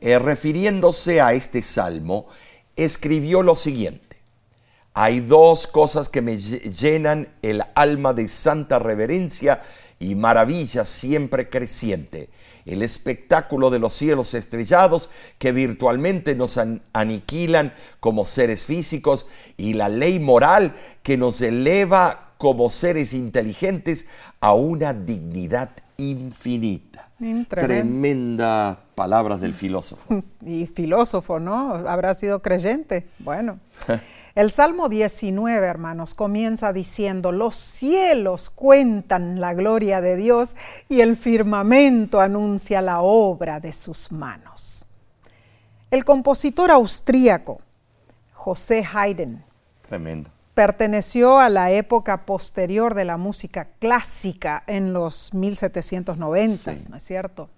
eh, 0.00 0.18
refiriéndose 0.18 1.20
a 1.20 1.34
este 1.34 1.62
salmo, 1.62 2.26
escribió 2.74 3.42
lo 3.42 3.54
siguiente. 3.54 4.16
Hay 4.94 5.20
dos 5.20 5.66
cosas 5.66 6.08
que 6.08 6.22
me 6.22 6.38
llenan 6.38 7.34
el 7.42 7.62
alma 7.74 8.14
de 8.14 8.28
santa 8.28 8.78
reverencia 8.78 9.60
y 9.98 10.14
maravilla 10.14 10.84
siempre 10.84 11.48
creciente. 11.50 12.30
El 12.66 12.82
espectáculo 12.82 13.70
de 13.70 13.78
los 13.78 13.92
cielos 13.92 14.34
estrellados 14.34 15.10
que 15.38 15.52
virtualmente 15.52 16.34
nos 16.34 16.58
aniquilan 16.92 17.74
como 18.00 18.24
seres 18.26 18.64
físicos 18.64 19.26
y 19.56 19.74
la 19.74 19.88
ley 19.88 20.18
moral 20.18 20.74
que 21.02 21.16
nos 21.16 21.40
eleva 21.40 22.31
como 22.42 22.70
seres 22.70 23.14
inteligentes 23.14 24.04
a 24.40 24.52
una 24.52 24.92
dignidad 24.92 25.70
infinita. 25.96 27.08
Tremenda 27.48 28.80
palabras 28.96 29.40
del 29.40 29.54
filósofo. 29.54 30.20
Y 30.44 30.66
filósofo, 30.66 31.38
¿no? 31.38 31.72
Habrá 31.88 32.14
sido 32.14 32.42
creyente. 32.42 33.06
Bueno. 33.20 33.60
El 34.34 34.50
Salmo 34.50 34.88
19, 34.88 35.64
hermanos, 35.64 36.14
comienza 36.14 36.72
diciendo, 36.72 37.30
los 37.30 37.54
cielos 37.54 38.50
cuentan 38.50 39.40
la 39.40 39.54
gloria 39.54 40.00
de 40.00 40.16
Dios 40.16 40.56
y 40.88 41.00
el 41.00 41.16
firmamento 41.16 42.20
anuncia 42.20 42.82
la 42.82 43.02
obra 43.02 43.60
de 43.60 43.72
sus 43.72 44.10
manos. 44.10 44.84
El 45.92 46.04
compositor 46.04 46.72
austríaco 46.72 47.60
José 48.32 48.84
Haydn 48.92 49.44
Tremendo. 49.82 50.28
Perteneció 50.54 51.38
a 51.38 51.48
la 51.48 51.70
época 51.70 52.26
posterior 52.26 52.94
de 52.94 53.04
la 53.04 53.16
música 53.16 53.68
clásica 53.78 54.62
en 54.66 54.92
los 54.92 55.32
1790, 55.34 56.74
¿no 56.90 56.96
es 56.96 57.02
cierto? 57.02 57.48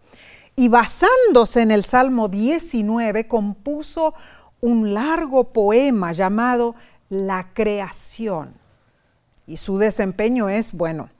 Y 0.56 0.68
basándose 0.68 1.62
en 1.62 1.72
el 1.72 1.84
Salmo 1.84 2.28
19, 2.28 3.26
compuso 3.26 4.14
un 4.60 4.94
largo 4.94 5.52
poema 5.52 6.12
llamado 6.12 6.76
La 7.08 7.48
creación. 7.52 8.54
Y 9.46 9.56
su 9.56 9.78
desempeño 9.78 10.48
es, 10.48 10.72
bueno, 10.72 11.10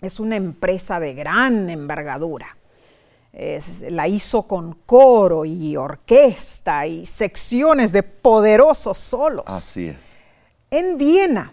es 0.00 0.18
una 0.18 0.36
empresa 0.36 0.98
de 0.98 1.14
gran 1.14 1.68
envergadura. 1.68 2.56
la 3.90 4.08
hizo 4.08 4.44
con 4.44 4.72
coro 4.86 5.44
y 5.44 5.76
orquesta 5.76 6.86
y 6.86 7.04
secciones 7.04 7.92
de 7.92 8.02
poderosos 8.02 8.96
solos. 8.96 9.44
Así 9.46 9.88
es. 9.88 10.15
En 10.70 10.98
Viena, 10.98 11.52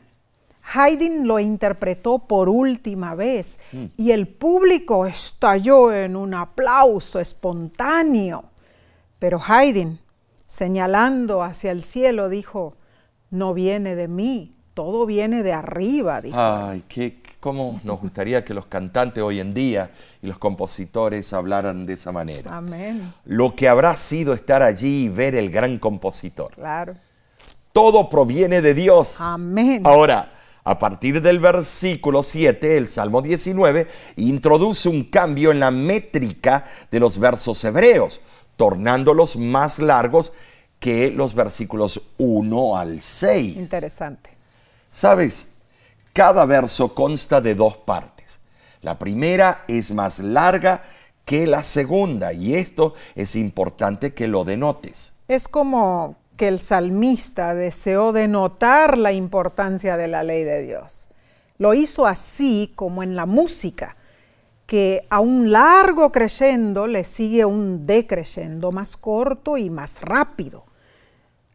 Haydn 0.73 1.27
lo 1.27 1.39
interpretó 1.39 2.19
por 2.19 2.49
última 2.49 3.15
vez 3.15 3.57
mm. 3.71 3.85
y 3.97 4.11
el 4.11 4.27
público 4.27 5.05
estalló 5.05 5.91
en 5.93 6.15
un 6.15 6.33
aplauso 6.33 7.19
espontáneo. 7.19 8.45
Pero 9.19 9.41
Haydn 9.45 9.99
señalando 10.53 11.41
hacia 11.41 11.71
el 11.71 11.81
cielo, 11.81 12.29
dijo, 12.29 12.75
no 13.31 13.55
viene 13.55 13.95
de 13.95 14.07
mí, 14.07 14.55
todo 14.75 15.07
viene 15.07 15.41
de 15.41 15.51
arriba. 15.51 16.21
Dijo. 16.21 16.37
Ay, 16.39 16.83
qué, 16.87 17.23
cómo 17.39 17.79
nos 17.83 17.99
gustaría 17.99 18.45
que 18.45 18.53
los 18.53 18.67
cantantes 18.67 19.23
hoy 19.23 19.39
en 19.39 19.55
día 19.55 19.89
y 20.21 20.27
los 20.27 20.37
compositores 20.37 21.33
hablaran 21.33 21.87
de 21.87 21.93
esa 21.93 22.11
manera. 22.11 22.55
Amén. 22.55 23.13
Lo 23.25 23.55
que 23.55 23.67
habrá 23.67 23.95
sido 23.95 24.33
estar 24.33 24.61
allí 24.61 25.05
y 25.05 25.09
ver 25.09 25.33
el 25.33 25.49
gran 25.49 25.79
compositor. 25.79 26.53
Claro. 26.53 26.93
Todo 27.73 28.07
proviene 28.07 28.61
de 28.61 28.75
Dios. 28.75 29.17
Amén. 29.19 29.81
Ahora, 29.83 30.31
a 30.63 30.77
partir 30.77 31.21
del 31.23 31.39
versículo 31.39 32.21
7, 32.21 32.77
el 32.77 32.87
Salmo 32.87 33.21
19 33.21 33.87
introduce 34.17 34.87
un 34.87 35.05
cambio 35.05 35.51
en 35.51 35.59
la 35.59 35.71
métrica 35.71 36.65
de 36.91 36.99
los 36.99 37.17
versos 37.17 37.63
hebreos, 37.63 38.21
tornándolos 38.55 39.35
más 39.37 39.79
largos 39.79 40.31
que 40.79 41.09
los 41.09 41.33
versículos 41.33 41.99
1 42.19 42.77
al 42.77 43.01
6. 43.01 43.57
Interesante. 43.57 44.29
Sabes, 44.91 45.47
cada 46.13 46.45
verso 46.45 46.93
consta 46.93 47.41
de 47.41 47.55
dos 47.55 47.75
partes. 47.75 48.39
La 48.83 48.99
primera 48.99 49.65
es 49.67 49.91
más 49.91 50.19
larga 50.19 50.83
que 51.25 51.47
la 51.47 51.63
segunda 51.63 52.33
y 52.33 52.53
esto 52.53 52.93
es 53.15 53.35
importante 53.35 54.13
que 54.13 54.27
lo 54.27 54.43
denotes. 54.43 55.13
Es 55.27 55.47
como 55.47 56.17
que 56.37 56.47
el 56.47 56.59
salmista 56.59 57.53
deseó 57.53 58.11
denotar 58.11 58.97
la 58.97 59.11
importancia 59.11 59.97
de 59.97 60.07
la 60.07 60.23
ley 60.23 60.43
de 60.43 60.63
Dios. 60.63 61.09
Lo 61.57 61.73
hizo 61.73 62.07
así 62.07 62.71
como 62.75 63.03
en 63.03 63.15
la 63.15 63.25
música, 63.25 63.95
que 64.65 65.05
a 65.09 65.19
un 65.19 65.51
largo 65.51 66.11
creyendo 66.11 66.87
le 66.87 67.03
sigue 67.03 67.45
un 67.45 67.85
decreyendo 67.85 68.71
más 68.71 68.97
corto 68.97 69.57
y 69.57 69.69
más 69.69 70.01
rápido. 70.01 70.65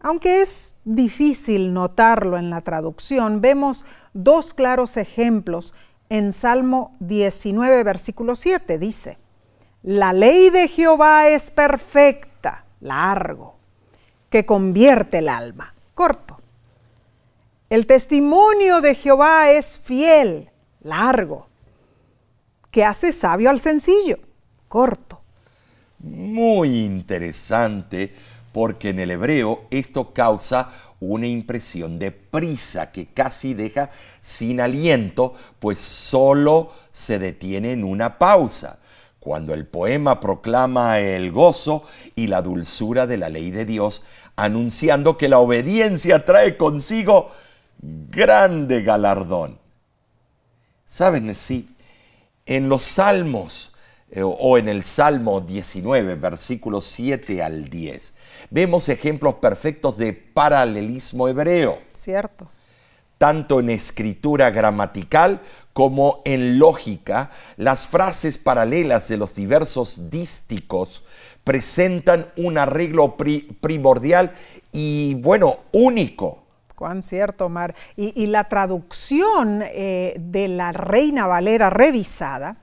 Aunque 0.01 0.43
es 0.43 0.76
difícil 0.85 1.72
notarlo 1.72 2.39
en 2.39 2.51
la 2.51 2.61
traducción, 2.61 3.41
vemos 3.41 3.85
dos 4.12 4.55
claros 4.55 4.97
ejemplos 4.97 5.74
en 6.09 6.33
Salmo 6.33 6.97
19, 7.01 7.83
versículo 7.83 8.37
7. 8.37 8.79
Dice, 8.79 9.18
la 9.83 10.12
ley 10.12 10.51
de 10.51 10.68
Jehová 10.68 11.29
es 11.29 11.51
perfecta, 11.51 12.64
largo 12.81 13.57
que 14.31 14.45
convierte 14.45 15.18
el 15.18 15.29
alma. 15.29 15.74
Corto. 15.95 16.41
El 17.70 17.87
testimonio 17.87 18.81
de 18.81 18.95
Jehová 18.95 19.51
es 19.51 19.81
fiel, 19.83 20.51
largo, 20.81 21.49
que 22.70 22.85
hace 22.85 23.12
sabio 23.12 23.51
al 23.51 23.61
sencillo, 23.61 24.18
corto. 24.68 25.20
Muy 25.99 26.85
interesante 26.85 28.14
porque 28.53 28.91
en 28.91 29.01
el 29.01 29.11
hebreo 29.11 29.66
esto 29.70 30.12
causa 30.14 30.70
una 31.01 31.26
impresión 31.26 31.99
de 31.99 32.11
prisa 32.11 32.91
que 32.91 33.07
casi 33.07 33.55
deja 33.55 33.91
sin 34.20 34.61
aliento, 34.61 35.35
pues 35.59 35.79
solo 35.79 36.72
se 36.91 37.18
detiene 37.18 37.72
en 37.72 37.85
una 37.85 38.18
pausa 38.18 38.78
cuando 39.29 39.53
el 39.53 39.66
poema 39.66 40.20
proclama 40.20 41.01
el 41.01 41.33
gozo 41.33 41.83
y 42.14 42.29
la 42.29 42.41
dulzura 42.41 43.07
de 43.07 43.18
la 43.18 43.29
ley 43.29 43.51
de 43.51 43.66
Dios, 43.66 44.01
anunciando 44.37 45.18
que 45.18 45.29
la 45.29 45.39
obediencia 45.39 46.24
trae 46.24 46.57
consigo 46.57 47.29
grande 47.83 48.81
galardón. 48.81 49.59
Saben, 50.87 51.35
sí, 51.35 51.68
en 52.47 52.70
los 52.70 52.83
salmos 52.85 53.72
eh, 54.11 54.22
o 54.24 54.57
en 54.57 54.66
el 54.66 54.83
Salmo 54.83 55.43
19, 55.43 56.14
versículos 56.14 56.87
7 56.87 57.43
al 57.43 57.68
10, 57.68 58.14
vemos 58.49 58.89
ejemplos 58.89 59.35
perfectos 59.35 59.99
de 59.99 60.14
paralelismo 60.14 61.29
hebreo. 61.29 61.81
Cierto 61.93 62.49
tanto 63.19 63.61
en 63.61 63.69
escritura 63.69 64.51
gramatical 64.51 65.41
como 65.73 66.23
en 66.25 66.59
lógica, 66.59 67.31
las 67.57 67.87
frases 67.87 68.39
paralelas 68.39 69.09
de 69.09 69.16
los 69.16 69.35
diversos 69.35 70.11
dísticos 70.11 71.05
presentan 71.45 72.29
un 72.37 72.59
arreglo 72.59 73.16
primordial 73.16 74.33
y, 74.73 75.14
bueno, 75.14 75.59
único. 75.73 76.45
Cuán 76.75 77.03
cierto, 77.03 77.49
Mar. 77.49 77.75
Y, 77.97 78.27
la 78.27 78.45
traducción 78.49 79.62
eh, 79.64 80.14
de 80.19 80.49
la 80.49 80.73
Reina 80.73 81.27
Valera 81.27 81.71
revisada 81.71 82.57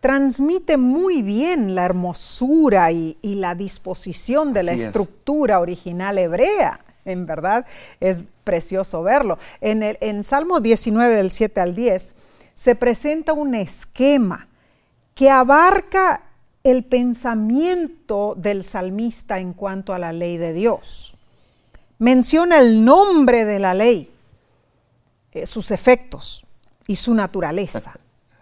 transmite 0.00 0.76
muy 0.76 1.22
bien 1.22 1.74
la 1.74 1.84
hermosura 1.84 2.92
y, 2.92 3.16
la 3.22 3.54
disposición 3.54 4.52
de 4.52 4.62
la 4.62 4.72
estructura 4.72 5.60
original 5.60 6.18
hebrea 6.18 6.80
en 7.04 7.26
verdad 7.26 7.66
es 8.00 8.22
precioso 8.44 9.02
verlo. 9.02 9.38
En, 9.60 9.82
el, 9.82 9.98
en 10.00 10.22
Salmo 10.22 10.60
19 10.60 11.14
del 11.14 11.30
7 11.30 11.60
al 11.60 11.74
10 11.74 12.14
se 12.54 12.74
presenta 12.74 13.32
un 13.32 13.54
esquema 13.54 14.48
que 15.14 15.30
abarca 15.30 16.22
el 16.62 16.84
pensamiento 16.84 18.34
del 18.36 18.64
salmista 18.64 19.38
en 19.38 19.54
cuanto 19.54 19.94
a 19.94 19.98
la 19.98 20.12
ley 20.12 20.36
de 20.36 20.52
Dios. 20.52 21.16
Menciona 21.98 22.58
el 22.58 22.84
nombre 22.84 23.44
de 23.44 23.58
la 23.58 23.74
ley, 23.74 24.10
eh, 25.32 25.46
sus 25.46 25.70
efectos 25.70 26.46
y 26.86 26.96
su 26.96 27.14
naturaleza. 27.14 27.94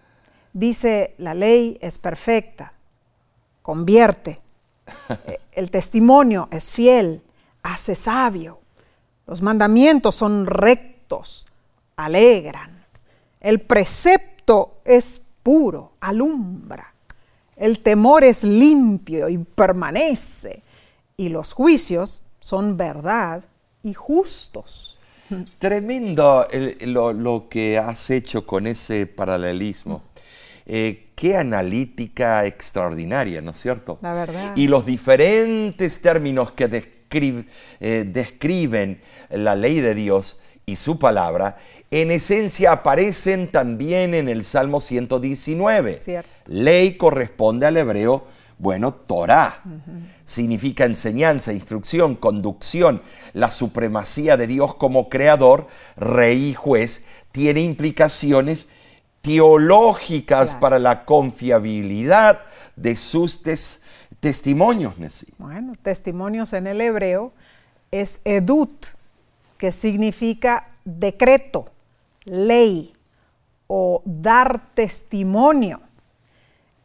Dice, 0.52 1.14
la 1.18 1.34
ley 1.34 1.78
es 1.80 1.98
perfecta, 1.98 2.72
convierte, 3.62 4.40
eh, 5.26 5.38
el 5.52 5.70
testimonio 5.70 6.48
es 6.50 6.72
fiel, 6.72 7.22
hace 7.72 7.94
sabio. 7.94 8.60
Los 9.26 9.42
mandamientos 9.42 10.14
son 10.14 10.46
rectos, 10.46 11.46
alegran. 11.96 12.86
El 13.40 13.60
precepto 13.60 14.80
es 14.84 15.20
puro, 15.42 15.92
alumbra. 16.00 16.94
El 17.56 17.80
temor 17.80 18.24
es 18.24 18.44
limpio 18.44 19.28
y 19.28 19.38
permanece. 19.38 20.62
Y 21.16 21.28
los 21.28 21.52
juicios 21.52 22.22
son 22.40 22.76
verdad 22.76 23.44
y 23.82 23.94
justos. 23.94 24.98
Tremendo 25.58 26.46
lo, 26.82 27.48
que 27.48 27.78
has 27.78 28.10
hecho 28.10 28.46
con 28.46 28.66
ese 28.66 29.06
paralelismo. 29.06 30.02
Eh, 30.64 31.10
qué 31.14 31.36
analítica 31.36 32.44
extraordinaria, 32.46 33.40
¿no 33.40 33.50
es 33.50 33.58
cierto? 33.58 33.98
La 34.02 34.12
verdad. 34.12 34.56
Y 34.56 34.68
los 34.68 34.86
diferentes 34.86 36.00
términos 36.00 36.52
que 36.52 36.68
eh, 37.10 38.04
describen 38.06 39.00
la 39.30 39.56
ley 39.56 39.80
de 39.80 39.94
Dios 39.94 40.38
y 40.68 40.76
su 40.76 40.98
palabra, 40.98 41.56
en 41.90 42.10
esencia 42.10 42.72
aparecen 42.72 43.48
también 43.48 44.12
en 44.12 44.28
el 44.28 44.44
Salmo 44.44 44.80
119. 44.80 46.24
Ley 46.46 46.98
corresponde 46.98 47.66
al 47.66 47.78
hebreo, 47.78 48.26
bueno, 48.58 48.92
Torah. 48.92 49.62
Significa 50.26 50.84
enseñanza, 50.84 51.54
instrucción, 51.54 52.16
conducción. 52.16 53.00
La 53.32 53.50
supremacía 53.50 54.36
de 54.36 54.46
Dios 54.46 54.74
como 54.74 55.08
creador, 55.08 55.68
rey 55.96 56.50
y 56.50 56.54
juez 56.54 57.02
tiene 57.32 57.62
implicaciones 57.62 58.68
teológicas 59.22 60.54
para 60.54 60.78
la 60.78 61.06
confiabilidad 61.06 62.40
de 62.76 62.94
sus 62.94 63.42
testimonios 63.42 63.88
testimonios, 64.20 64.98
Nessie. 64.98 65.32
Bueno, 65.38 65.74
testimonios 65.80 66.52
en 66.52 66.66
el 66.66 66.80
hebreo 66.80 67.32
es 67.90 68.20
edut, 68.24 68.86
que 69.56 69.72
significa 69.72 70.68
decreto, 70.84 71.70
ley 72.24 72.94
o 73.66 74.02
dar 74.04 74.72
testimonio. 74.74 75.80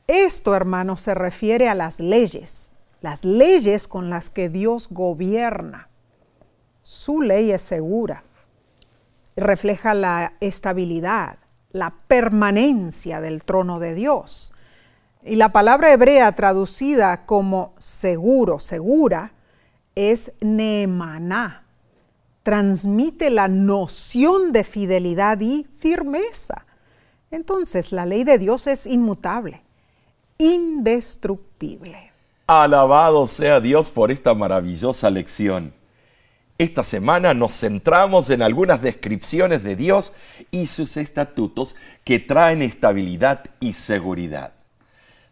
Esto, 0.08 0.56
hermano, 0.56 0.98
se 0.98 1.14
refiere 1.14 1.70
a 1.70 1.76
las 1.76 2.00
leyes, 2.00 2.74
las 3.02 3.24
leyes 3.24 3.88
con 3.88 4.10
las 4.10 4.30
que 4.30 4.50
Dios 4.50 4.88
gobierna. 4.90 5.88
Su 6.84 7.22
ley 7.22 7.52
es 7.52 7.62
segura, 7.62 8.24
refleja 9.36 9.94
la 9.94 10.34
estabilidad, 10.42 11.38
la 11.72 11.94
permanencia 12.08 13.22
del 13.22 13.44
trono 13.44 13.80
de 13.80 13.96
Dios. 13.96 14.54
Y 15.26 15.38
la 15.38 15.54
palabra 15.54 15.94
hebrea 15.94 16.34
traducida 16.36 17.26
como 17.26 17.74
seguro, 17.78 18.60
segura, 18.60 19.34
es 19.96 20.34
neemaná. 20.42 21.66
Transmite 22.44 23.30
la 23.30 23.48
noción 23.48 24.52
de 24.52 24.66
fidelidad 24.66 25.40
y 25.40 25.66
firmeza. 25.80 26.66
Entonces 27.32 27.94
la 27.94 28.06
ley 28.06 28.26
de 28.26 28.38
Dios 28.38 28.68
es 28.68 28.86
inmutable, 28.86 29.64
indestructible. 30.38 32.12
Alabado 32.48 33.26
sea 33.28 33.62
Dios 33.62 33.90
por 33.90 34.12
esta 34.12 34.34
maravillosa 34.34 35.10
lección. 35.10 35.74
Esta 36.58 36.84
semana 36.84 37.34
nos 37.34 37.58
centramos 37.58 38.30
en 38.30 38.42
algunas 38.42 38.82
descripciones 38.82 39.64
de 39.64 39.78
Dios 39.78 40.12
y 40.52 40.68
sus 40.68 40.98
estatutos 40.98 41.78
que 42.04 42.20
traen 42.20 42.62
estabilidad 42.62 43.46
y 43.62 43.74
seguridad. 43.74 44.54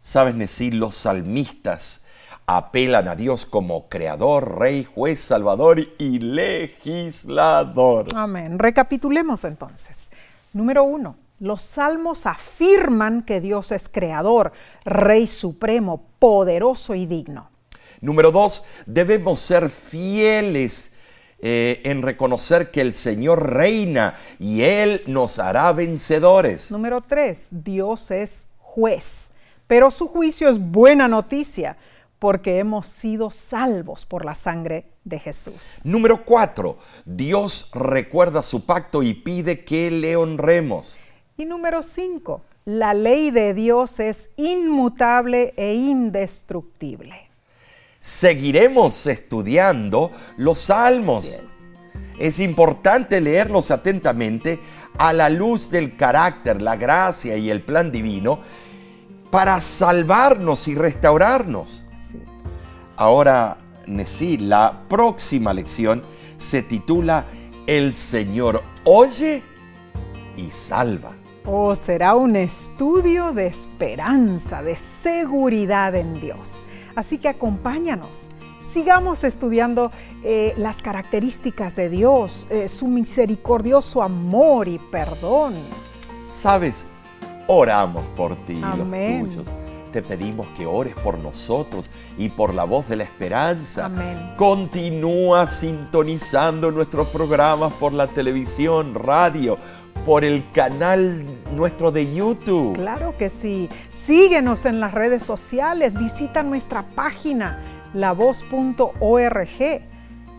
Sabes 0.02 0.36
decir, 0.38 0.74
los 0.74 0.96
salmistas 0.96 2.02
apelan 2.48 3.08
a 3.08 3.16
Dios 3.16 3.46
como 3.46 3.88
creador, 3.88 4.60
rey, 4.60 4.84
juez, 4.84 5.20
salvador 5.20 5.80
y 6.00 6.20
legislador. 6.20 8.08
Amén. 8.16 8.58
Recapitulemos 8.60 9.44
entonces. 9.44 10.10
Número 10.54 10.84
uno, 10.84 11.18
los 11.40 11.62
salmos 11.62 12.26
afirman 12.26 13.22
que 13.22 13.42
Dios 13.42 13.72
es 13.72 13.88
creador, 13.90 14.54
rey 14.86 15.28
supremo, 15.28 16.04
poderoso 16.20 16.96
y 16.96 17.06
digno. 17.06 17.52
Número 18.02 18.32
dos, 18.32 18.64
debemos 18.88 19.40
ser 19.40 19.70
fieles 19.70 20.92
eh, 21.40 21.82
en 21.86 22.02
reconocer 22.02 22.72
que 22.72 22.82
el 22.82 22.94
Señor 22.94 23.54
reina 23.54 24.16
y 24.40 24.64
Él 24.64 25.04
nos 25.06 25.38
hará 25.38 25.72
vencedores. 25.74 26.72
Número 26.72 27.02
tres, 27.02 27.50
Dios 27.52 28.12
es 28.12 28.48
juez, 28.58 29.31
pero 29.72 29.90
su 29.90 30.10
juicio 30.10 30.50
es 30.50 30.60
buena 30.60 31.08
noticia 31.08 31.78
porque 32.20 32.60
hemos 32.60 32.88
sido 32.88 33.32
salvos 33.32 34.06
por 34.06 34.26
la 34.26 34.36
sangre 34.36 34.90
de 35.06 35.18
Jesús. 35.18 35.80
Número 35.86 36.26
cuatro, 36.26 36.78
Dios 37.06 37.72
recuerda 37.74 38.44
su 38.44 38.66
pacto 38.66 39.02
y 39.02 39.14
pide 39.14 39.64
que 39.64 39.90
le 39.90 40.18
honremos. 40.18 40.98
Y 41.38 41.46
número 41.46 41.84
cinco, 41.84 42.42
la 42.66 42.94
ley 42.94 43.32
de 43.32 43.54
Dios 43.54 44.02
es 44.02 44.32
inmutable 44.36 45.54
e 45.56 45.74
indestructible. 45.74 47.30
Seguiremos 48.02 49.08
estudiando 49.08 50.12
los 50.36 50.60
salmos. 50.60 51.40
Así 51.40 51.46
Es 52.20 52.42
importante 52.42 53.22
leerlos 53.22 53.72
atentamente 53.72 54.60
a 54.98 55.14
la 55.14 55.30
luz 55.30 55.72
del 55.72 55.96
carácter, 55.96 56.62
la 56.62 56.76
gracia 56.76 57.38
y 57.38 57.50
el 57.50 57.64
plan 57.64 57.90
divino 57.90 58.42
para 59.32 59.60
salvarnos 59.62 60.68
y 60.68 60.76
restaurarnos. 60.76 61.86
Sí. 61.96 62.20
Ahora, 62.98 63.58
Nesí, 63.88 64.38
la 64.38 64.84
próxima 64.88 65.54
lección 65.54 66.04
se 66.38 66.62
titula 66.62 67.26
El 67.66 67.94
Señor 67.94 68.64
oye 68.84 69.42
y 70.38 70.50
salva. 70.50 71.12
O 71.46 71.74
será 71.74 72.16
un 72.16 72.36
estudio 72.36 73.34
de 73.34 73.48
esperanza, 73.48 74.62
de 74.62 74.76
seguridad 74.76 75.96
en 75.96 76.20
Dios. 76.20 76.64
Así 76.96 77.18
que 77.18 77.30
acompáñanos. 77.30 78.30
Sigamos 78.62 79.24
estudiando 79.24 79.92
eh, 80.24 80.54
las 80.58 80.84
características 80.84 81.76
de 81.76 81.90
Dios, 81.90 82.46
eh, 82.52 82.68
su 82.68 82.88
misericordioso 82.88 84.04
amor 84.04 84.68
y 84.68 84.78
perdón. 84.78 85.56
Sabes, 86.32 86.86
oramos 87.48 88.06
por 88.16 88.36
ti 88.46 88.60
Amén. 88.64 89.24
los 89.24 89.34
tuyos. 89.34 89.48
Te 89.92 90.02
pedimos 90.02 90.48
que 90.50 90.66
ores 90.66 90.96
por 90.96 91.18
nosotros 91.18 91.90
y 92.18 92.30
por 92.30 92.54
la 92.54 92.64
voz 92.64 92.88
de 92.88 92.96
la 92.96 93.04
esperanza. 93.04 93.86
Amén. 93.86 94.34
Continúa 94.38 95.48
sintonizando 95.48 96.72
nuestros 96.72 97.10
programas 97.10 97.74
por 97.74 97.92
la 97.92 98.08
televisión, 98.08 98.96
radio, 98.96 99.58
por 100.06 100.24
el 100.24 100.50
canal 100.52 101.26
nuestro 101.56 101.92
de 101.92 102.14
YouTube. 102.14 102.76
Claro 102.76 103.16
que 103.18 103.30
sí. 103.30 103.68
Síguenos 103.92 104.66
en 104.66 104.80
las 104.80 104.94
redes 104.94 105.24
sociales, 105.24 106.00
visita 106.00 106.42
nuestra 106.42 106.84
página 106.84 107.60
lavoz.org 107.94 109.82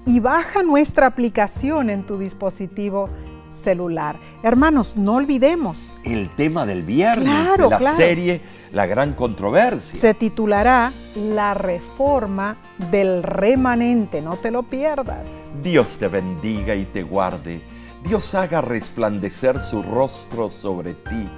y 0.05 0.21
baja 0.21 0.63
nuestra 0.63 1.07
aplicación 1.07 1.91
en 1.91 2.05
tu 2.05 2.19
dispositivo 2.19 3.09
celular. 3.53 4.19
Hermanos, 4.43 4.97
no 4.97 5.15
olvidemos, 5.17 5.95
El 6.05 6.31
tema 6.35 6.67
del 6.67 6.83
viernes 6.83 7.29
Claro, 7.29 7.65
de 7.65 7.71
la 7.71 7.79
claro. 7.79 7.97
serie 7.97 8.41
La 8.73 8.87
Gran 8.87 9.13
Controversia. 9.13 9.99
se 10.01 10.15
titulará 10.15 10.93
La 11.15 11.55
reforma 11.55 12.57
del 12.91 13.23
remanente, 13.23 14.21
no 14.23 14.37
te 14.37 14.51
lo 14.51 14.63
pierdas. 14.65 15.39
Dios 15.63 15.99
te 15.99 16.09
bendiga 16.09 16.75
y 16.75 16.87
te 16.87 17.03
guarde. 17.03 17.63
Dios 18.05 18.35
haga 18.35 18.61
resplandecer 18.63 19.61
su 19.61 19.83
rostro 19.83 20.49
sobre 20.51 20.95
ti 20.95 21.29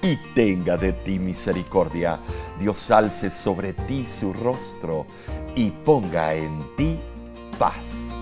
y 0.00 0.16
tenga 0.34 0.76
de 0.76 0.92
ti 0.92 1.18
misericordia. 1.18 2.18
Dios 2.58 2.90
alce 2.90 3.30
sobre 3.30 3.72
ti 3.72 4.06
su 4.06 4.32
rostro 4.32 5.06
y 5.54 5.70
ponga 5.70 6.34
en 6.34 6.58
ti 6.76 6.96
paz. 7.58 8.14